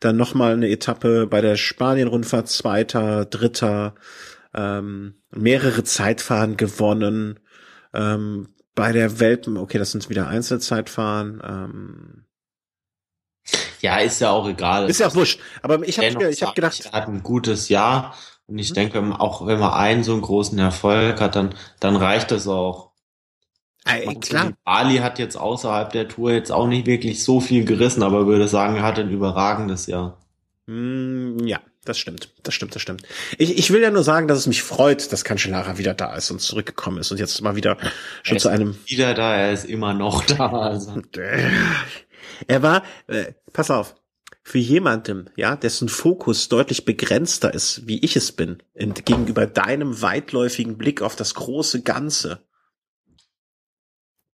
Dann 0.00 0.16
nochmal 0.16 0.54
eine 0.54 0.68
Etappe 0.68 1.26
bei 1.26 1.40
der 1.40 1.56
Spanien-Rundfahrt, 1.56 2.48
zweiter, 2.48 3.24
dritter, 3.24 3.94
ähm, 4.54 5.14
mehrere 5.30 5.84
Zeitfahren 5.84 6.56
gewonnen. 6.56 7.38
Ähm, 7.94 8.48
bei 8.74 8.92
der 8.92 9.20
Welt, 9.20 9.46
okay, 9.46 9.78
das 9.78 9.92
sind 9.92 10.08
wieder 10.08 10.28
Einzelzeitfahren. 10.28 11.40
Ähm, 11.44 12.24
ja, 13.80 13.98
ist 13.98 14.20
ja 14.20 14.30
auch 14.30 14.48
egal. 14.48 14.88
Ist 14.88 15.00
ja 15.00 15.08
auch 15.08 15.14
wurscht. 15.14 15.40
Aber 15.62 15.86
ich 15.86 15.98
habe 15.98 16.30
ich 16.30 16.42
hab 16.42 16.54
gedacht, 16.54 16.86
er 16.86 16.92
hat 16.92 17.08
ein 17.08 17.22
gutes 17.22 17.68
Jahr 17.68 18.14
und 18.46 18.58
ich 18.58 18.70
mhm. 18.70 18.74
denke, 18.74 19.20
auch 19.20 19.46
wenn 19.46 19.58
man 19.58 19.72
einen 19.72 20.04
so 20.04 20.12
einen 20.12 20.22
großen 20.22 20.58
Erfolg 20.58 21.20
hat, 21.20 21.36
dann 21.36 21.54
dann 21.78 21.96
reicht 21.96 22.30
das 22.30 22.46
auch. 22.48 22.89
Ey, 23.84 24.14
klar. 24.16 24.52
Ali 24.64 24.98
hat 24.98 25.18
jetzt 25.18 25.36
außerhalb 25.36 25.90
der 25.92 26.08
Tour 26.08 26.32
jetzt 26.32 26.52
auch 26.52 26.66
nicht 26.66 26.86
wirklich 26.86 27.24
so 27.24 27.40
viel 27.40 27.64
gerissen, 27.64 28.02
aber 28.02 28.26
würde 28.26 28.46
sagen, 28.46 28.76
er 28.76 28.82
hat 28.82 28.98
ein 28.98 29.10
überragendes 29.10 29.86
Jahr. 29.86 30.18
Mm, 30.66 31.38
ja, 31.46 31.60
das 31.84 31.98
stimmt. 31.98 32.32
Das 32.42 32.54
stimmt, 32.54 32.74
das 32.74 32.82
stimmt. 32.82 33.02
Ich, 33.38 33.58
ich 33.58 33.70
will 33.70 33.80
ja 33.80 33.90
nur 33.90 34.02
sagen, 34.02 34.28
dass 34.28 34.38
es 34.38 34.46
mich 34.46 34.62
freut, 34.62 35.12
dass 35.12 35.24
Cancellara 35.24 35.78
wieder 35.78 35.94
da 35.94 36.14
ist 36.14 36.30
und 36.30 36.40
zurückgekommen 36.40 36.98
ist 36.98 37.10
und 37.10 37.18
jetzt 37.18 37.40
mal 37.40 37.56
wieder 37.56 37.78
schon 38.22 38.38
zu 38.38 38.48
einem. 38.48 38.76
Wieder 38.86 39.14
da, 39.14 39.34
er 39.34 39.52
ist 39.52 39.64
immer 39.64 39.94
noch 39.94 40.24
da. 40.24 40.46
Also. 40.48 41.00
Er 42.46 42.62
war, 42.62 42.84
äh, 43.06 43.34
pass 43.52 43.70
auf, 43.70 43.96
für 44.42 44.58
jemandem, 44.58 45.26
ja, 45.36 45.56
dessen 45.56 45.88
Fokus 45.88 46.48
deutlich 46.48 46.84
begrenzter 46.84 47.52
ist, 47.52 47.86
wie 47.86 48.02
ich 48.02 48.16
es 48.16 48.32
bin, 48.32 48.62
in, 48.74 48.94
gegenüber 48.94 49.46
deinem 49.46 50.00
weitläufigen 50.00 50.78
Blick 50.78 51.02
auf 51.02 51.16
das 51.16 51.34
große 51.34 51.82
Ganze, 51.82 52.46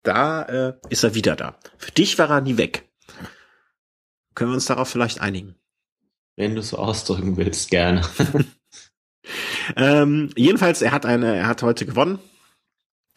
da 0.04 0.42
äh, 0.42 0.74
ist 0.90 1.02
er 1.02 1.14
wieder 1.14 1.34
da. 1.34 1.58
Für 1.76 1.90
dich 1.90 2.18
war 2.18 2.30
er 2.30 2.40
nie 2.40 2.56
weg. 2.56 2.88
Können 4.34 4.50
wir 4.50 4.54
uns 4.54 4.66
darauf 4.66 4.88
vielleicht 4.88 5.20
einigen? 5.20 5.56
Wenn 6.36 6.54
du 6.54 6.62
so 6.62 6.78
ausdrücken 6.78 7.36
willst, 7.36 7.70
gerne. 7.70 8.02
ähm, 9.76 10.30
jedenfalls, 10.36 10.82
er 10.82 10.92
hat 10.92 11.06
eine, 11.06 11.36
er 11.36 11.46
hat 11.46 11.62
heute 11.62 11.86
gewonnen. 11.86 12.18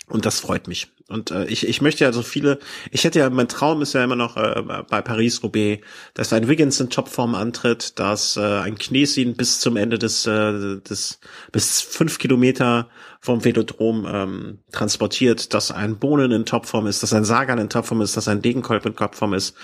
Und 0.09 0.25
das 0.25 0.39
freut 0.39 0.69
mich. 0.69 0.87
Und 1.09 1.31
äh, 1.31 1.45
ich, 1.45 1.67
ich 1.67 1.81
möchte 1.81 2.05
ja 2.05 2.13
so 2.13 2.21
viele, 2.21 2.59
ich 2.91 3.03
hätte 3.03 3.19
ja, 3.19 3.29
mein 3.29 3.49
Traum 3.49 3.81
ist 3.81 3.91
ja 3.91 4.03
immer 4.03 4.15
noch 4.15 4.37
äh, 4.37 4.61
bei 4.89 5.01
Paris-Roubaix, 5.01 5.85
dass 6.13 6.31
ein 6.31 6.47
Wiggins 6.47 6.79
in 6.79 6.89
Topform 6.89 7.35
antritt, 7.35 7.99
dass 7.99 8.37
äh, 8.37 8.59
ein 8.59 8.77
Knesin 8.77 9.35
bis 9.35 9.59
zum 9.59 9.75
Ende 9.75 9.99
des, 9.99 10.25
äh, 10.25 10.79
des 10.79 11.19
bis 11.51 11.81
fünf 11.81 12.19
Kilometer 12.19 12.89
vom 13.19 13.43
Velodrom 13.43 14.07
ähm, 14.09 14.59
transportiert, 14.71 15.53
dass 15.53 15.71
ein 15.71 15.99
Bohnen 15.99 16.31
in 16.31 16.45
Topform 16.45 16.87
ist, 16.87 17.03
dass 17.03 17.11
ein 17.11 17.25
Sagan 17.25 17.59
in 17.59 17.69
Topform 17.69 18.01
ist, 18.01 18.15
dass 18.15 18.29
ein 18.29 18.41
Degenkolb 18.41 18.85
in 18.85 18.95
Topform 18.95 19.33
ist. 19.33 19.57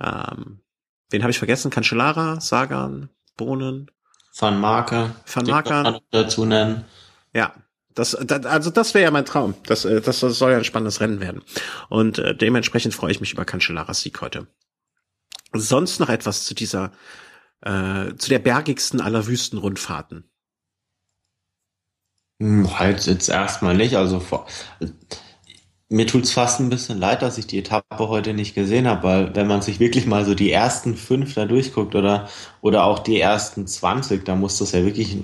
Ähm, 0.00 0.60
wen 1.10 1.22
habe 1.22 1.32
ich 1.32 1.38
vergessen? 1.38 1.72
Cancellara, 1.72 2.40
Sagan, 2.40 3.08
Bohnen. 3.36 3.90
Van 4.38 4.60
Marke. 4.60 5.10
Van 5.26 5.46
Marke. 5.46 6.00
dazu 6.12 6.44
nennen. 6.44 6.84
Ja, 7.34 7.52
Das, 7.98 8.16
das 8.24 8.46
also 8.46 8.70
das 8.70 8.94
wäre 8.94 9.04
ja 9.04 9.10
mein 9.10 9.24
Traum. 9.24 9.54
Das, 9.66 9.84
äh, 9.84 10.00
das 10.00 10.20
soll 10.20 10.52
ja 10.52 10.58
ein 10.58 10.64
spannendes 10.64 11.00
Rennen 11.00 11.20
werden. 11.20 11.42
Und 11.88 12.20
äh, 12.20 12.36
dementsprechend 12.36 12.94
freue 12.94 13.10
ich 13.10 13.20
mich 13.20 13.32
über 13.32 13.44
Cancellaras 13.44 14.02
Sieg 14.02 14.20
heute. 14.20 14.46
Sonst 15.52 15.98
noch 15.98 16.08
etwas 16.08 16.44
zu 16.44 16.54
dieser, 16.54 16.92
äh, 17.62 18.14
zu 18.14 18.28
der 18.28 18.38
bergigsten 18.38 19.00
aller 19.00 19.26
Wüstenrundfahrten. 19.26 20.30
Hm, 22.40 22.78
halt 22.78 23.04
jetzt 23.06 23.28
erstmal 23.28 23.76
nicht. 23.76 23.96
Also 23.96 24.20
vor, 24.20 24.46
mir 25.88 26.06
tut's 26.06 26.30
fast 26.30 26.60
ein 26.60 26.70
bisschen 26.70 27.00
leid, 27.00 27.22
dass 27.22 27.36
ich 27.36 27.48
die 27.48 27.58
Etappe 27.58 28.08
heute 28.08 28.32
nicht 28.32 28.54
gesehen 28.54 28.86
habe, 28.86 29.02
weil 29.02 29.34
wenn 29.34 29.48
man 29.48 29.60
sich 29.60 29.80
wirklich 29.80 30.06
mal 30.06 30.24
so 30.24 30.36
die 30.36 30.52
ersten 30.52 30.96
fünf 30.96 31.34
da 31.34 31.46
durchguckt 31.46 31.96
oder 31.96 32.28
oder 32.60 32.84
auch 32.84 33.00
die 33.00 33.20
ersten 33.20 33.66
20, 33.66 34.24
da 34.24 34.36
muss 34.36 34.58
das 34.58 34.70
ja 34.70 34.84
wirklich 34.84 35.16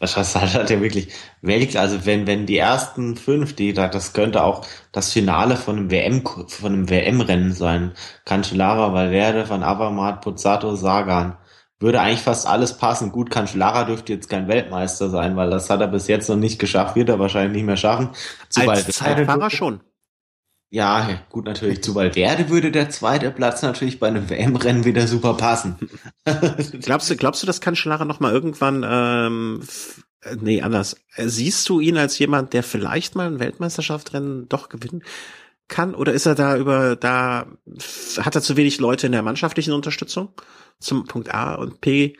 was 0.00 0.16
heißt, 0.16 0.34
hat 0.54 0.70
ja 0.70 0.80
wirklich 0.80 1.08
Welt, 1.42 1.76
also 1.76 2.04
wenn, 2.04 2.26
wenn 2.26 2.46
die 2.46 2.58
ersten 2.58 3.16
fünf, 3.16 3.54
die 3.54 3.72
da, 3.72 3.86
das 3.86 4.12
könnte 4.12 4.42
auch 4.42 4.66
das 4.90 5.12
Finale 5.12 5.56
von 5.56 5.76
einem 5.76 5.90
WM, 5.90 6.24
von 6.24 6.72
einem 6.72 6.90
WM-Rennen 6.90 7.52
sein. 7.52 7.92
Cancellara, 8.24 8.92
Valverde, 8.92 9.48
Van 9.48 9.62
Avermaet, 9.62 10.22
Pozzato, 10.22 10.74
Sagan 10.74 11.36
würde 11.80 12.00
eigentlich 12.00 12.20
fast 12.20 12.46
alles 12.46 12.76
passen. 12.76 13.10
Gut, 13.10 13.30
Cancellara 13.30 13.84
dürfte 13.84 14.12
jetzt 14.12 14.28
kein 14.28 14.48
Weltmeister 14.48 15.08
sein, 15.08 15.34
weil 15.36 15.48
das 15.48 15.70
hat 15.70 15.80
er 15.80 15.88
bis 15.88 16.08
jetzt 16.08 16.28
noch 16.28 16.36
nicht 16.36 16.58
geschafft, 16.58 16.94
wird 16.94 17.08
er 17.08 17.18
wahrscheinlich 17.18 17.54
nicht 17.54 17.64
mehr 17.64 17.78
schaffen. 17.78 18.10
Zu 18.50 18.68
Als 18.68 18.86
Zeitfahrer 18.88 19.50
schon. 19.50 19.80
Ja, 20.72 21.22
gut, 21.30 21.46
natürlich. 21.46 21.82
Zu 21.82 21.96
Valverde 21.96 22.48
würde 22.48 22.70
der 22.70 22.90
zweite 22.90 23.32
Platz 23.32 23.60
natürlich 23.62 23.98
bei 23.98 24.06
einem 24.06 24.30
WM-Rennen 24.30 24.84
wieder 24.84 25.08
super 25.08 25.34
passen. 25.34 25.76
glaubst 26.80 27.10
du, 27.10 27.16
glaubst 27.16 27.42
du, 27.42 27.46
dass 27.48 27.60
Cancellara 27.60 28.04
noch 28.04 28.20
mal 28.20 28.32
irgendwann, 28.32 28.86
ähm, 28.88 29.64
nee, 30.40 30.62
anders. 30.62 30.96
Siehst 31.16 31.68
du 31.68 31.80
ihn 31.80 31.98
als 31.98 32.20
jemand, 32.20 32.52
der 32.52 32.62
vielleicht 32.62 33.16
mal 33.16 33.26
ein 33.26 33.40
Weltmeisterschaftsrennen 33.40 34.48
doch 34.48 34.68
gewinnen 34.68 35.02
kann? 35.66 35.96
Oder 35.96 36.12
ist 36.12 36.26
er 36.26 36.36
da 36.36 36.56
über, 36.56 36.94
da 36.94 37.46
hat 38.18 38.36
er 38.36 38.42
zu 38.42 38.56
wenig 38.56 38.78
Leute 38.78 39.06
in 39.06 39.12
der 39.12 39.22
mannschaftlichen 39.22 39.72
Unterstützung? 39.72 40.28
Zum 40.78 41.04
Punkt 41.04 41.34
A 41.34 41.56
und 41.56 41.80
P 41.80 42.16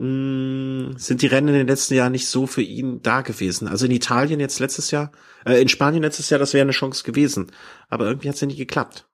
mh, 0.00 0.88
hm, 0.88 0.94
sind 0.96 1.22
die 1.22 1.26
Rennen 1.26 1.48
in 1.48 1.54
den 1.54 1.68
letzten 1.68 1.94
Jahren 1.94 2.12
nicht 2.12 2.26
so 2.26 2.46
für 2.46 2.62
ihn 2.62 3.02
da 3.02 3.20
gewesen. 3.20 3.68
Also 3.68 3.86
in 3.86 3.92
Italien 3.92 4.40
jetzt 4.40 4.58
letztes 4.58 4.90
Jahr, 4.90 5.12
äh, 5.44 5.60
in 5.60 5.68
Spanien 5.68 6.02
letztes 6.02 6.30
Jahr, 6.30 6.38
das 6.38 6.54
wäre 6.54 6.62
eine 6.62 6.72
Chance 6.72 7.04
gewesen. 7.04 7.52
Aber 7.88 8.06
irgendwie 8.06 8.28
hat 8.28 8.34
es 8.34 8.40
ja 8.40 8.46
nie 8.46 8.56
geklappt. 8.56 9.06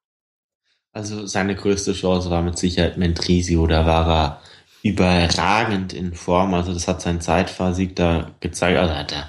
Also 0.93 1.26
seine 1.26 1.55
größte 1.55 1.93
Chance 1.93 2.30
war 2.30 2.43
mit 2.43 2.57
Sicherheit 2.57 2.97
Mentrisio, 2.97 3.66
da 3.66 3.84
war 3.84 4.09
er 4.09 4.41
überragend 4.82 5.93
in 5.93 6.14
Form. 6.14 6.55
Also 6.55 6.72
das 6.72 6.89
hat 6.89 7.03
sein 7.03 7.20
Zeitfahrsieg 7.20 7.97
da 7.97 8.30
gezeigt. 8.41 8.78
Also 8.78 8.95
hat 8.95 9.12
er 9.12 9.28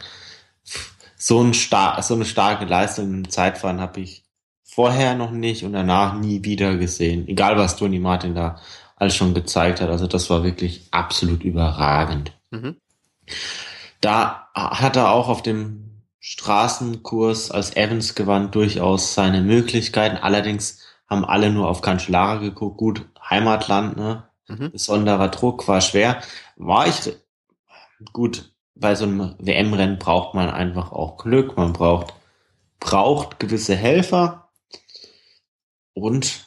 so, 1.18 1.41
ein 1.41 1.53
star 1.53 2.01
so 2.03 2.14
eine 2.14 2.26
starke 2.26 2.66
Leistung 2.66 3.12
im 3.12 3.30
Zeitfahren 3.30 3.82
habe 3.82 3.99
ich 3.99 4.24
vorher 4.64 5.16
noch 5.16 5.32
nicht 5.32 5.64
und 5.64 5.74
danach 5.74 6.14
nie 6.20 6.43
wieder 6.43 6.78
gesehen. 6.78 7.28
Egal 7.28 7.58
was 7.58 7.76
Tony 7.76 7.99
Martin 7.99 8.36
da 8.36 8.62
alles 8.98 9.16
schon 9.16 9.34
gezeigt 9.34 9.80
hat. 9.80 9.89
Also 9.89 10.08
das 10.08 10.30
war 10.30 10.43
wirklich 10.43 10.88
absolut 10.91 11.43
überragend. 11.43 12.34
Mhm. 12.52 12.76
Da 14.02 14.50
hat 14.54 14.95
er 14.95 15.12
auch 15.12 15.30
auf 15.30 15.41
dem 15.41 16.02
Straßenkurs 16.20 17.52
als 17.52 17.76
Evans 17.76 18.16
gewann 18.16 18.52
durchaus 18.52 19.14
seine 19.14 19.41
Möglichkeiten. 19.41 20.18
Allerdings 20.18 20.82
haben 21.08 21.24
alle 21.24 21.52
nur 21.52 21.70
auf 21.70 21.82
Cancellara 21.82 22.38
geguckt. 22.38 22.78
Gut, 22.78 23.06
Heimatland, 23.30 23.95
ne? 23.98 24.28
Mhm. 24.48 24.72
Besonderer 24.72 25.30
Druck 25.30 25.68
war 25.68 25.82
schwer. 25.82 26.22
War 26.56 26.88
ich 26.88 27.14
gut. 28.14 28.52
Bei 28.76 28.95
so 28.95 29.06
einem 29.06 29.36
WM-Rennen 29.39 30.00
braucht 30.00 30.34
man 30.34 30.50
einfach 30.50 30.91
auch 30.91 31.18
Glück. 31.18 31.58
Man 31.58 31.74
braucht, 31.74 32.14
braucht 32.80 33.39
gewisse 33.39 33.76
Helfer. 33.76 34.50
Und 35.93 36.47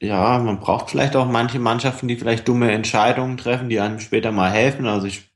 ja, 0.00 0.38
man 0.38 0.60
braucht 0.60 0.90
vielleicht 0.90 1.14
auch 1.14 1.26
manche 1.26 1.58
Mannschaften, 1.58 2.08
die 2.08 2.16
vielleicht 2.16 2.48
dumme 2.48 2.72
Entscheidungen 2.72 3.36
treffen, 3.36 3.68
die 3.68 3.80
einem 3.80 4.00
später 4.00 4.32
mal 4.32 4.50
helfen. 4.50 4.86
Also 4.86 5.06
ich, 5.06 5.30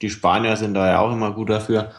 die 0.00 0.10
Spanier 0.10 0.56
sind 0.56 0.74
da 0.74 0.88
ja 0.88 1.00
auch 1.00 1.12
immer 1.12 1.32
gut 1.32 1.50
dafür, 1.50 1.92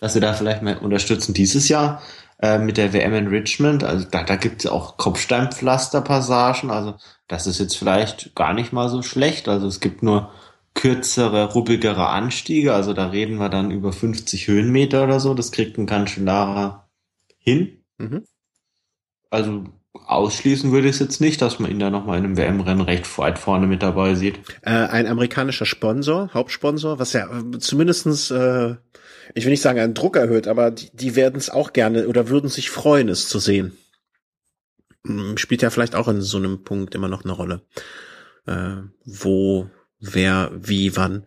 dass 0.00 0.12
sie 0.12 0.20
da 0.20 0.34
vielleicht 0.34 0.62
mal 0.62 0.76
unterstützen. 0.76 1.32
Dieses 1.32 1.68
Jahr 1.70 2.02
äh, 2.40 2.58
mit 2.58 2.76
der 2.76 2.92
WM 2.92 3.14
in 3.14 3.28
Richmond, 3.28 3.82
also 3.82 4.06
da, 4.10 4.24
da 4.24 4.36
gibt 4.36 4.64
es 4.64 4.70
auch 4.70 4.98
Kopfsteinpflasterpassagen. 4.98 6.70
Also 6.70 6.96
das 7.28 7.46
ist 7.46 7.58
jetzt 7.58 7.78
vielleicht 7.78 8.34
gar 8.34 8.52
nicht 8.52 8.74
mal 8.74 8.90
so 8.90 9.02
schlecht. 9.02 9.48
Also 9.48 9.66
es 9.68 9.80
gibt 9.80 10.02
nur 10.02 10.30
kürzere, 10.74 11.54
ruppigere 11.54 12.08
Anstiege. 12.08 12.74
Also 12.74 12.92
da 12.92 13.06
reden 13.06 13.38
wir 13.38 13.48
dann 13.48 13.70
über 13.70 13.94
50 13.94 14.48
Höhenmeter 14.48 15.04
oder 15.04 15.18
so. 15.18 15.32
Das 15.32 15.50
kriegt 15.50 15.78
ein 15.78 15.86
Cancellara 15.86 16.90
hin. 17.38 17.84
Mhm. 17.96 18.24
Also 19.30 19.64
ausschließen 19.94 20.72
würde 20.72 20.88
ich 20.88 20.94
es 20.94 21.00
jetzt 21.00 21.20
nicht, 21.20 21.42
dass 21.42 21.58
man 21.58 21.70
ihn 21.70 21.78
da 21.78 21.90
nochmal 21.90 22.18
in 22.18 22.24
einem 22.24 22.36
WM-Rennen 22.36 22.82
recht 22.82 23.18
weit 23.18 23.38
vorne 23.38 23.66
mit 23.66 23.82
dabei 23.82 24.14
sieht. 24.14 24.40
Äh, 24.62 24.70
ein 24.70 25.06
amerikanischer 25.06 25.66
Sponsor, 25.66 26.30
Hauptsponsor, 26.32 26.98
was 26.98 27.12
ja 27.12 27.26
äh, 27.26 27.58
zumindestens, 27.58 28.30
äh, 28.30 28.76
ich 29.34 29.44
will 29.44 29.50
nicht 29.50 29.62
sagen, 29.62 29.78
einen 29.78 29.94
Druck 29.94 30.16
erhöht, 30.16 30.48
aber 30.48 30.70
die, 30.70 30.90
die 30.92 31.16
werden 31.16 31.36
es 31.36 31.50
auch 31.50 31.72
gerne 31.72 32.08
oder 32.08 32.28
würden 32.28 32.48
sich 32.48 32.70
freuen, 32.70 33.08
es 33.08 33.28
zu 33.28 33.38
sehen. 33.38 33.76
Hm, 35.06 35.36
spielt 35.36 35.62
ja 35.62 35.70
vielleicht 35.70 35.94
auch 35.94 36.08
in 36.08 36.20
so 36.20 36.38
einem 36.38 36.64
Punkt 36.64 36.94
immer 36.94 37.08
noch 37.08 37.24
eine 37.24 37.32
Rolle. 37.32 37.62
Äh, 38.46 38.76
wo, 39.04 39.68
wer, 40.00 40.50
wie, 40.54 40.96
wann 40.96 41.26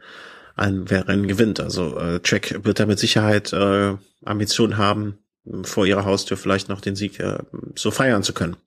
ein 0.55 0.84
Rennen 0.88 1.28
gewinnt. 1.28 1.59
Also 1.59 1.97
äh, 1.97 2.20
Jack 2.24 2.64
wird 2.64 2.80
da 2.80 2.86
mit 2.86 2.99
Sicherheit 2.99 3.53
äh, 3.53 3.95
Ambitionen 4.24 4.78
haben, 4.78 5.18
vor 5.63 5.85
ihrer 5.85 6.05
Haustür 6.05 6.37
vielleicht 6.37 6.69
noch 6.69 6.81
den 6.81 6.95
Sieg 6.95 7.19
äh, 7.19 7.39
so 7.75 7.91
feiern 7.91 8.23
zu 8.23 8.33
können. 8.33 8.57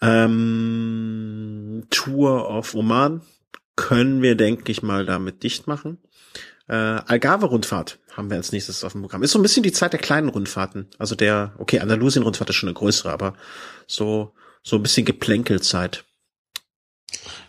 Ähm, 0.00 1.86
Tour 1.90 2.48
of 2.48 2.74
Oman 2.74 3.22
können 3.76 4.22
wir, 4.22 4.34
denke 4.34 4.72
ich 4.72 4.82
mal, 4.82 5.04
damit 5.06 5.42
dicht 5.42 5.66
machen. 5.66 5.98
Äh, 6.68 6.74
Algarve-Rundfahrt 6.74 7.98
haben 8.16 8.30
wir 8.30 8.36
als 8.36 8.52
nächstes 8.52 8.84
auf 8.84 8.92
dem 8.92 9.02
Programm. 9.02 9.22
Ist 9.22 9.32
so 9.32 9.38
ein 9.38 9.42
bisschen 9.42 9.62
die 9.62 9.72
Zeit 9.72 9.92
der 9.92 10.00
kleinen 10.00 10.28
Rundfahrten. 10.28 10.88
Also 10.98 11.14
der, 11.14 11.54
okay, 11.58 11.80
Andalusien-Rundfahrt 11.80 12.50
ist 12.50 12.56
schon 12.56 12.68
eine 12.68 12.74
größere, 12.74 13.10
aber 13.12 13.34
so, 13.86 14.34
so 14.62 14.76
ein 14.76 14.82
bisschen 14.82 15.06
Geplänkelzeit. 15.06 16.04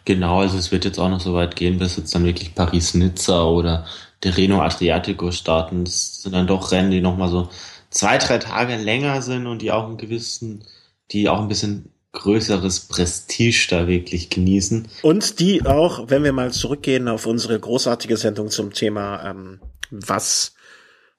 Genau, 0.05 0.39
also 0.39 0.57
es 0.57 0.71
wird 0.71 0.85
jetzt 0.85 0.99
auch 0.99 1.09
noch 1.09 1.19
so 1.19 1.33
weit 1.33 1.55
gehen, 1.55 1.79
bis 1.79 1.97
jetzt 1.97 2.15
dann 2.15 2.25
wirklich 2.25 2.55
Paris-Nizza 2.55 3.43
oder 3.43 3.85
der 4.23 4.37
Reno 4.37 4.61
Adriatico 4.61 5.31
starten. 5.31 5.85
Das 5.85 6.21
sind 6.21 6.33
dann 6.33 6.47
doch 6.47 6.71
Rennen, 6.71 6.91
die 6.91 7.01
nochmal 7.01 7.29
so 7.29 7.49
zwei, 7.89 8.17
drei 8.17 8.37
Tage 8.37 8.75
länger 8.75 9.21
sind 9.21 9.47
und 9.47 9.61
die 9.61 9.71
auch 9.71 9.85
einen 9.85 9.97
gewissen, 9.97 10.63
die 11.11 11.29
auch 11.29 11.39
ein 11.39 11.47
bisschen 11.47 11.91
größeres 12.11 12.81
Prestige 12.81 13.67
da 13.69 13.87
wirklich 13.87 14.29
genießen. 14.29 14.87
Und 15.03 15.39
die 15.39 15.65
auch, 15.65 16.09
wenn 16.09 16.23
wir 16.23 16.33
mal 16.33 16.51
zurückgehen 16.51 17.07
auf 17.07 17.25
unsere 17.25 17.59
großartige 17.59 18.17
Sendung 18.17 18.49
zum 18.49 18.73
Thema, 18.73 19.29
ähm, 19.29 19.59
was 19.91 20.53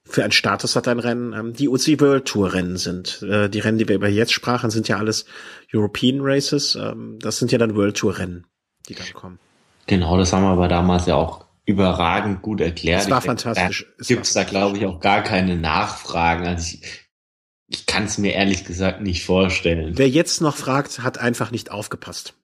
für 0.05 0.25
ein 0.25 0.33
Status 0.33 0.75
hat 0.75 0.89
ein 0.89 0.99
Rennen, 0.99 1.33
ähm, 1.33 1.53
die 1.53 1.69
UCI 1.69 2.01
World 2.01 2.27
Tour 2.27 2.53
Rennen 2.53 2.77
sind. 2.77 3.23
Äh, 3.23 3.49
die 3.49 3.61
Rennen, 3.61 3.79
die 3.79 3.89
wir 3.89 3.95
über 3.95 4.09
jetzt 4.09 4.33
sprachen, 4.33 4.71
sind 4.71 4.89
ja 4.89 4.99
alles 4.99 5.25
European 5.73 6.19
Races. 6.21 6.75
Ähm, 6.75 7.19
das 7.21 7.39
sind 7.39 7.53
ja 7.53 7.59
dann 7.59 7.77
World 7.77 7.97
Tour 7.97 8.19
Rennen, 8.19 8.47
die 8.89 8.95
dann 8.95 9.13
kommen. 9.15 9.39
Genau, 9.87 10.17
das 10.17 10.33
haben 10.33 10.43
wir 10.43 10.51
aber 10.51 10.69
damals 10.69 11.07
ja 11.07 11.15
auch 11.15 11.45
überragend 11.71 12.43
gut 12.43 12.61
erklärt. 12.61 13.03
Es 13.03 13.11
war 13.11 13.19
ich 13.19 13.25
fantastisch. 13.25 13.87
Da 13.99 14.05
gibt 14.05 14.27
es 14.27 14.33
da, 14.33 14.45
glaube 14.45 14.79
ich, 14.79 14.87
auch 14.87 15.01
gar 15.01 15.23
keine 15.23 15.57
Nachfragen. 15.57 16.47
Also 16.47 16.75
ich, 16.75 17.09
ich 17.69 17.87
kann 17.87 18.05
es 18.05 18.19
mir 18.19 18.35
ehrlich 18.35 18.65
gesagt 18.65 19.01
nicht 19.01 19.25
vorstellen. 19.25 19.97
Wer 19.97 20.09
jetzt 20.09 20.41
noch 20.41 20.57
fragt, 20.57 21.03
hat 21.03 21.19
einfach 21.19 21.51
nicht 21.51 21.71
aufgepasst. 21.71 22.35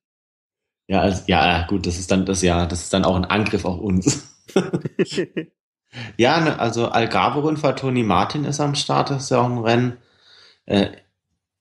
Ja, 0.88 1.00
also, 1.00 1.22
ja, 1.26 1.66
gut, 1.66 1.86
das 1.86 1.98
ist 1.98 2.10
dann 2.10 2.26
das 2.26 2.42
ja, 2.42 2.66
das 2.66 2.82
ist 2.82 2.92
dann 2.92 3.04
auch 3.04 3.16
ein 3.16 3.24
Angriff 3.24 3.64
auf 3.64 3.80
uns. 3.80 4.36
ja, 6.16 6.40
ne, 6.40 6.58
also 6.60 6.88
Algarve-Rundfahrt 6.88 7.80
Tony 7.80 8.04
Martin 8.04 8.44
ist 8.44 8.60
am 8.60 8.76
Start, 8.76 9.10
das 9.10 9.24
ist 9.24 9.30
ja 9.30 9.40
auch 9.40 9.46
ein 9.46 9.58
Rennen, 9.58 9.96
äh, 10.66 10.88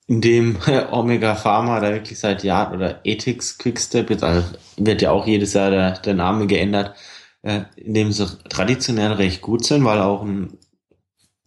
in 0.07 0.21
dem 0.21 0.57
Omega 0.91 1.35
Pharma 1.35 1.79
da 1.79 1.91
wirklich 1.91 2.19
seit 2.19 2.43
Jahren 2.43 2.75
oder 2.75 2.99
Ethics 3.03 3.57
Quickstep, 3.57 4.11
jetzt 4.11 4.23
also 4.23 4.47
wird 4.77 5.01
ja 5.01 5.11
auch 5.11 5.25
jedes 5.25 5.53
Jahr 5.53 5.71
der, 5.71 5.93
der 5.99 6.13
Name 6.13 6.45
geändert, 6.45 6.95
äh, 7.45 7.65
in 7.75 7.93
dem 7.93 8.11
sie 8.11 8.25
traditionell 8.49 9.13
recht 9.13 9.41
gut 9.41 9.63
sind, 9.63 9.85
weil 9.85 9.99
auch 9.99 10.23
ein, 10.23 10.57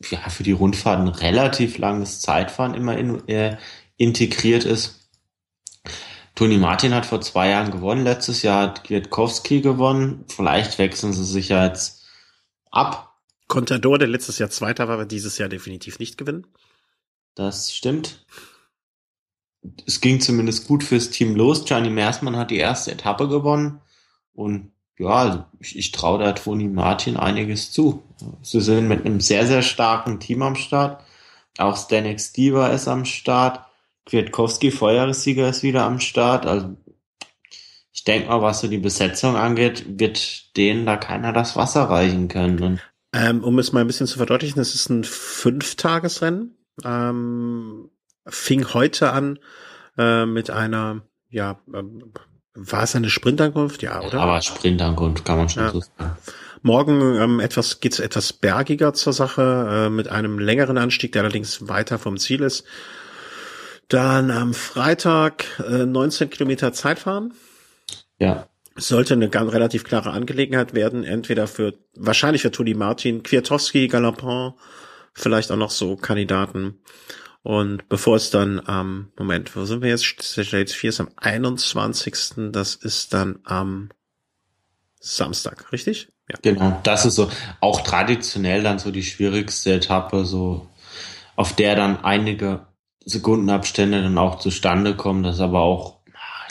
ja, 0.08 0.20
für 0.28 0.44
die 0.44 0.52
Rundfahrt 0.52 1.00
ein 1.00 1.08
relativ 1.08 1.76
langes 1.76 2.20
Zeitfahren 2.20 2.74
immer 2.74 2.96
in, 2.96 3.26
äh, 3.28 3.58
integriert 3.96 4.64
ist. 4.64 5.10
Toni 6.36 6.56
Martin 6.56 6.94
hat 6.94 7.04
vor 7.04 7.20
zwei 7.20 7.48
Jahren 7.48 7.72
gewonnen, 7.72 8.04
letztes 8.04 8.42
Jahr 8.42 8.62
hat 8.62 8.84
Kwiatkowski 8.84 9.60
gewonnen. 9.60 10.24
Vielleicht 10.28 10.78
wechseln 10.78 11.12
sie 11.12 11.24
sich 11.24 11.48
ja 11.48 11.66
jetzt 11.66 12.06
ab. 12.70 13.16
Contador, 13.48 13.98
der 13.98 14.06
letztes 14.06 14.38
Jahr 14.38 14.50
Zweiter 14.50 14.86
war, 14.86 14.98
wird 14.98 15.10
dieses 15.10 15.36
Jahr 15.36 15.48
definitiv 15.48 15.98
nicht 15.98 16.16
gewinnen. 16.16 16.46
Das 17.34 17.74
stimmt. 17.74 18.24
Es 19.84 20.00
ging 20.00 20.20
zumindest 20.20 20.68
gut 20.68 20.84
fürs 20.84 21.10
Team 21.10 21.34
los. 21.34 21.64
Gianni 21.64 21.90
Mersmann 21.90 22.36
hat 22.36 22.52
die 22.52 22.58
erste 22.58 22.92
Etappe 22.92 23.26
gewonnen 23.26 23.80
und 24.32 24.70
ja, 24.98 25.08
also 25.08 25.44
ich, 25.60 25.78
ich 25.78 25.92
traue 25.92 26.18
da 26.18 26.32
Toni 26.32 26.68
Martin 26.68 27.16
einiges 27.16 27.70
zu. 27.72 28.02
Sie 28.42 28.60
sind 28.60 28.88
mit 28.88 29.06
einem 29.06 29.20
sehr, 29.20 29.46
sehr 29.46 29.62
starken 29.62 30.18
Team 30.20 30.42
am 30.42 30.56
Start. 30.56 31.02
Auch 31.58 31.76
Stanek 31.76 32.20
Stieber 32.20 32.72
ist 32.72 32.88
am 32.88 33.04
Start. 33.04 33.64
Kwiatkowski, 34.06 34.70
Feuersieger, 34.70 35.48
ist 35.48 35.62
wieder 35.62 35.84
am 35.84 36.00
Start. 36.00 36.46
Also 36.46 36.76
ich 37.92 38.04
denke 38.04 38.28
mal, 38.28 38.42
was 38.42 38.60
so 38.60 38.68
die 38.68 38.78
Besetzung 38.78 39.36
angeht, 39.36 39.84
wird 39.86 40.56
denen 40.56 40.86
da 40.86 40.96
keiner 40.96 41.32
das 41.32 41.56
Wasser 41.56 41.84
reichen 41.84 42.28
können. 42.28 42.80
Ähm, 43.12 43.42
um 43.42 43.58
es 43.58 43.72
mal 43.72 43.80
ein 43.80 43.86
bisschen 43.86 44.06
zu 44.06 44.18
verdeutlichen, 44.18 44.60
es 44.60 44.74
ist 44.74 44.88
ein 44.88 45.04
Fünftagesrennen. 45.04 46.56
Ähm, 46.84 47.90
fing 48.26 48.72
heute 48.74 49.12
an 49.12 49.38
äh, 49.96 50.26
mit 50.26 50.50
einer, 50.50 51.02
ja, 51.28 51.58
ähm, 51.74 52.12
war 52.58 52.82
es 52.82 52.96
eine 52.96 53.10
Sprintankunft? 53.10 53.82
Ja, 53.82 54.00
oder? 54.02 54.20
Aber 54.20 54.40
Sprintankunft 54.42 55.24
kann 55.24 55.38
man 55.38 55.48
schon 55.48 55.62
ja. 55.62 55.70
so 55.70 55.80
sagen. 55.80 56.16
Morgen 56.62 57.14
ähm, 57.14 57.40
etwas 57.40 57.80
geht's 57.80 58.00
etwas 58.00 58.32
bergiger 58.32 58.92
zur 58.92 59.12
Sache, 59.12 59.86
äh, 59.86 59.90
mit 59.90 60.08
einem 60.08 60.38
längeren 60.38 60.76
Anstieg, 60.76 61.12
der 61.12 61.22
allerdings 61.22 61.68
weiter 61.68 61.98
vom 61.98 62.18
Ziel 62.18 62.42
ist. 62.42 62.64
Dann 63.88 64.30
am 64.30 64.54
Freitag 64.54 65.44
äh, 65.66 65.86
19 65.86 66.30
Kilometer 66.30 66.72
Zeitfahren. 66.72 67.32
Ja. 68.18 68.48
Sollte 68.74 69.14
eine 69.14 69.28
ganz 69.28 69.52
relativ 69.52 69.84
klare 69.84 70.10
Angelegenheit 70.10 70.74
werden, 70.74 71.04
entweder 71.04 71.46
für, 71.46 71.74
wahrscheinlich 71.94 72.42
für 72.42 72.50
Toni 72.50 72.74
Martin, 72.74 73.22
Kwiatowski, 73.22 73.88
Galopin, 73.88 74.52
vielleicht 75.14 75.50
auch 75.50 75.56
noch 75.56 75.70
so 75.70 75.96
Kandidaten. 75.96 76.80
Und 77.48 77.88
bevor 77.88 78.16
es 78.16 78.28
dann 78.28 78.60
am, 78.66 79.10
Moment, 79.16 79.56
wo 79.56 79.64
sind 79.64 79.80
wir 79.80 79.88
jetzt? 79.88 80.04
Stage 80.22 80.66
4 80.66 80.90
ist 80.90 81.00
am 81.00 81.08
21. 81.16 82.52
Das 82.52 82.74
ist 82.74 83.14
dann 83.14 83.38
am 83.44 83.88
Samstag, 85.00 85.72
richtig? 85.72 86.12
Ja. 86.30 86.36
Genau, 86.42 86.78
das 86.82 87.06
ist 87.06 87.14
so 87.14 87.30
auch 87.60 87.80
traditionell 87.80 88.62
dann 88.62 88.78
so 88.78 88.90
die 88.90 89.02
schwierigste 89.02 89.72
Etappe, 89.72 90.26
so 90.26 90.68
auf 91.36 91.54
der 91.54 91.74
dann 91.74 92.04
einige 92.04 92.66
Sekundenabstände 93.06 94.02
dann 94.02 94.18
auch 94.18 94.40
zustande 94.40 94.94
kommen, 94.94 95.22
das 95.22 95.40
aber 95.40 95.60
auch 95.60 95.97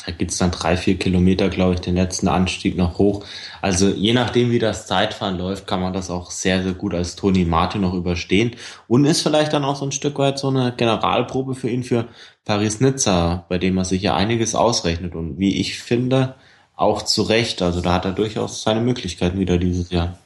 da 0.07 0.13
geht's 0.13 0.37
dann 0.37 0.51
drei, 0.51 0.77
vier 0.77 0.97
Kilometer, 0.97 1.49
glaube 1.49 1.73
ich, 1.73 1.81
den 1.81 1.95
letzten 1.95 2.29
Anstieg 2.29 2.77
noch 2.77 2.97
hoch. 2.97 3.25
Also 3.61 3.89
je 3.89 4.13
nachdem, 4.13 4.51
wie 4.51 4.59
das 4.59 4.87
Zeitfahren 4.87 5.37
läuft, 5.37 5.67
kann 5.67 5.81
man 5.81 5.91
das 5.91 6.09
auch 6.09 6.31
sehr, 6.31 6.63
sehr 6.63 6.71
gut 6.71 6.93
als 6.93 7.17
Toni 7.17 7.43
Martin 7.43 7.81
noch 7.81 7.93
überstehen. 7.93 8.55
Und 8.87 9.03
ist 9.03 9.21
vielleicht 9.21 9.51
dann 9.51 9.65
auch 9.65 9.75
so 9.75 9.85
ein 9.85 9.91
Stück 9.91 10.17
weit 10.17 10.39
so 10.39 10.47
eine 10.47 10.73
Generalprobe 10.77 11.55
für 11.55 11.69
ihn 11.69 11.83
für 11.83 12.07
Paris-Nizza, 12.45 13.45
bei 13.49 13.57
dem 13.57 13.77
er 13.77 13.83
sich 13.83 14.01
ja 14.01 14.15
einiges 14.15 14.55
ausrechnet. 14.55 15.13
Und 15.13 15.39
wie 15.39 15.59
ich 15.59 15.77
finde, 15.77 16.35
auch 16.77 17.01
zu 17.01 17.23
Recht. 17.23 17.61
Also 17.61 17.81
da 17.81 17.91
hat 17.91 18.05
er 18.05 18.13
durchaus 18.13 18.63
seine 18.63 18.79
Möglichkeiten 18.79 19.39
wieder 19.39 19.57
dieses 19.57 19.89
Jahr. 19.91 20.17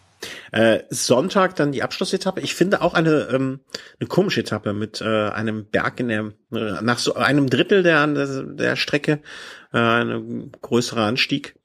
Äh, 0.52 0.80
Sonntag 0.90 1.56
dann 1.56 1.72
die 1.72 1.84
Abschlussetappe. 1.84 2.42
Ich 2.42 2.56
finde 2.56 2.82
auch 2.82 2.94
eine, 2.94 3.30
ähm, 3.32 3.62
eine 4.00 4.08
komische 4.08 4.42
Etappe 4.42 4.74
mit 4.74 5.02
äh, 5.02 5.30
einem 5.30 5.66
Berg 5.66 6.00
in 6.00 6.10
der, 6.10 6.32
äh, 6.54 6.82
nach 6.82 7.00
so 7.00 7.16
einem 7.16 7.50
Drittel 7.50 7.84
der, 7.84 8.06
der 8.08 8.76
Strecke, 8.76 9.22
äh, 9.74 9.78
ein 9.78 10.52
größerer 10.62 11.06
Anstieg. 11.06 11.56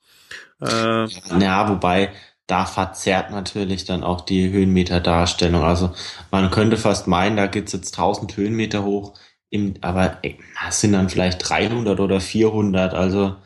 Äh, 0.61 1.07
ja, 1.07 1.69
wobei 1.69 2.13
da 2.47 2.65
verzerrt 2.65 3.31
natürlich 3.31 3.85
dann 3.85 4.05
auch 4.05 4.21
die 4.21 4.51
Höhenmeterdarstellung. 4.51 5.63
Also 5.63 5.93
man 6.31 6.51
könnte 6.51 6.77
fast 6.77 7.07
meinen, 7.09 7.37
da 7.37 7.47
geht's 7.47 7.73
jetzt 7.73 7.95
1000 7.99 8.37
Höhenmeter 8.37 8.85
hoch, 8.85 9.15
im, 9.51 9.75
aber 9.81 10.19
ey, 10.23 10.39
das 10.65 10.81
sind 10.81 10.93
dann 10.93 11.09
vielleicht 11.09 11.49
300 11.49 12.01
oder 12.01 12.21
400. 12.21 12.95
Also 12.95 13.37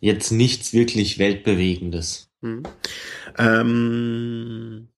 jetzt 0.00 0.30
nichts 0.30 0.72
wirklich 0.72 1.18
Weltbewegendes. 1.18 2.30
Hm. 2.42 2.64
Ähm, 3.38 4.88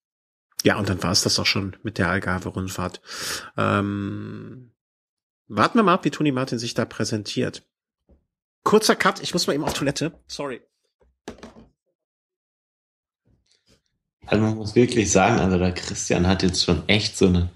ja, 0.64 0.78
und 0.78 0.88
dann 0.88 1.02
war 1.02 1.12
es 1.12 1.22
das 1.22 1.38
auch 1.38 1.46
schon 1.46 1.76
mit 1.82 1.98
der 1.98 2.08
Algarve-Rundfahrt. 2.08 3.00
Ähm, 3.56 4.72
warten 5.46 5.78
wir 5.78 5.82
mal 5.82 5.94
ab, 5.94 6.04
wie 6.04 6.10
Toni 6.10 6.32
Martin 6.32 6.58
sich 6.58 6.74
da 6.74 6.84
präsentiert. 6.84 7.62
Kurzer 8.64 8.96
Cut, 8.96 9.22
ich 9.22 9.32
muss 9.32 9.46
mal 9.46 9.54
eben 9.54 9.64
auf 9.64 9.72
Toilette. 9.72 10.12
Sorry. 10.26 10.60
Also 14.26 14.44
man 14.44 14.56
muss 14.56 14.74
wirklich 14.74 15.10
sagen, 15.10 15.38
also 15.38 15.58
der 15.58 15.72
Christian 15.72 16.26
hat 16.26 16.42
jetzt 16.42 16.62
schon 16.62 16.86
echt 16.86 17.16
so 17.16 17.28
eine 17.28 17.48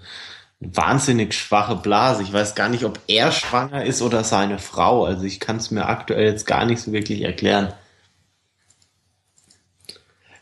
wahnsinnig 0.59 1.33
schwache 1.35 1.75
Blase. 1.75 2.23
Ich 2.23 2.33
weiß 2.33 2.55
gar 2.55 2.69
nicht, 2.69 2.83
ob 2.83 2.99
er 3.07 3.31
schwanger 3.31 3.85
ist 3.85 4.01
oder 4.01 4.23
seine 4.23 4.57
Frau. 4.57 5.05
Also 5.05 5.23
ich 5.25 5.39
kann 5.39 5.57
es 5.57 5.69
mir 5.71 5.85
aktuell 5.85 6.25
jetzt 6.25 6.47
gar 6.47 6.65
nicht 6.65 6.81
so 6.81 6.91
wirklich 6.91 7.21
erklären. 7.21 7.73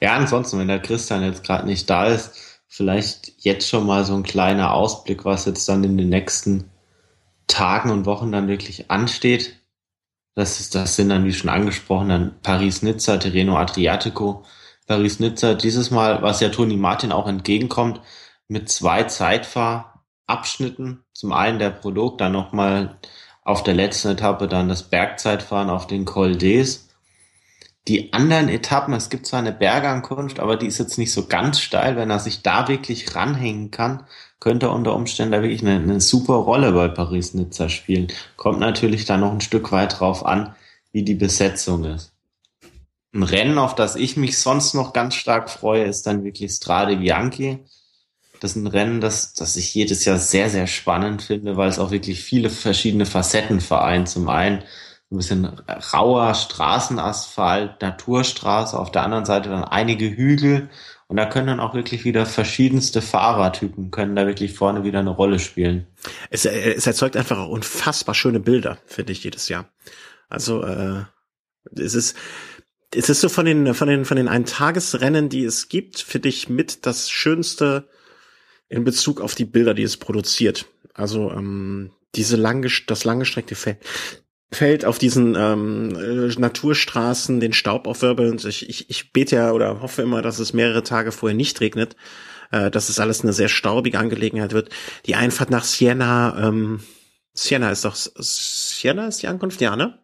Ja, 0.01 0.15
ansonsten, 0.15 0.59
wenn 0.59 0.67
der 0.67 0.81
Christian 0.81 1.23
jetzt 1.23 1.43
gerade 1.43 1.67
nicht 1.67 1.89
da 1.89 2.05
ist, 2.07 2.61
vielleicht 2.67 3.33
jetzt 3.43 3.69
schon 3.69 3.85
mal 3.85 4.03
so 4.03 4.15
ein 4.15 4.23
kleiner 4.23 4.73
Ausblick, 4.73 5.25
was 5.25 5.45
jetzt 5.45 5.67
dann 5.69 5.83
in 5.83 5.97
den 5.97 6.09
nächsten 6.09 6.71
Tagen 7.47 7.91
und 7.91 8.05
Wochen 8.05 8.31
dann 8.31 8.47
wirklich 8.47 8.89
ansteht. 8.89 9.57
Das, 10.35 10.59
ist, 10.59 10.73
das 10.73 10.95
sind 10.95 11.09
dann, 11.09 11.25
wie 11.25 11.33
schon 11.33 11.49
angesprochen, 11.49 12.09
dann 12.09 12.41
Paris-Nizza, 12.41 13.17
Terreno 13.17 13.57
Adriatico, 13.57 14.43
Paris-Nizza. 14.87 15.53
Dieses 15.53 15.91
Mal, 15.91 16.21
was 16.21 16.39
ja 16.39 16.49
Toni 16.49 16.77
Martin 16.77 17.11
auch 17.11 17.27
entgegenkommt, 17.27 18.01
mit 18.47 18.69
zwei 18.69 19.03
Zeitfahrabschnitten. 19.03 21.03
Zum 21.13 21.33
einen 21.33 21.59
der 21.59 21.71
Produkt, 21.71 22.21
dann 22.21 22.31
nochmal 22.31 22.97
auf 23.43 23.63
der 23.63 23.73
letzten 23.73 24.09
Etappe 24.09 24.47
dann 24.47 24.69
das 24.69 24.83
Bergzeitfahren 24.83 25.69
auf 25.69 25.87
den 25.87 26.05
Col 26.05 26.31
d'Es 26.31 26.90
die 27.87 28.13
anderen 28.13 28.47
Etappen, 28.47 28.93
es 28.93 29.09
gibt 29.09 29.25
zwar 29.25 29.39
eine 29.39 29.51
Bergankunft, 29.51 30.39
aber 30.39 30.55
die 30.55 30.67
ist 30.67 30.77
jetzt 30.77 30.97
nicht 30.97 31.11
so 31.11 31.25
ganz 31.25 31.59
steil. 31.59 31.95
Wenn 31.95 32.11
er 32.11 32.19
sich 32.19 32.43
da 32.43 32.67
wirklich 32.67 33.15
ranhängen 33.15 33.71
kann, 33.71 34.05
könnte 34.39 34.67
er 34.67 34.73
unter 34.73 34.95
Umständen 34.95 35.31
da 35.31 35.41
wirklich 35.41 35.61
eine, 35.61 35.75
eine 35.75 35.99
super 35.99 36.35
Rolle 36.35 36.71
bei 36.73 36.87
Paris-Nizza 36.87 37.69
spielen. 37.69 38.11
Kommt 38.37 38.59
natürlich 38.59 39.05
da 39.05 39.17
noch 39.17 39.31
ein 39.31 39.41
Stück 39.41 39.71
weit 39.71 39.99
drauf 39.99 40.25
an, 40.25 40.55
wie 40.91 41.03
die 41.03 41.15
Besetzung 41.15 41.85
ist. 41.85 42.11
Ein 43.13 43.23
Rennen, 43.23 43.57
auf 43.57 43.75
das 43.75 43.95
ich 43.95 44.15
mich 44.15 44.37
sonst 44.37 44.73
noch 44.73 44.93
ganz 44.93 45.15
stark 45.15 45.49
freue, 45.49 45.83
ist 45.83 46.05
dann 46.07 46.23
wirklich 46.23 46.51
Strade 46.51 46.97
Bianchi. 46.97 47.59
Das 48.39 48.51
ist 48.51 48.57
ein 48.57 48.67
Rennen, 48.67 49.01
das, 49.01 49.33
das 49.33 49.57
ich 49.57 49.73
jedes 49.73 50.05
Jahr 50.05 50.17
sehr, 50.17 50.49
sehr 50.49 50.67
spannend 50.67 51.21
finde, 51.21 51.57
weil 51.57 51.69
es 51.69 51.77
auch 51.77 51.91
wirklich 51.91 52.23
viele 52.23 52.49
verschiedene 52.49 53.05
Facetten 53.05 53.59
vereint. 53.59 54.07
Zum 54.07 54.29
einen 54.29 54.63
ein 55.11 55.17
bisschen 55.17 55.45
rauer 55.93 56.33
Straßenasphalt, 56.33 57.81
Naturstraße, 57.81 58.79
auf 58.79 58.91
der 58.91 59.03
anderen 59.03 59.25
Seite 59.25 59.49
dann 59.49 59.63
einige 59.63 60.09
Hügel 60.09 60.69
und 61.07 61.17
da 61.17 61.25
können 61.25 61.47
dann 61.47 61.59
auch 61.59 61.73
wirklich 61.73 62.05
wieder 62.05 62.25
verschiedenste 62.25 63.01
Fahrertypen 63.01 63.91
können 63.91 64.15
da 64.15 64.25
wirklich 64.25 64.53
vorne 64.53 64.85
wieder 64.85 64.99
eine 64.99 65.09
Rolle 65.09 65.39
spielen. 65.39 65.85
Es, 66.29 66.45
äh, 66.45 66.73
es 66.73 66.87
erzeugt 66.87 67.17
einfach 67.17 67.45
unfassbar 67.47 68.15
schöne 68.15 68.39
Bilder, 68.39 68.77
finde 68.85 69.11
ich 69.11 69.21
jedes 69.25 69.49
Jahr. 69.49 69.67
Also 70.29 70.63
äh, 70.63 71.03
es 71.75 71.95
ist 71.95 72.15
es 72.95 73.09
ist 73.09 73.19
so 73.19 73.27
von 73.27 73.45
den 73.45 73.73
von 73.73 73.89
den 73.89 74.05
von 74.05 74.15
den 74.15 74.29
Eintagesrennen, 74.29 75.27
die 75.27 75.43
es 75.43 75.67
gibt, 75.67 75.99
finde 75.99 76.29
ich 76.29 76.47
mit 76.47 76.85
das 76.85 77.09
schönste 77.09 77.89
in 78.69 78.85
Bezug 78.85 79.19
auf 79.19 79.35
die 79.35 79.43
Bilder, 79.43 79.73
die 79.73 79.83
es 79.83 79.97
produziert. 79.97 80.67
Also 80.93 81.29
ähm, 81.31 81.91
diese 82.15 82.37
lange 82.37 82.69
das 82.87 83.03
langgestreckte 83.03 83.55
Feld 83.55 83.79
fällt 84.51 84.83
auf 84.85 84.97
diesen 84.97 85.35
ähm, 85.35 85.95
äh, 85.95 86.39
Naturstraßen 86.39 87.39
den 87.39 87.53
Staub 87.53 87.87
aufwirbelnd. 87.87 88.43
Ich, 88.45 88.67
ich, 88.67 88.89
ich 88.89 89.13
bete 89.13 89.37
ja 89.37 89.51
oder 89.51 89.81
hoffe 89.81 90.01
immer, 90.01 90.21
dass 90.21 90.39
es 90.39 90.53
mehrere 90.53 90.83
Tage 90.83 91.11
vorher 91.11 91.35
nicht 91.35 91.61
regnet, 91.61 91.95
äh, 92.51 92.69
dass 92.69 92.89
es 92.89 92.99
alles 92.99 93.21
eine 93.21 93.33
sehr 93.33 93.47
staubige 93.47 93.97
Angelegenheit 93.97 94.51
wird. 94.51 94.69
Die 95.05 95.15
Einfahrt 95.15 95.51
nach 95.51 95.63
Siena, 95.63 96.47
ähm, 96.47 96.81
Siena 97.33 97.71
ist 97.71 97.85
doch 97.85 97.95
Siena 97.95 99.07
ist 99.07 99.21
die 99.21 99.27
Ankunft, 99.27 99.61
ja, 99.61 99.75
ne? 99.77 99.99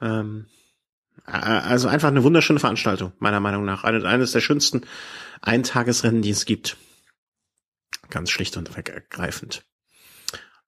Ähm, 0.00 0.46
also 1.24 1.88
einfach 1.88 2.08
eine 2.08 2.22
wunderschöne 2.22 2.60
Veranstaltung, 2.60 3.12
meiner 3.18 3.40
Meinung 3.40 3.64
nach. 3.64 3.82
Eine, 3.82 4.06
eines 4.06 4.30
der 4.30 4.40
schönsten 4.40 4.82
Eintagesrennen, 5.40 6.22
die 6.22 6.30
es 6.30 6.44
gibt. 6.44 6.76
Ganz 8.10 8.30
schlicht 8.30 8.56
und 8.56 8.70
ergreifend. 8.76 9.64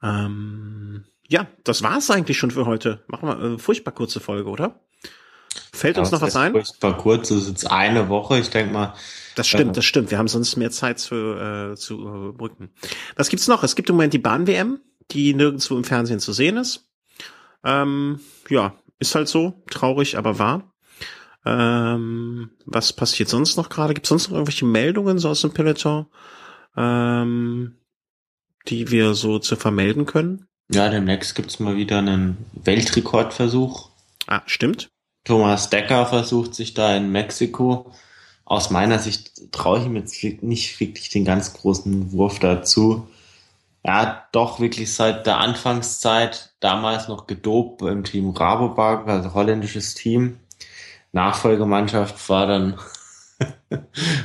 Ähm, 0.03 1.05
ja, 1.29 1.47
das 1.64 1.83
war's 1.83 2.11
eigentlich 2.11 2.39
schon 2.39 2.51
für 2.51 2.66
heute. 2.66 3.05
Machen 3.07 3.29
wir 3.29 3.39
eine 3.39 3.55
äh, 3.55 3.59
furchtbar 3.59 3.93
kurze 3.93 4.18
Folge, 4.18 4.49
oder? 4.49 4.81
Fällt 5.72 5.97
ja, 5.97 6.03
uns 6.03 6.11
noch 6.11 6.22
was 6.22 6.37
ein? 6.37 6.53
Furchtbar 6.53 6.97
kurz, 6.97 7.29
das 7.29 7.43
ist 7.43 7.49
jetzt 7.49 7.70
eine 7.70 8.09
Woche, 8.09 8.39
ich 8.39 8.49
denke 8.49 8.72
mal. 8.72 8.95
Das 9.35 9.47
stimmt, 9.47 9.76
das 9.76 9.85
stimmt. 9.85 10.11
Wir 10.11 10.18
haben 10.18 10.29
sonst 10.29 10.57
mehr 10.57 10.70
Zeit 10.70 10.99
zu, 10.99 11.14
äh, 11.14 11.76
zu 11.76 12.01
überbrücken. 12.01 12.70
Was 13.16 13.29
gibt's 13.29 13.47
noch? 13.47 13.62
Es 13.62 13.76
gibt 13.76 13.89
im 13.91 13.97
Moment 13.97 14.14
die 14.14 14.18
Bahn-WM, 14.18 14.81
die 15.11 15.35
nirgendwo 15.35 15.76
im 15.76 15.85
Fernsehen 15.85 16.20
zu 16.20 16.33
sehen 16.33 16.57
ist. 16.57 16.89
Ähm, 17.64 18.20
ja, 18.49 18.74
ist 18.99 19.14
halt 19.14 19.29
so, 19.29 19.62
traurig, 19.70 20.16
aber 20.16 20.39
wahr. 20.39 20.72
Ähm, 21.45 22.51
was 22.64 22.93
passiert 22.93 23.29
sonst 23.29 23.57
noch 23.57 23.68
gerade? 23.68 23.95
Gibt 23.95 24.07
es 24.07 24.09
sonst 24.09 24.29
noch 24.29 24.37
irgendwelche 24.37 24.64
Meldungen 24.64 25.18
so 25.18 25.29
aus 25.29 25.43
dem 25.43 25.53
Peloton, 25.53 26.07
ähm, 26.76 27.79
die 28.68 28.91
wir 28.91 29.14
so 29.14 29.39
zu 29.39 29.57
vermelden 29.57 30.07
können? 30.07 30.49
Ja, 30.71 30.91
demnächst 30.91 31.35
gibt's 31.35 31.61
mal 31.61 31.77
wieder 31.77 31.99
einen 31.99 32.37
Weltrekordversuch. 32.53 33.89
Ah, 34.27 34.43
stimmt. 34.47 34.89
Thomas 35.25 35.71
Decker 35.71 36.07
versucht 36.07 36.55
sich 36.55 36.75
da 36.75 36.95
in 36.95 37.11
Mexiko. 37.11 37.93
Aus 38.45 38.71
meiner 38.71 38.99
Sicht 38.99 39.53
traue 39.53 39.81
ich 39.81 39.87
ihm 39.87 39.97
jetzt 39.97 40.23
nicht 40.43 40.79
wirklich 40.81 41.09
den 41.09 41.25
ganz 41.25 41.55
großen 41.55 42.12
Wurf 42.12 42.39
dazu. 42.39 43.09
Er 43.83 43.95
hat 43.95 44.29
doch 44.33 44.61
wirklich 44.61 44.95
seit 44.95 45.27
der 45.27 45.39
Anfangszeit 45.39 46.53
damals 46.61 47.09
noch 47.09 47.27
gedopt 47.27 47.83
im 47.83 48.05
Team 48.05 48.31
Rabobank, 48.31 49.09
also 49.09 49.35
holländisches 49.35 49.95
Team. 49.95 50.39
Nachfolgemannschaft 51.12 52.29
war 52.29 52.47
dann 52.47 52.79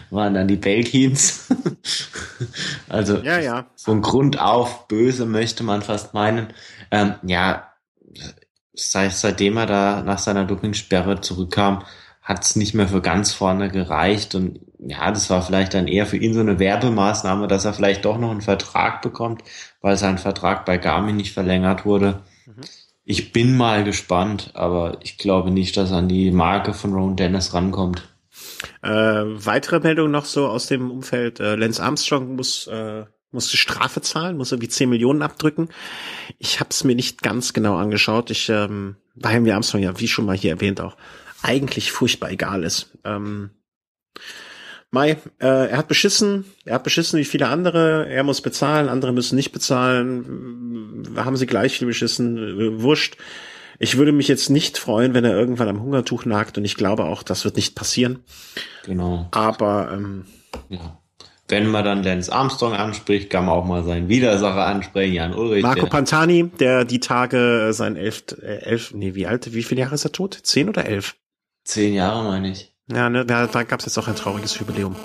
waren 0.10 0.34
dann 0.34 0.48
die 0.48 0.58
Belgiens. 0.58 1.50
also 2.90 3.18
ja, 3.18 3.40
ja. 3.40 3.68
ein 3.88 4.02
Grund 4.02 4.40
auf 4.40 4.88
böse 4.88 5.26
möchte 5.26 5.64
man 5.64 5.82
fast 5.82 6.14
meinen. 6.14 6.48
Ähm, 6.92 7.16
ja, 7.24 7.74
seit, 8.74 9.14
seitdem 9.14 9.58
er 9.58 9.66
da 9.66 10.02
nach 10.04 10.20
seiner 10.20 10.46
Dopingsperre 10.46 11.22
zurückkam, 11.22 11.84
hat 12.22 12.44
es 12.44 12.56
nicht 12.56 12.74
mehr 12.74 12.88
für 12.88 13.02
ganz 13.02 13.34
vorne 13.34 13.70
gereicht. 13.70 14.34
Und 14.36 14.62
ja, 14.80 15.12
das 15.12 15.30
war 15.30 15.42
vielleicht 15.42 15.74
dann 15.74 15.88
eher 15.88 16.06
für 16.06 16.18
ihn 16.18 16.34
so 16.34 16.40
eine 16.40 16.60
Werbemaßnahme, 16.60 17.48
dass 17.48 17.66
er 17.66 17.74
vielleicht 17.74 18.06
doch 18.06 18.18
noch 18.18 18.32
einen 18.32 18.42
Vertrag 18.42 19.02
bekommt, 19.02 19.44
weil 19.82 19.98
sein 19.98 20.18
Vertrag 20.18 20.66
bei 20.66 20.78
Garmin 20.78 21.18
nicht 21.18 21.34
verlängert 21.34 21.86
wurde. 21.86 22.22
Mhm. 22.46 22.62
Ich 23.06 23.34
bin 23.34 23.58
mal 23.58 23.84
gespannt, 23.84 24.52
aber 24.54 24.98
ich 25.02 25.18
glaube 25.18 25.52
nicht, 25.52 25.76
dass 25.76 25.92
er 25.92 25.98
an 25.98 26.08
die 26.08 26.32
Marke 26.32 26.74
von 26.74 26.94
Ron 26.94 27.18
Dennis 27.18 27.54
rankommt. 27.54 28.13
Äh, 28.82 28.90
weitere 28.90 29.80
Meldung 29.80 30.12
noch 30.12 30.26
so 30.26 30.48
aus 30.48 30.68
dem 30.68 30.92
Umfeld. 30.92 31.40
Äh, 31.40 31.56
Lance 31.56 31.82
Armstrong 31.82 32.36
muss 32.36 32.68
äh, 32.68 33.06
musste 33.32 33.58
Strafe 33.58 34.02
zahlen, 34.02 34.38
muss 34.38 34.52
irgendwie 34.52 34.70
10 34.70 34.90
Millionen 34.90 35.24
abdrücken. 35.24 35.70
Ich 36.38 36.60
habe 36.60 36.70
es 36.70 36.84
mir 36.84 36.96
nicht 36.96 37.24
ganz 37.24 37.54
genau 37.54 37.76
angeschaut. 37.78 38.30
Ich 38.30 38.50
ähm, 38.50 38.96
weil 39.16 39.42
mir 39.42 39.56
Armstrong 39.56 39.82
ja, 39.82 40.00
wie 40.00 40.08
schon 40.08 40.26
mal 40.26 40.38
hier 40.38 40.52
erwähnt, 40.52 40.82
auch 40.82 40.96
eigentlich 41.42 41.92
furchtbar 41.92 42.32
egal 42.32 42.64
ist. 42.64 42.98
Ähm, 43.04 43.52
Mai, 44.92 45.18
äh, 45.40 45.70
er 45.70 45.78
hat 45.78 45.88
beschissen, 45.88 46.46
er 46.66 46.76
hat 46.76 46.84
beschissen 46.84 47.18
wie 47.20 47.26
viele 47.26 47.48
andere, 47.48 48.08
er 48.08 48.24
muss 48.24 48.42
bezahlen, 48.42 48.90
andere 48.90 49.12
müssen 49.12 49.36
nicht 49.36 49.52
bezahlen, 49.52 51.08
haben 51.16 51.36
sie 51.36 51.48
gleich 51.48 51.80
viel 51.80 51.88
beschissen, 51.88 52.38
äh, 52.38 52.82
wurscht. 52.82 53.18
Ich 53.80 53.98
würde 53.98 54.12
mich 54.12 54.28
jetzt 54.28 54.50
nicht 54.50 54.78
freuen, 54.78 55.14
wenn 55.14 55.26
er 55.26 55.36
irgendwann 55.36 55.68
am 55.68 55.82
Hungertuch 55.82 56.26
nagt 56.26 56.58
und 56.58 56.66
ich 56.66 56.76
glaube 56.76 57.06
auch, 57.06 57.24
das 57.24 57.46
wird 57.46 57.56
nicht 57.56 57.76
passieren. 57.76 58.24
Genau. 58.86 59.28
Aber 59.32 59.92
ähm, 59.92 60.26
ja. 60.70 61.00
Wenn 61.50 61.68
man 61.68 61.84
dann 61.84 62.04
Lance 62.04 62.32
Armstrong 62.32 62.74
anspricht, 62.74 63.30
kann 63.30 63.46
man 63.46 63.56
auch 63.56 63.66
mal 63.66 63.84
seinen 63.84 64.08
Widersacher 64.08 64.66
ansprechen, 64.66 65.14
Jan 65.14 65.34
Ulrich. 65.34 65.62
Marco 65.62 65.88
Pantani, 65.88 66.50
der 66.60 66.86
die 66.86 67.00
Tage 67.00 67.68
äh, 67.68 67.74
sein 67.74 67.98
elf, 67.98 68.24
äh, 68.42 68.60
elf, 68.62 68.94
nee, 68.94 69.14
wie 69.14 69.28
alt, 69.28 69.54
wie 69.54 69.64
viele 69.64 69.82
Jahre 69.82 69.96
ist 69.96 70.06
er 70.06 70.14
tot? 70.14 70.40
Zehn 70.42 70.70
oder 70.70 70.86
elf? 70.86 71.16
Zehn 71.66 71.94
Jahre, 71.94 72.24
meine 72.24 72.52
ich. 72.52 72.74
Ja, 72.92 73.10
ne, 73.10 73.26
da, 73.26 73.48
da 73.48 73.64
gab 73.64 73.82
es 73.82 73.86
jetzt 73.86 73.98
auch 73.98 74.08
ein 74.08 74.16
trauriges 74.16 74.58
Jubiläum. 74.58 74.96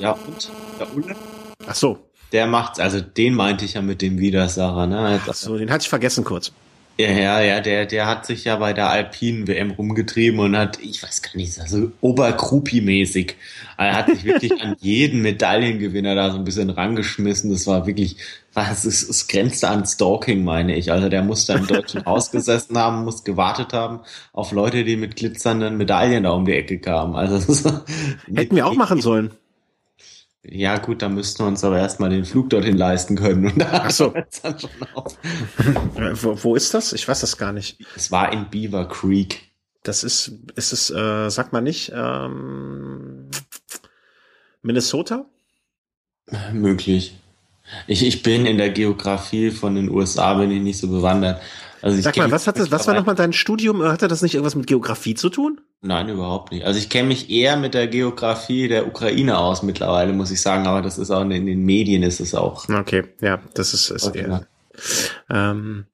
Ja, 0.00 0.12
und? 0.12 0.50
Der 0.80 0.94
Ulle? 0.94 1.14
Ach 1.66 1.74
so. 1.74 2.10
Der 2.32 2.46
macht's, 2.46 2.80
also 2.80 3.00
den 3.00 3.34
meinte 3.34 3.64
ich 3.64 3.74
ja 3.74 3.82
mit 3.82 4.02
dem 4.02 4.18
Widersacher, 4.18 4.86
ne? 4.86 5.20
Ach 5.28 5.34
so, 5.34 5.56
den 5.56 5.70
hatte 5.70 5.82
ich 5.82 5.88
vergessen 5.88 6.24
kurz. 6.24 6.52
Ja, 6.96 7.10
ja, 7.10 7.40
ja, 7.40 7.60
der, 7.60 7.86
der 7.86 8.06
hat 8.06 8.24
sich 8.24 8.44
ja 8.44 8.54
bei 8.56 8.72
der 8.72 8.88
Alpinen 8.88 9.48
WM 9.48 9.72
rumgetrieben 9.72 10.38
und 10.38 10.56
hat, 10.56 10.78
ich 10.80 11.02
weiß 11.02 11.22
gar 11.22 11.34
nicht, 11.34 11.52
so 11.52 11.90
Oberkrupi-mäßig. 12.00 13.34
Er 13.76 13.96
hat 13.96 14.10
sich 14.10 14.24
wirklich 14.24 14.52
an 14.62 14.76
jeden 14.78 15.20
Medaillengewinner 15.22 16.14
da 16.14 16.30
so 16.30 16.36
ein 16.36 16.44
bisschen 16.44 16.70
rangeschmissen. 16.70 17.50
Das 17.50 17.66
war 17.66 17.88
wirklich, 17.88 18.18
was, 18.52 18.84
es, 18.84 19.02
es 19.08 19.26
grenzte 19.26 19.68
an 19.68 19.84
Stalking, 19.84 20.44
meine 20.44 20.76
ich. 20.76 20.92
Also 20.92 21.08
der 21.08 21.24
muss 21.24 21.46
da 21.46 21.56
im 21.56 21.66
deutschen 21.66 22.04
Haus 22.06 22.30
gesessen 22.30 22.78
haben, 22.78 23.04
muss 23.04 23.24
gewartet 23.24 23.72
haben 23.72 23.98
auf 24.32 24.52
Leute, 24.52 24.84
die 24.84 24.96
mit 24.96 25.16
glitzernden 25.16 25.76
Medaillen 25.76 26.22
da 26.22 26.30
um 26.30 26.44
die 26.44 26.52
Ecke 26.52 26.78
kamen. 26.78 27.16
Also 27.16 27.80
Hätten 28.32 28.54
wir 28.54 28.68
auch 28.68 28.76
machen 28.76 29.00
sollen. 29.00 29.32
Ja, 30.46 30.76
gut, 30.76 31.00
da 31.00 31.08
müssten 31.08 31.42
wir 31.42 31.48
uns 31.48 31.64
aber 31.64 31.78
erstmal 31.78 32.10
den 32.10 32.24
Flug 32.24 32.50
dorthin 32.50 32.76
leisten 32.76 33.16
können. 33.16 33.46
Und 33.46 33.58
da 33.58 33.84
Ach 33.84 33.90
so. 33.90 34.14
dann 34.42 34.58
schon 34.58 34.70
auf. 34.94 35.16
wo, 36.22 36.44
wo 36.44 36.54
ist 36.54 36.74
das? 36.74 36.92
Ich 36.92 37.08
weiß 37.08 37.20
das 37.20 37.38
gar 37.38 37.52
nicht. 37.52 37.78
Es 37.96 38.10
war 38.10 38.32
in 38.32 38.50
Beaver 38.50 38.86
Creek. 38.86 39.52
Das 39.82 40.04
ist, 40.04 40.32
ist 40.54 40.72
es, 40.72 40.90
äh, 40.90 41.30
sag 41.30 41.52
mal 41.52 41.60
nicht, 41.60 41.92
ähm, 41.94 43.30
Minnesota? 44.62 45.26
Möglich. 46.52 47.16
Ich, 47.86 48.04
ich 48.04 48.22
bin 48.22 48.46
in 48.46 48.58
der 48.58 48.70
Geografie 48.70 49.50
von 49.50 49.74
den 49.74 49.90
USA, 49.90 50.34
bin 50.34 50.50
ich 50.50 50.62
nicht 50.62 50.78
so 50.78 50.88
bewandert. 50.88 51.40
Also 51.84 52.00
Sag 52.00 52.16
mal, 52.16 52.30
was 52.30 52.46
hat 52.46 52.58
das, 52.58 52.70
was 52.70 52.86
war 52.86 52.94
nochmal 52.94 53.14
dein 53.14 53.34
Studium? 53.34 53.82
Hatte 53.82 54.08
das 54.08 54.22
nicht 54.22 54.32
irgendwas 54.32 54.54
mit 54.54 54.66
Geografie 54.66 55.14
zu 55.14 55.28
tun? 55.28 55.60
Nein, 55.82 56.08
überhaupt 56.08 56.50
nicht. 56.50 56.64
Also 56.64 56.78
ich 56.78 56.88
kenne 56.88 57.08
mich 57.08 57.28
eher 57.28 57.58
mit 57.58 57.74
der 57.74 57.88
Geografie 57.88 58.68
der 58.68 58.86
Ukraine 58.86 59.36
aus 59.36 59.62
mittlerweile, 59.62 60.14
muss 60.14 60.30
ich 60.30 60.40
sagen, 60.40 60.66
aber 60.66 60.80
das 60.80 60.96
ist 60.96 61.10
auch 61.10 61.20
in 61.20 61.44
den 61.44 61.62
Medien 61.62 62.02
ist 62.02 62.20
es 62.20 62.34
auch. 62.34 62.70
Okay, 62.70 63.04
ja, 63.20 63.42
das 63.52 63.74
ist, 63.74 63.90
ist 63.90 64.06
okay. 64.06 64.20
eher. 64.20 64.46
Ähm, 65.28 65.84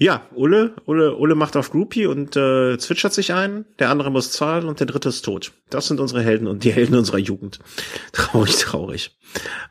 ja, 0.00 0.22
Ulle, 0.34 0.74
Ulle, 0.86 1.14
Ulle 1.14 1.36
macht 1.36 1.56
auf 1.56 1.70
Groupie 1.70 2.06
und 2.06 2.34
äh, 2.34 2.76
zwitschert 2.78 3.12
sich 3.12 3.32
ein, 3.32 3.64
der 3.78 3.90
andere 3.90 4.10
muss 4.10 4.32
zahlen 4.32 4.66
und 4.66 4.80
der 4.80 4.88
dritte 4.88 5.10
ist 5.10 5.24
tot. 5.24 5.52
Das 5.70 5.86
sind 5.86 6.00
unsere 6.00 6.22
Helden 6.22 6.48
und 6.48 6.64
die 6.64 6.72
Helden 6.72 6.96
unserer 6.96 7.18
Jugend. 7.18 7.60
Traurig, 8.12 8.56
traurig. 8.56 9.16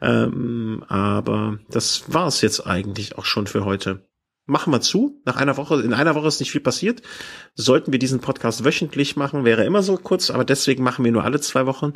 Ähm, 0.02 0.86
aber 0.88 1.60
das 1.70 2.06
war's 2.08 2.39
jetzt 2.39 2.66
eigentlich 2.66 3.18
auch 3.18 3.26
schon 3.26 3.47
für 3.47 3.66
heute 3.66 4.06
machen 4.52 4.72
wir 4.72 4.82
zu. 4.82 5.22
Nach 5.26 5.38
einer 5.38 5.58
Woche, 5.58 5.82
in 5.82 5.93
einer 5.93 6.14
Woche 6.14 6.28
ist 6.28 6.39
nicht 6.39 6.52
viel 6.52 6.62
passiert. 6.62 7.02
Sollten 7.56 7.91
wir 7.91 7.99
diesen 7.99 8.20
Podcast 8.20 8.64
wöchentlich 8.64 9.16
machen, 9.16 9.45
wäre 9.45 9.66
immer 9.66 9.82
so 9.82 9.97
kurz, 9.97 10.30
aber 10.30 10.45
deswegen 10.45 10.84
machen 10.84 11.04
wir 11.06 11.12
nur 11.12 11.24
alle 11.24 11.39
zwei 11.39 11.66
Wochen. 11.66 11.93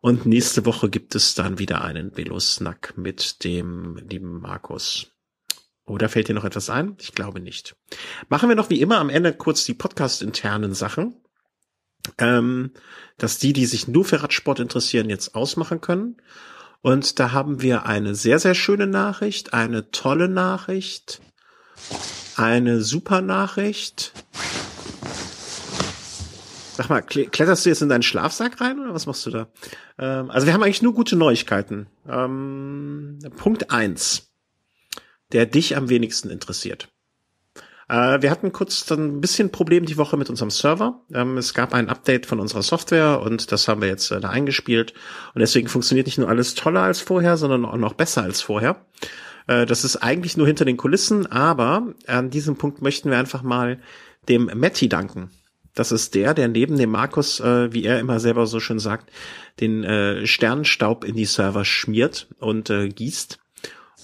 Und 0.00 0.26
nächste 0.26 0.66
Woche 0.66 0.90
gibt 0.90 1.14
es 1.14 1.34
dann 1.34 1.58
wieder 1.58 1.82
einen 1.82 2.16
Velo-Snack 2.16 2.94
mit 2.96 3.44
dem 3.44 3.96
lieben 4.08 4.40
Markus. 4.40 5.12
Oder 5.84 6.08
fällt 6.08 6.28
dir 6.28 6.34
noch 6.34 6.44
etwas 6.44 6.70
ein? 6.70 6.96
Ich 6.98 7.12
glaube 7.12 7.40
nicht. 7.40 7.76
Machen 8.28 8.48
wir 8.48 8.56
noch 8.56 8.70
wie 8.70 8.80
immer 8.80 8.98
am 8.98 9.10
Ende 9.10 9.32
kurz 9.32 9.64
die 9.64 9.74
Podcast-internen 9.74 10.74
Sachen. 10.74 11.16
Ähm, 12.18 12.72
dass 13.18 13.38
die, 13.38 13.52
die 13.52 13.66
sich 13.66 13.86
nur 13.86 14.04
für 14.04 14.22
Radsport 14.22 14.58
interessieren, 14.58 15.08
jetzt 15.08 15.36
ausmachen 15.36 15.80
können. 15.80 16.16
Und 16.80 17.20
da 17.20 17.30
haben 17.30 17.62
wir 17.62 17.86
eine 17.86 18.16
sehr, 18.16 18.40
sehr 18.40 18.56
schöne 18.56 18.88
Nachricht, 18.88 19.54
eine 19.54 19.92
tolle 19.92 20.28
Nachricht, 20.28 21.20
eine 22.36 22.80
super 22.80 23.20
Nachricht. 23.20 24.12
Sag 26.74 26.88
mal, 26.88 27.02
kletterst 27.02 27.64
du 27.64 27.68
jetzt 27.68 27.82
in 27.82 27.90
deinen 27.90 28.02
Schlafsack 28.02 28.60
rein 28.60 28.80
oder 28.80 28.94
was 28.94 29.06
machst 29.06 29.26
du 29.26 29.30
da? 29.30 29.48
Ähm, 29.98 30.30
also 30.30 30.46
wir 30.46 30.54
haben 30.54 30.62
eigentlich 30.62 30.82
nur 30.82 30.94
gute 30.94 31.16
Neuigkeiten. 31.16 31.86
Ähm, 32.08 33.18
Punkt 33.36 33.70
eins, 33.70 34.32
der 35.32 35.46
dich 35.46 35.76
am 35.76 35.90
wenigsten 35.90 36.30
interessiert. 36.30 36.88
Äh, 37.88 38.22
wir 38.22 38.30
hatten 38.30 38.52
kurz 38.52 38.86
dann 38.86 39.16
ein 39.16 39.20
bisschen 39.20 39.52
Problem 39.52 39.84
die 39.84 39.98
Woche 39.98 40.16
mit 40.16 40.30
unserem 40.30 40.50
Server. 40.50 41.02
Ähm, 41.12 41.36
es 41.36 41.52
gab 41.52 41.74
ein 41.74 41.90
Update 41.90 42.24
von 42.24 42.40
unserer 42.40 42.62
Software 42.62 43.20
und 43.20 43.52
das 43.52 43.68
haben 43.68 43.82
wir 43.82 43.88
jetzt 43.88 44.10
äh, 44.10 44.18
da 44.18 44.30
eingespielt. 44.30 44.94
Und 45.34 45.40
deswegen 45.40 45.68
funktioniert 45.68 46.06
nicht 46.06 46.18
nur 46.18 46.30
alles 46.30 46.54
toller 46.54 46.80
als 46.80 47.02
vorher, 47.02 47.36
sondern 47.36 47.66
auch 47.66 47.76
noch 47.76 47.92
besser 47.92 48.22
als 48.22 48.40
vorher. 48.40 48.86
Äh, 49.46 49.66
das 49.66 49.84
ist 49.84 49.96
eigentlich 49.96 50.36
nur 50.36 50.46
hinter 50.46 50.64
den 50.64 50.76
Kulissen, 50.76 51.26
aber 51.26 51.94
an 52.06 52.30
diesem 52.30 52.56
Punkt 52.56 52.82
möchten 52.82 53.10
wir 53.10 53.18
einfach 53.18 53.42
mal 53.42 53.80
dem 54.28 54.50
Matti 54.54 54.88
danken. 54.88 55.30
Das 55.74 55.90
ist 55.90 56.14
der, 56.14 56.34
der 56.34 56.48
neben 56.48 56.76
dem 56.76 56.90
Markus, 56.90 57.40
äh, 57.40 57.72
wie 57.72 57.84
er 57.84 57.98
immer 57.98 58.20
selber 58.20 58.46
so 58.46 58.60
schön 58.60 58.78
sagt, 58.78 59.10
den 59.60 59.84
äh, 59.84 60.26
Sternenstaub 60.26 61.04
in 61.04 61.16
die 61.16 61.24
Server 61.24 61.64
schmiert 61.64 62.28
und 62.38 62.68
äh, 62.68 62.88
gießt. 62.88 63.38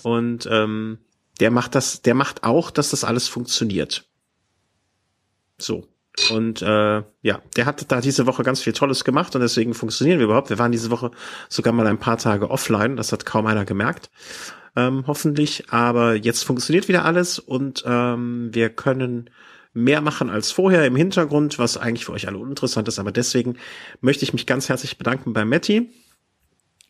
Und 0.02 0.48
ähm, 0.50 0.98
der 1.40 1.50
macht 1.50 1.74
das, 1.74 2.02
der 2.02 2.14
macht 2.14 2.42
auch, 2.44 2.70
dass 2.70 2.90
das 2.90 3.04
alles 3.04 3.28
funktioniert. 3.28 4.06
So. 5.58 5.86
Und 6.30 6.62
äh, 6.62 7.02
ja, 7.22 7.42
der 7.56 7.66
hat 7.66 7.92
da 7.92 8.00
diese 8.00 8.26
Woche 8.26 8.42
ganz 8.42 8.60
viel 8.60 8.72
Tolles 8.72 9.04
gemacht 9.04 9.36
und 9.36 9.40
deswegen 9.40 9.74
funktionieren 9.74 10.18
wir 10.18 10.24
überhaupt. 10.24 10.50
Wir 10.50 10.58
waren 10.58 10.72
diese 10.72 10.90
Woche 10.90 11.12
sogar 11.48 11.72
mal 11.72 11.86
ein 11.86 11.98
paar 11.98 12.18
Tage 12.18 12.50
offline, 12.50 12.96
das 12.96 13.12
hat 13.12 13.24
kaum 13.24 13.46
einer 13.46 13.64
gemerkt 13.64 14.10
ähm, 14.78 15.04
hoffentlich. 15.06 15.70
Aber 15.70 16.14
jetzt 16.14 16.44
funktioniert 16.44 16.88
wieder 16.88 17.04
alles 17.04 17.38
und 17.38 17.82
ähm, 17.86 18.50
wir 18.52 18.70
können 18.70 19.30
mehr 19.74 20.00
machen 20.00 20.30
als 20.30 20.50
vorher 20.50 20.86
im 20.86 20.96
Hintergrund, 20.96 21.58
was 21.58 21.76
eigentlich 21.76 22.04
für 22.04 22.12
euch 22.12 22.26
alle 22.28 22.38
uninteressant 22.38 22.88
ist. 22.88 22.98
Aber 22.98 23.12
deswegen 23.12 23.56
möchte 24.00 24.24
ich 24.24 24.32
mich 24.32 24.46
ganz 24.46 24.68
herzlich 24.68 24.98
bedanken 24.98 25.32
bei 25.32 25.44
Matti. 25.44 25.90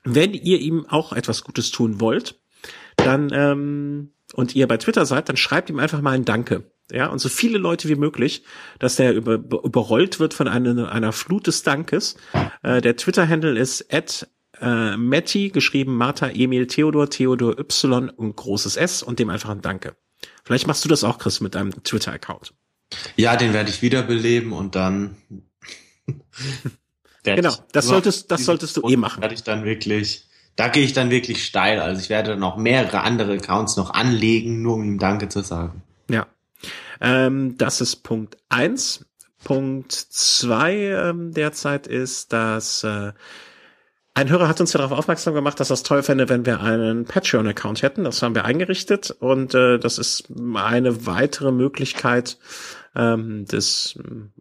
Wenn 0.04 0.34
ihr 0.34 0.60
ihm 0.60 0.86
auch 0.88 1.12
etwas 1.12 1.44
Gutes 1.44 1.70
tun 1.70 2.00
wollt, 2.00 2.40
dann 2.96 3.30
ähm, 3.32 4.12
und 4.34 4.54
ihr 4.54 4.68
bei 4.68 4.76
Twitter 4.76 5.06
seid, 5.06 5.28
dann 5.28 5.36
schreibt 5.36 5.70
ihm 5.70 5.78
einfach 5.78 6.00
mal 6.00 6.12
ein 6.12 6.24
Danke. 6.24 6.70
Ja, 6.90 7.08
und 7.08 7.18
so 7.18 7.28
viele 7.28 7.58
Leute 7.58 7.88
wie 7.88 7.96
möglich, 7.96 8.44
dass 8.78 8.96
der 8.96 9.14
über, 9.14 9.34
überrollt 9.34 10.20
wird 10.20 10.32
von 10.32 10.48
einer, 10.48 10.90
einer 10.90 11.12
Flut 11.12 11.46
des 11.46 11.62
Dankes. 11.62 12.16
Äh, 12.62 12.80
der 12.80 12.96
Twitter-Handle 12.96 13.58
ist 13.58 13.92
at 13.92 14.28
äh, 14.60 14.96
Matti, 14.96 15.50
geschrieben 15.50 15.96
Martha, 15.96 16.28
Emil, 16.28 16.66
Theodor, 16.66 17.10
Theodor, 17.10 17.58
Y 17.58 18.08
und 18.10 18.36
großes 18.36 18.76
S 18.76 19.02
und 19.02 19.18
dem 19.18 19.30
einfach 19.30 19.50
ein 19.50 19.62
Danke. 19.62 19.96
Vielleicht 20.44 20.66
machst 20.66 20.84
du 20.84 20.88
das 20.88 21.04
auch, 21.04 21.18
Chris, 21.18 21.40
mit 21.40 21.54
deinem 21.54 21.82
Twitter-Account. 21.82 22.54
Ja, 23.16 23.36
den 23.36 23.52
werde 23.52 23.70
ich 23.70 23.82
wiederbeleben 23.82 24.52
und 24.52 24.74
dann. 24.74 25.16
genau, 27.22 27.54
das 27.72 27.86
solltest, 27.86 28.30
das 28.30 28.44
solltest 28.44 28.76
du 28.76 28.88
eh 28.88 28.96
machen. 28.96 29.20
Werde 29.20 29.34
ich 29.34 29.42
dann 29.42 29.64
wirklich, 29.64 30.26
da 30.56 30.68
gehe 30.68 30.84
ich 30.84 30.94
dann 30.94 31.10
wirklich 31.10 31.44
steil. 31.44 31.80
Also 31.80 32.00
ich 32.00 32.08
werde 32.08 32.30
dann 32.30 32.42
auch 32.42 32.56
mehrere 32.56 33.02
andere 33.02 33.34
Accounts 33.34 33.76
noch 33.76 33.90
anlegen, 33.90 34.62
nur 34.62 34.74
um 34.74 34.84
ihm 34.84 34.98
Danke 34.98 35.28
zu 35.28 35.42
sagen. 35.42 35.82
Ja. 36.10 36.26
Ähm, 37.00 37.56
das 37.58 37.80
ist 37.80 37.96
Punkt 37.96 38.38
eins. 38.48 39.04
Punkt 39.44 39.92
zwei 39.92 40.74
ähm, 40.74 41.32
derzeit 41.32 41.86
ist, 41.86 42.32
dass 42.32 42.82
äh, 42.82 43.12
ein 44.18 44.30
Hörer 44.30 44.48
hat 44.48 44.60
uns 44.60 44.72
ja 44.72 44.78
darauf 44.78 44.98
aufmerksam 44.98 45.32
gemacht, 45.32 45.60
dass 45.60 45.68
das 45.68 45.84
toll 45.84 46.02
fände, 46.02 46.28
wenn 46.28 46.44
wir 46.44 46.60
einen 46.60 47.04
Patreon-Account 47.04 47.82
hätten. 47.82 48.02
Das 48.02 48.20
haben 48.20 48.34
wir 48.34 48.44
eingerichtet 48.44 49.12
und 49.12 49.54
äh, 49.54 49.78
das 49.78 49.98
ist 49.98 50.24
eine 50.56 51.06
weitere 51.06 51.52
Möglichkeit, 51.52 52.36
ähm, 52.96 53.44
das, 53.48 53.96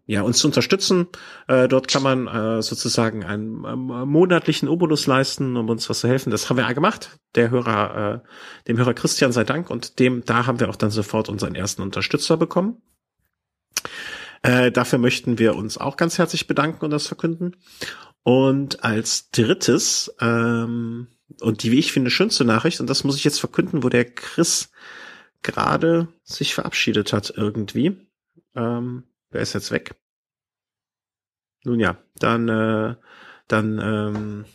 ja, 0.07 0.23
uns 0.23 0.39
zu 0.39 0.47
unterstützen. 0.47 1.05
Äh, 1.47 1.67
dort 1.67 1.87
kann 1.87 2.01
man 2.01 2.27
äh, 2.27 2.63
sozusagen 2.63 3.23
einen 3.23 3.65
äh, 3.65 3.75
monatlichen 3.75 4.67
Obolus 4.67 5.05
leisten, 5.05 5.55
um 5.55 5.69
uns 5.69 5.87
was 5.91 5.99
zu 5.99 6.07
helfen. 6.07 6.31
Das 6.31 6.49
haben 6.49 6.57
wir 6.57 6.73
gemacht. 6.73 7.19
Der 7.35 7.51
Hörer, 7.51 8.23
äh, 8.23 8.67
dem 8.67 8.77
Hörer 8.77 8.95
Christian 8.95 9.31
sei 9.31 9.43
Dank 9.43 9.69
und 9.69 9.99
dem, 9.99 10.25
da 10.25 10.47
haben 10.47 10.59
wir 10.59 10.69
auch 10.69 10.75
dann 10.75 10.89
sofort 10.89 11.29
unseren 11.29 11.53
ersten 11.53 11.83
Unterstützer 11.83 12.35
bekommen. 12.35 12.81
Äh, 14.41 14.71
dafür 14.71 14.99
möchten 14.99 15.39
wir 15.39 15.55
uns 15.55 15.77
auch 15.77 15.97
ganz 15.97 16.17
herzlich 16.17 16.47
bedanken 16.47 16.85
und 16.85 16.91
das 16.91 17.07
verkünden. 17.07 17.55
Und 18.27 18.83
als 18.83 19.31
drittes, 19.31 20.13
ähm, 20.19 21.07
und 21.39 21.63
die, 21.63 21.71
wie 21.71 21.79
ich 21.79 21.93
finde, 21.93 22.11
schönste 22.11 22.43
Nachricht, 22.43 22.81
und 22.81 22.89
das 22.89 23.05
muss 23.05 23.15
ich 23.15 23.23
jetzt 23.23 23.39
verkünden, 23.39 23.83
wo 23.83 23.87
der 23.87 24.03
Chris 24.03 24.69
gerade 25.43 26.09
sich 26.25 26.53
verabschiedet 26.53 27.13
hat 27.13 27.33
irgendwie. 27.37 27.95
Ähm, 28.53 29.03
wer 29.31 29.39
ist 29.39 29.53
jetzt 29.53 29.71
weg? 29.71 29.95
Nun 31.63 31.79
ja, 31.79 31.99
dann, 32.19 32.49
äh, 32.49 32.95
dann, 33.47 33.79
ähm, 33.81 34.45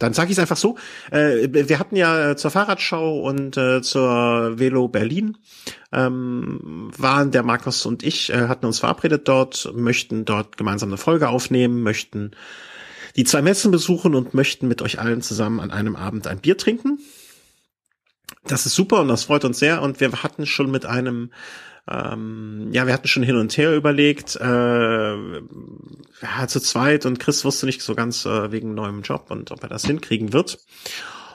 dann 0.00 0.12
sage 0.12 0.32
ich 0.32 0.36
es 0.36 0.40
einfach 0.40 0.56
so. 0.56 0.76
Äh, 1.12 1.68
wir 1.68 1.78
hatten 1.78 1.94
ja 1.94 2.34
zur 2.34 2.50
Fahrradschau 2.50 3.20
und 3.20 3.56
äh, 3.56 3.80
zur 3.80 4.58
Velo 4.58 4.88
Berlin 4.88 5.38
ähm, 5.92 6.90
waren 6.98 7.30
der 7.30 7.44
Markus 7.44 7.86
und 7.86 8.02
ich 8.02 8.30
äh, 8.30 8.48
hatten 8.48 8.66
uns 8.66 8.80
verabredet 8.80 9.28
dort, 9.28 9.72
möchten 9.72 10.24
dort 10.24 10.56
gemeinsam 10.56 10.88
eine 10.88 10.98
Folge 10.98 11.28
aufnehmen, 11.28 11.80
möchten 11.84 12.32
die 13.16 13.24
zwei 13.24 13.42
Messen 13.42 13.70
besuchen 13.70 14.14
und 14.14 14.34
möchten 14.34 14.68
mit 14.68 14.82
euch 14.82 14.98
allen 14.98 15.22
zusammen 15.22 15.60
an 15.60 15.70
einem 15.70 15.96
Abend 15.96 16.26
ein 16.26 16.40
Bier 16.40 16.58
trinken. 16.58 16.98
Das 18.46 18.66
ist 18.66 18.74
super 18.74 19.00
und 19.00 19.08
das 19.08 19.24
freut 19.24 19.44
uns 19.44 19.58
sehr. 19.58 19.82
Und 19.82 20.00
wir 20.00 20.12
hatten 20.22 20.46
schon 20.46 20.70
mit 20.70 20.84
einem, 20.84 21.30
ähm, 21.88 22.68
ja, 22.72 22.86
wir 22.86 22.92
hatten 22.92 23.08
schon 23.08 23.22
hin 23.22 23.36
und 23.36 23.56
her 23.56 23.74
überlegt, 23.74 24.36
äh, 24.36 25.14
ja, 25.14 26.48
zu 26.48 26.60
zweit 26.60 27.06
und 27.06 27.20
Chris 27.20 27.44
wusste 27.44 27.66
nicht 27.66 27.82
so 27.82 27.94
ganz 27.94 28.26
äh, 28.26 28.50
wegen 28.52 28.74
neuem 28.74 29.02
Job 29.02 29.26
und 29.30 29.50
ob 29.50 29.62
er 29.62 29.68
das 29.68 29.86
hinkriegen 29.86 30.32
wird. 30.32 30.58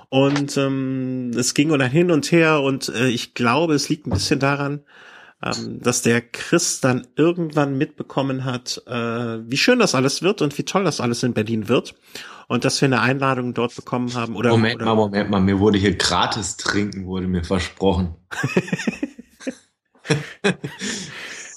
Und 0.10 0.58
ähm, 0.58 1.32
es 1.36 1.54
ging 1.54 1.70
dann 1.70 1.90
hin 1.90 2.12
und 2.12 2.32
her 2.32 2.62
und 2.62 2.90
äh, 2.90 3.08
ich 3.08 3.36
glaube, 3.36 3.76
es 3.76 3.90
liegt 3.90 4.08
ein 4.08 4.12
bisschen 4.12 4.40
daran, 4.40 4.82
ähm, 5.44 5.80
dass 5.82 6.02
der 6.02 6.22
Chris 6.22 6.82
dann 6.82 7.08
irgendwann 7.16 7.78
mitbekommen 7.78 8.46
hat, 8.46 8.82
äh, 8.88 8.94
wie 8.94 9.58
schön 9.58 9.80
das 9.80 9.96
alles 9.96 10.22
wird 10.22 10.42
und 10.42 10.58
wie 10.58 10.64
toll 10.64 10.84
das 10.84 11.00
alles 11.02 11.24
in 11.24 11.34
Berlin 11.34 11.68
wird. 11.70 11.96
Und 12.48 12.66
dass 12.66 12.82
wir 12.82 12.88
eine 12.88 13.02
Einladung 13.02 13.54
dort 13.54 13.76
bekommen 13.76 14.14
haben. 14.16 14.36
Oder, 14.36 14.50
Moment 14.50 14.78
oder 14.78 14.86
mal, 14.86 14.96
Moment 14.96 15.30
mal, 15.30 15.40
mir 15.40 15.60
wurde 15.60 15.78
hier 15.78 15.96
gratis 15.96 16.58
trinken, 16.58 17.06
wurde 17.06 17.28
mir 17.28 17.44
versprochen. 17.44 18.16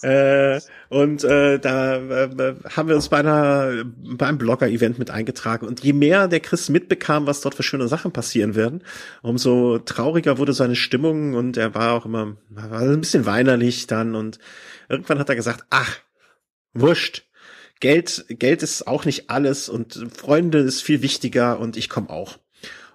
Äh, 0.03 0.61
und 0.93 1.24
äh, 1.24 1.59
da 1.59 1.97
äh, 1.97 2.55
haben 2.68 2.88
wir 2.90 2.97
uns 2.97 3.09
bei 3.09 3.20
einer 3.20 3.82
beim 3.97 4.36
Blogger-Event 4.36 4.99
mit 4.99 5.11
eingetragen. 5.11 5.66
Und 5.66 5.82
je 5.82 5.95
mehr 5.95 6.28
der 6.28 6.40
Chris 6.40 6.68
mitbekam, 6.68 7.26
was 7.26 7.40
dort 7.40 7.55
für 7.55 7.62
schöne 7.62 7.88
Sachen 7.88 8.12
passieren 8.12 8.55
werden, 8.57 8.84
umso 9.22 9.78
trauriger 9.78 10.36
wurde 10.36 10.53
seine 10.53 10.76
Stimmung 10.76 11.32
und 11.32 11.57
er 11.57 11.74
war 11.74 11.95
auch 11.95 12.05
immer 12.05 12.36
war 12.51 12.82
ein 12.82 13.01
bisschen 13.01 13.24
weinerlich 13.24 13.86
dann. 13.86 14.14
Und 14.14 14.38
irgendwann 14.90 15.18
hat 15.18 15.30
er 15.30 15.34
gesagt: 15.34 15.64
Ach, 15.70 15.97
wurscht. 16.74 17.26
Geld, 17.80 18.26
Geld 18.28 18.62
ist 18.62 18.86
auch 18.86 19.07
nicht 19.07 19.30
alles 19.30 19.70
und 19.70 19.99
Freunde 20.14 20.59
ist 20.59 20.82
viel 20.82 21.01
wichtiger 21.01 21.59
und 21.59 21.78
ich 21.78 21.88
komme 21.88 22.11
auch. 22.11 22.36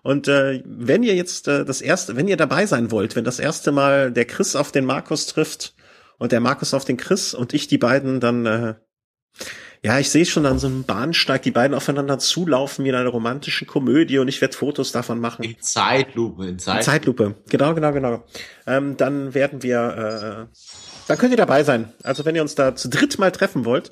Und 0.04 0.28
äh, 0.28 0.62
wenn 0.66 1.02
ihr 1.02 1.16
jetzt 1.16 1.48
äh, 1.48 1.66
das 1.66 1.82
erste, 1.82 2.16
wenn 2.16 2.28
ihr 2.28 2.38
dabei 2.38 2.68
sein 2.68 2.92
wollt, 2.92 3.16
wenn 3.16 3.24
das 3.24 3.40
erste 3.40 3.72
Mal 3.72 4.12
der 4.12 4.26
Chris 4.26 4.56
auf 4.56 4.72
den 4.72 4.86
Markus 4.86 5.26
trifft, 5.26 5.74
und 6.18 6.32
der 6.32 6.40
Markus 6.40 6.74
auf 6.74 6.86
den 6.86 6.98
Chris 6.98 7.34
und 7.34 7.54
ich 7.54 7.68
die 7.68 7.78
beiden 7.78 8.20
dann, 8.20 8.46
äh, 8.46 8.74
ja, 9.84 10.00
ich 10.00 10.10
sehe 10.10 10.26
schon 10.26 10.46
an 10.46 10.58
so 10.58 10.68
einem 10.68 10.84
Bahnsteig, 10.84 11.44
die 11.44 11.52
beiden 11.52 11.76
aufeinander 11.76 12.18
zulaufen 12.18 12.84
wie 12.84 12.90
in 12.90 12.96
einer 12.96 13.10
romantischen 13.10 13.68
Komödie 13.68 14.18
und 14.18 14.28
ich 14.28 14.42
werde 14.42 14.58
Fotos 14.58 14.92
davon 14.92 15.20
machen. 15.20 15.44
In 15.44 15.60
Zeitlupe, 15.60 16.48
in 16.48 16.60
Zeitlupe. 16.60 16.80
In 16.80 16.84
Zeitlupe. 16.84 17.36
Genau, 17.50 17.74
genau, 17.76 17.92
genau. 17.92 18.24
Ähm, 18.66 18.98
dann 18.98 19.34
werden 19.34 19.62
wir, 19.62 20.50
äh, 20.50 20.58
dann 21.08 21.18
könnt 21.18 21.32
ihr 21.32 21.38
dabei 21.38 21.64
sein. 21.64 21.94
Also 22.04 22.26
wenn 22.26 22.36
ihr 22.36 22.42
uns 22.42 22.56
da 22.56 22.76
zu 22.76 22.90
dritt 22.90 23.20
mal 23.20 23.32
treffen 23.32 23.66
wollt, 23.66 23.92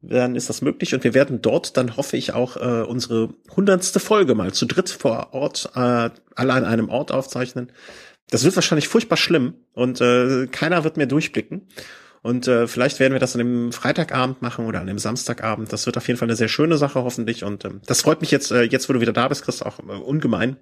dann 0.00 0.36
ist 0.36 0.48
das 0.48 0.62
möglich 0.62 0.94
und 0.94 1.02
wir 1.02 1.12
werden 1.12 1.42
dort 1.42 1.76
dann 1.76 1.96
hoffe 1.96 2.16
ich 2.16 2.32
auch 2.32 2.56
äh, 2.56 2.82
unsere 2.82 3.30
hundertste 3.56 3.98
Folge 3.98 4.36
mal 4.36 4.52
zu 4.52 4.64
dritt 4.64 4.90
vor 4.90 5.34
Ort 5.34 5.70
äh, 5.74 6.10
alle 6.36 6.52
an 6.52 6.64
einem 6.64 6.88
Ort 6.88 7.10
aufzeichnen. 7.10 7.72
Das 8.30 8.44
wird 8.44 8.56
wahrscheinlich 8.56 8.88
furchtbar 8.88 9.16
schlimm 9.16 9.54
und 9.72 10.00
äh, 10.00 10.46
keiner 10.48 10.84
wird 10.84 10.96
mehr 10.96 11.06
durchblicken. 11.06 11.68
Und 12.22 12.48
äh, 12.48 12.66
vielleicht 12.66 13.00
werden 13.00 13.12
wir 13.12 13.20
das 13.20 13.34
an 13.34 13.38
dem 13.38 13.72
Freitagabend 13.72 14.42
machen 14.42 14.66
oder 14.66 14.80
an 14.80 14.86
dem 14.86 14.98
Samstagabend. 14.98 15.72
Das 15.72 15.86
wird 15.86 15.96
auf 15.96 16.06
jeden 16.08 16.18
Fall 16.18 16.26
eine 16.26 16.36
sehr 16.36 16.48
schöne 16.48 16.76
Sache 16.76 17.02
hoffentlich. 17.02 17.44
Und 17.44 17.64
ähm, 17.64 17.80
das 17.86 18.02
freut 18.02 18.20
mich 18.20 18.30
jetzt, 18.30 18.50
äh, 18.50 18.62
jetzt 18.62 18.88
wo 18.88 18.92
du 18.92 19.00
wieder 19.00 19.12
da 19.12 19.28
bist, 19.28 19.44
Chris, 19.44 19.62
auch 19.62 19.78
äh, 19.78 19.92
ungemein. 19.92 20.56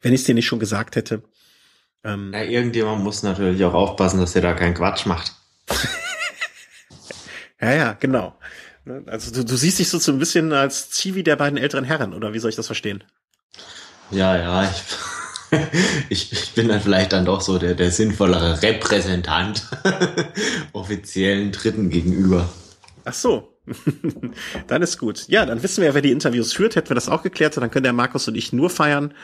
Wenn 0.00 0.14
ich 0.14 0.20
es 0.20 0.26
dir 0.26 0.34
nicht 0.34 0.46
schon 0.46 0.60
gesagt 0.60 0.96
hätte. 0.96 1.22
Ähm, 2.04 2.30
ja, 2.32 2.42
irgendjemand 2.42 3.02
muss 3.02 3.22
natürlich 3.22 3.64
auch 3.64 3.74
aufpassen, 3.74 4.20
dass 4.20 4.36
er 4.36 4.42
da 4.42 4.54
keinen 4.54 4.74
Quatsch 4.74 5.04
macht. 5.04 5.34
ja, 7.60 7.72
ja, 7.72 7.92
genau. 7.94 8.38
Also 9.06 9.32
du, 9.32 9.44
du 9.44 9.56
siehst 9.56 9.80
dich 9.80 9.88
so, 9.88 9.98
so 9.98 10.12
ein 10.12 10.18
bisschen 10.18 10.52
als 10.52 10.90
Zivi 10.90 11.24
der 11.24 11.36
beiden 11.36 11.58
älteren 11.58 11.84
Herren, 11.84 12.14
oder 12.14 12.32
wie 12.32 12.38
soll 12.38 12.50
ich 12.50 12.56
das 12.56 12.66
verstehen? 12.66 13.04
Ja, 14.10 14.36
ja, 14.36 14.70
ich 14.70 14.82
ich, 16.08 16.32
ich 16.32 16.52
bin 16.54 16.68
dann 16.68 16.80
vielleicht 16.80 17.12
dann 17.12 17.24
doch 17.24 17.40
so 17.40 17.58
der, 17.58 17.74
der 17.74 17.90
sinnvollere 17.90 18.62
Repräsentant 18.62 19.66
offiziellen 20.72 21.52
Dritten 21.52 21.90
gegenüber. 21.90 22.48
Ach 23.04 23.14
so. 23.14 23.54
dann 24.66 24.82
ist 24.82 24.98
gut. 24.98 25.28
Ja, 25.28 25.44
dann 25.44 25.62
wissen 25.62 25.82
wir 25.82 25.88
ja, 25.88 25.94
wer 25.94 26.02
die 26.02 26.10
Interviews 26.10 26.52
führt. 26.52 26.76
Hätten 26.76 26.90
wir 26.90 26.94
das 26.94 27.08
auch 27.08 27.22
geklärt, 27.22 27.56
dann 27.56 27.70
können 27.70 27.84
der 27.84 27.92
Markus 27.92 28.28
und 28.28 28.34
ich 28.34 28.52
nur 28.52 28.70
feiern. 28.70 29.14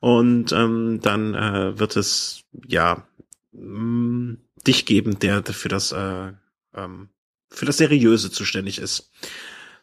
Und 0.00 0.52
ähm, 0.52 1.00
dann 1.02 1.34
äh, 1.34 1.78
wird 1.78 1.96
es 1.96 2.42
ja 2.66 3.06
mh, 3.52 3.80
mm, 3.80 4.38
dich 4.66 4.86
geben, 4.86 5.18
der 5.18 5.42
für 5.42 5.68
das 5.68 5.92
äh, 5.92 6.32
ähm, 6.74 7.08
für 7.50 7.66
das 7.66 7.76
Seriöse 7.76 8.30
zuständig 8.30 8.78
ist. 8.78 9.10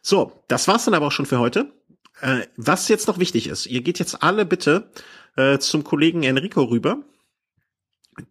So, 0.02 0.44
das 0.48 0.68
war's 0.68 0.84
dann 0.84 0.94
aber 0.94 1.06
auch 1.06 1.12
schon 1.12 1.26
für 1.26 1.38
heute. 1.38 1.72
Äh, 2.20 2.46
was 2.56 2.88
jetzt 2.88 3.08
noch 3.08 3.18
wichtig 3.18 3.48
ist, 3.48 3.66
ihr 3.66 3.82
geht 3.82 3.98
jetzt 3.98 4.22
alle 4.22 4.44
bitte 4.44 4.90
äh, 5.36 5.58
zum 5.58 5.84
Kollegen 5.84 6.22
Enrico 6.22 6.62
rüber, 6.64 7.02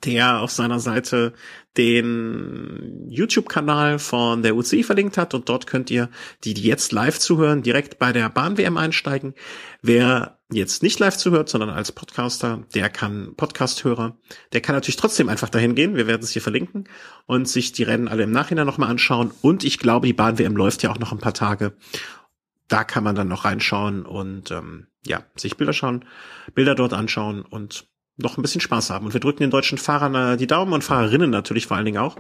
der 0.04 0.42
auf 0.42 0.52
seiner 0.52 0.80
Seite 0.80 1.34
den 1.78 3.08
YouTube-Kanal 3.10 3.98
von 3.98 4.44
der 4.44 4.56
UCI 4.56 4.84
verlinkt 4.84 5.18
hat. 5.18 5.34
Und 5.34 5.50
dort 5.50 5.66
könnt 5.66 5.90
ihr, 5.90 6.10
die, 6.44 6.54
die 6.54 6.64
jetzt 6.64 6.92
live 6.92 7.18
zuhören, 7.18 7.64
direkt 7.64 7.98
bei 7.98 8.12
der 8.12 8.30
Bahn-WM 8.30 8.78
einsteigen. 8.78 9.34
Wer 9.82 10.40
jetzt 10.52 10.84
nicht 10.84 11.00
live 11.00 11.18
zuhört, 11.18 11.50
sondern 11.50 11.70
als 11.70 11.92
Podcaster, 11.92 12.64
der 12.76 12.90
kann 12.90 13.36
Podcast-Hörer, 13.36 14.18
der 14.54 14.62
kann 14.62 14.76
natürlich 14.76 14.98
trotzdem 14.98 15.30
einfach 15.30 15.50
dahin 15.50 15.76
gehen, 15.76 15.96
wir 15.96 16.08
werden 16.08 16.24
es 16.24 16.32
hier 16.32 16.42
verlinken 16.42 16.90
und 17.26 17.48
sich 17.48 17.72
die 17.72 17.84
Rennen 17.84 18.08
alle 18.08 18.24
im 18.24 18.32
Nachhinein 18.32 18.68
nochmal 18.68 18.90
anschauen. 18.90 19.32
Und 19.42 19.64
ich 19.64 19.80
glaube, 19.80 20.08
die 20.08 20.14
Bahn-WM 20.14 20.56
läuft 20.56 20.84
ja 20.84 20.92
auch 20.92 21.00
noch 21.00 21.12
ein 21.12 21.20
paar 21.20 21.34
Tage. 21.34 21.74
Da 22.68 22.84
kann 22.84 23.04
man 23.04 23.16
dann 23.16 23.28
noch 23.28 23.46
reinschauen 23.46 24.06
und 24.06 24.52
ähm, 24.52 24.88
ja, 25.06 25.24
sich 25.36 25.58
Bilder 25.58 25.74
schauen, 25.74 26.06
Bilder 26.54 26.76
dort 26.76 26.94
anschauen 26.94 27.42
und 27.42 27.88
noch 28.18 28.38
ein 28.38 28.42
bisschen 28.42 28.62
Spaß 28.62 28.90
haben. 28.90 29.06
Und 29.06 29.14
wir 29.14 29.20
drücken 29.20 29.44
den 29.44 29.52
deutschen 29.52 29.78
Fahrern 29.78 30.16
äh, 30.16 30.38
die 30.38 30.48
Daumen 30.48 30.74
und 30.74 30.84
Fahrerinnen 30.84 31.30
natürlich 31.30 31.68
vor 31.68 31.78
allen 31.78 31.86
Dingen 31.86 31.98
auch. 31.98 32.18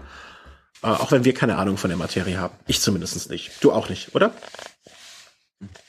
Äh, 0.83 0.87
auch 0.87 1.11
wenn 1.11 1.25
wir 1.25 1.33
keine 1.33 1.57
Ahnung 1.57 1.77
von 1.77 1.89
der 1.89 1.97
Materie 1.97 2.37
haben. 2.37 2.55
Ich 2.67 2.81
zumindest 2.81 3.29
nicht. 3.29 3.51
Du 3.61 3.71
auch 3.71 3.89
nicht, 3.89 4.15
oder? 4.15 4.33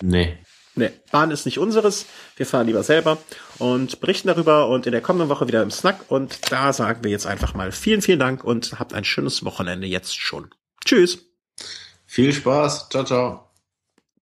Nee. 0.02 0.38
Nee, 0.74 0.90
Bahn 1.10 1.30
ist 1.30 1.44
nicht 1.44 1.58
unseres. 1.58 2.06
Wir 2.36 2.46
fahren 2.46 2.66
lieber 2.66 2.82
selber 2.82 3.18
und 3.58 4.00
berichten 4.00 4.28
darüber 4.28 4.68
und 4.68 4.86
in 4.86 4.92
der 4.92 5.02
kommenden 5.02 5.28
Woche 5.28 5.46
wieder 5.46 5.62
im 5.62 5.70
Snack. 5.70 6.00
Und 6.08 6.50
da 6.50 6.72
sagen 6.72 7.04
wir 7.04 7.10
jetzt 7.10 7.26
einfach 7.26 7.52
mal 7.52 7.72
vielen, 7.72 8.00
vielen 8.00 8.18
Dank 8.18 8.42
und 8.42 8.78
habt 8.78 8.94
ein 8.94 9.04
schönes 9.04 9.44
Wochenende 9.44 9.86
jetzt 9.86 10.18
schon. 10.18 10.50
Tschüss. 10.84 11.26
Viel 12.06 12.32
Spaß. 12.32 12.88
Ciao, 12.88 13.04
ciao. 13.04 13.51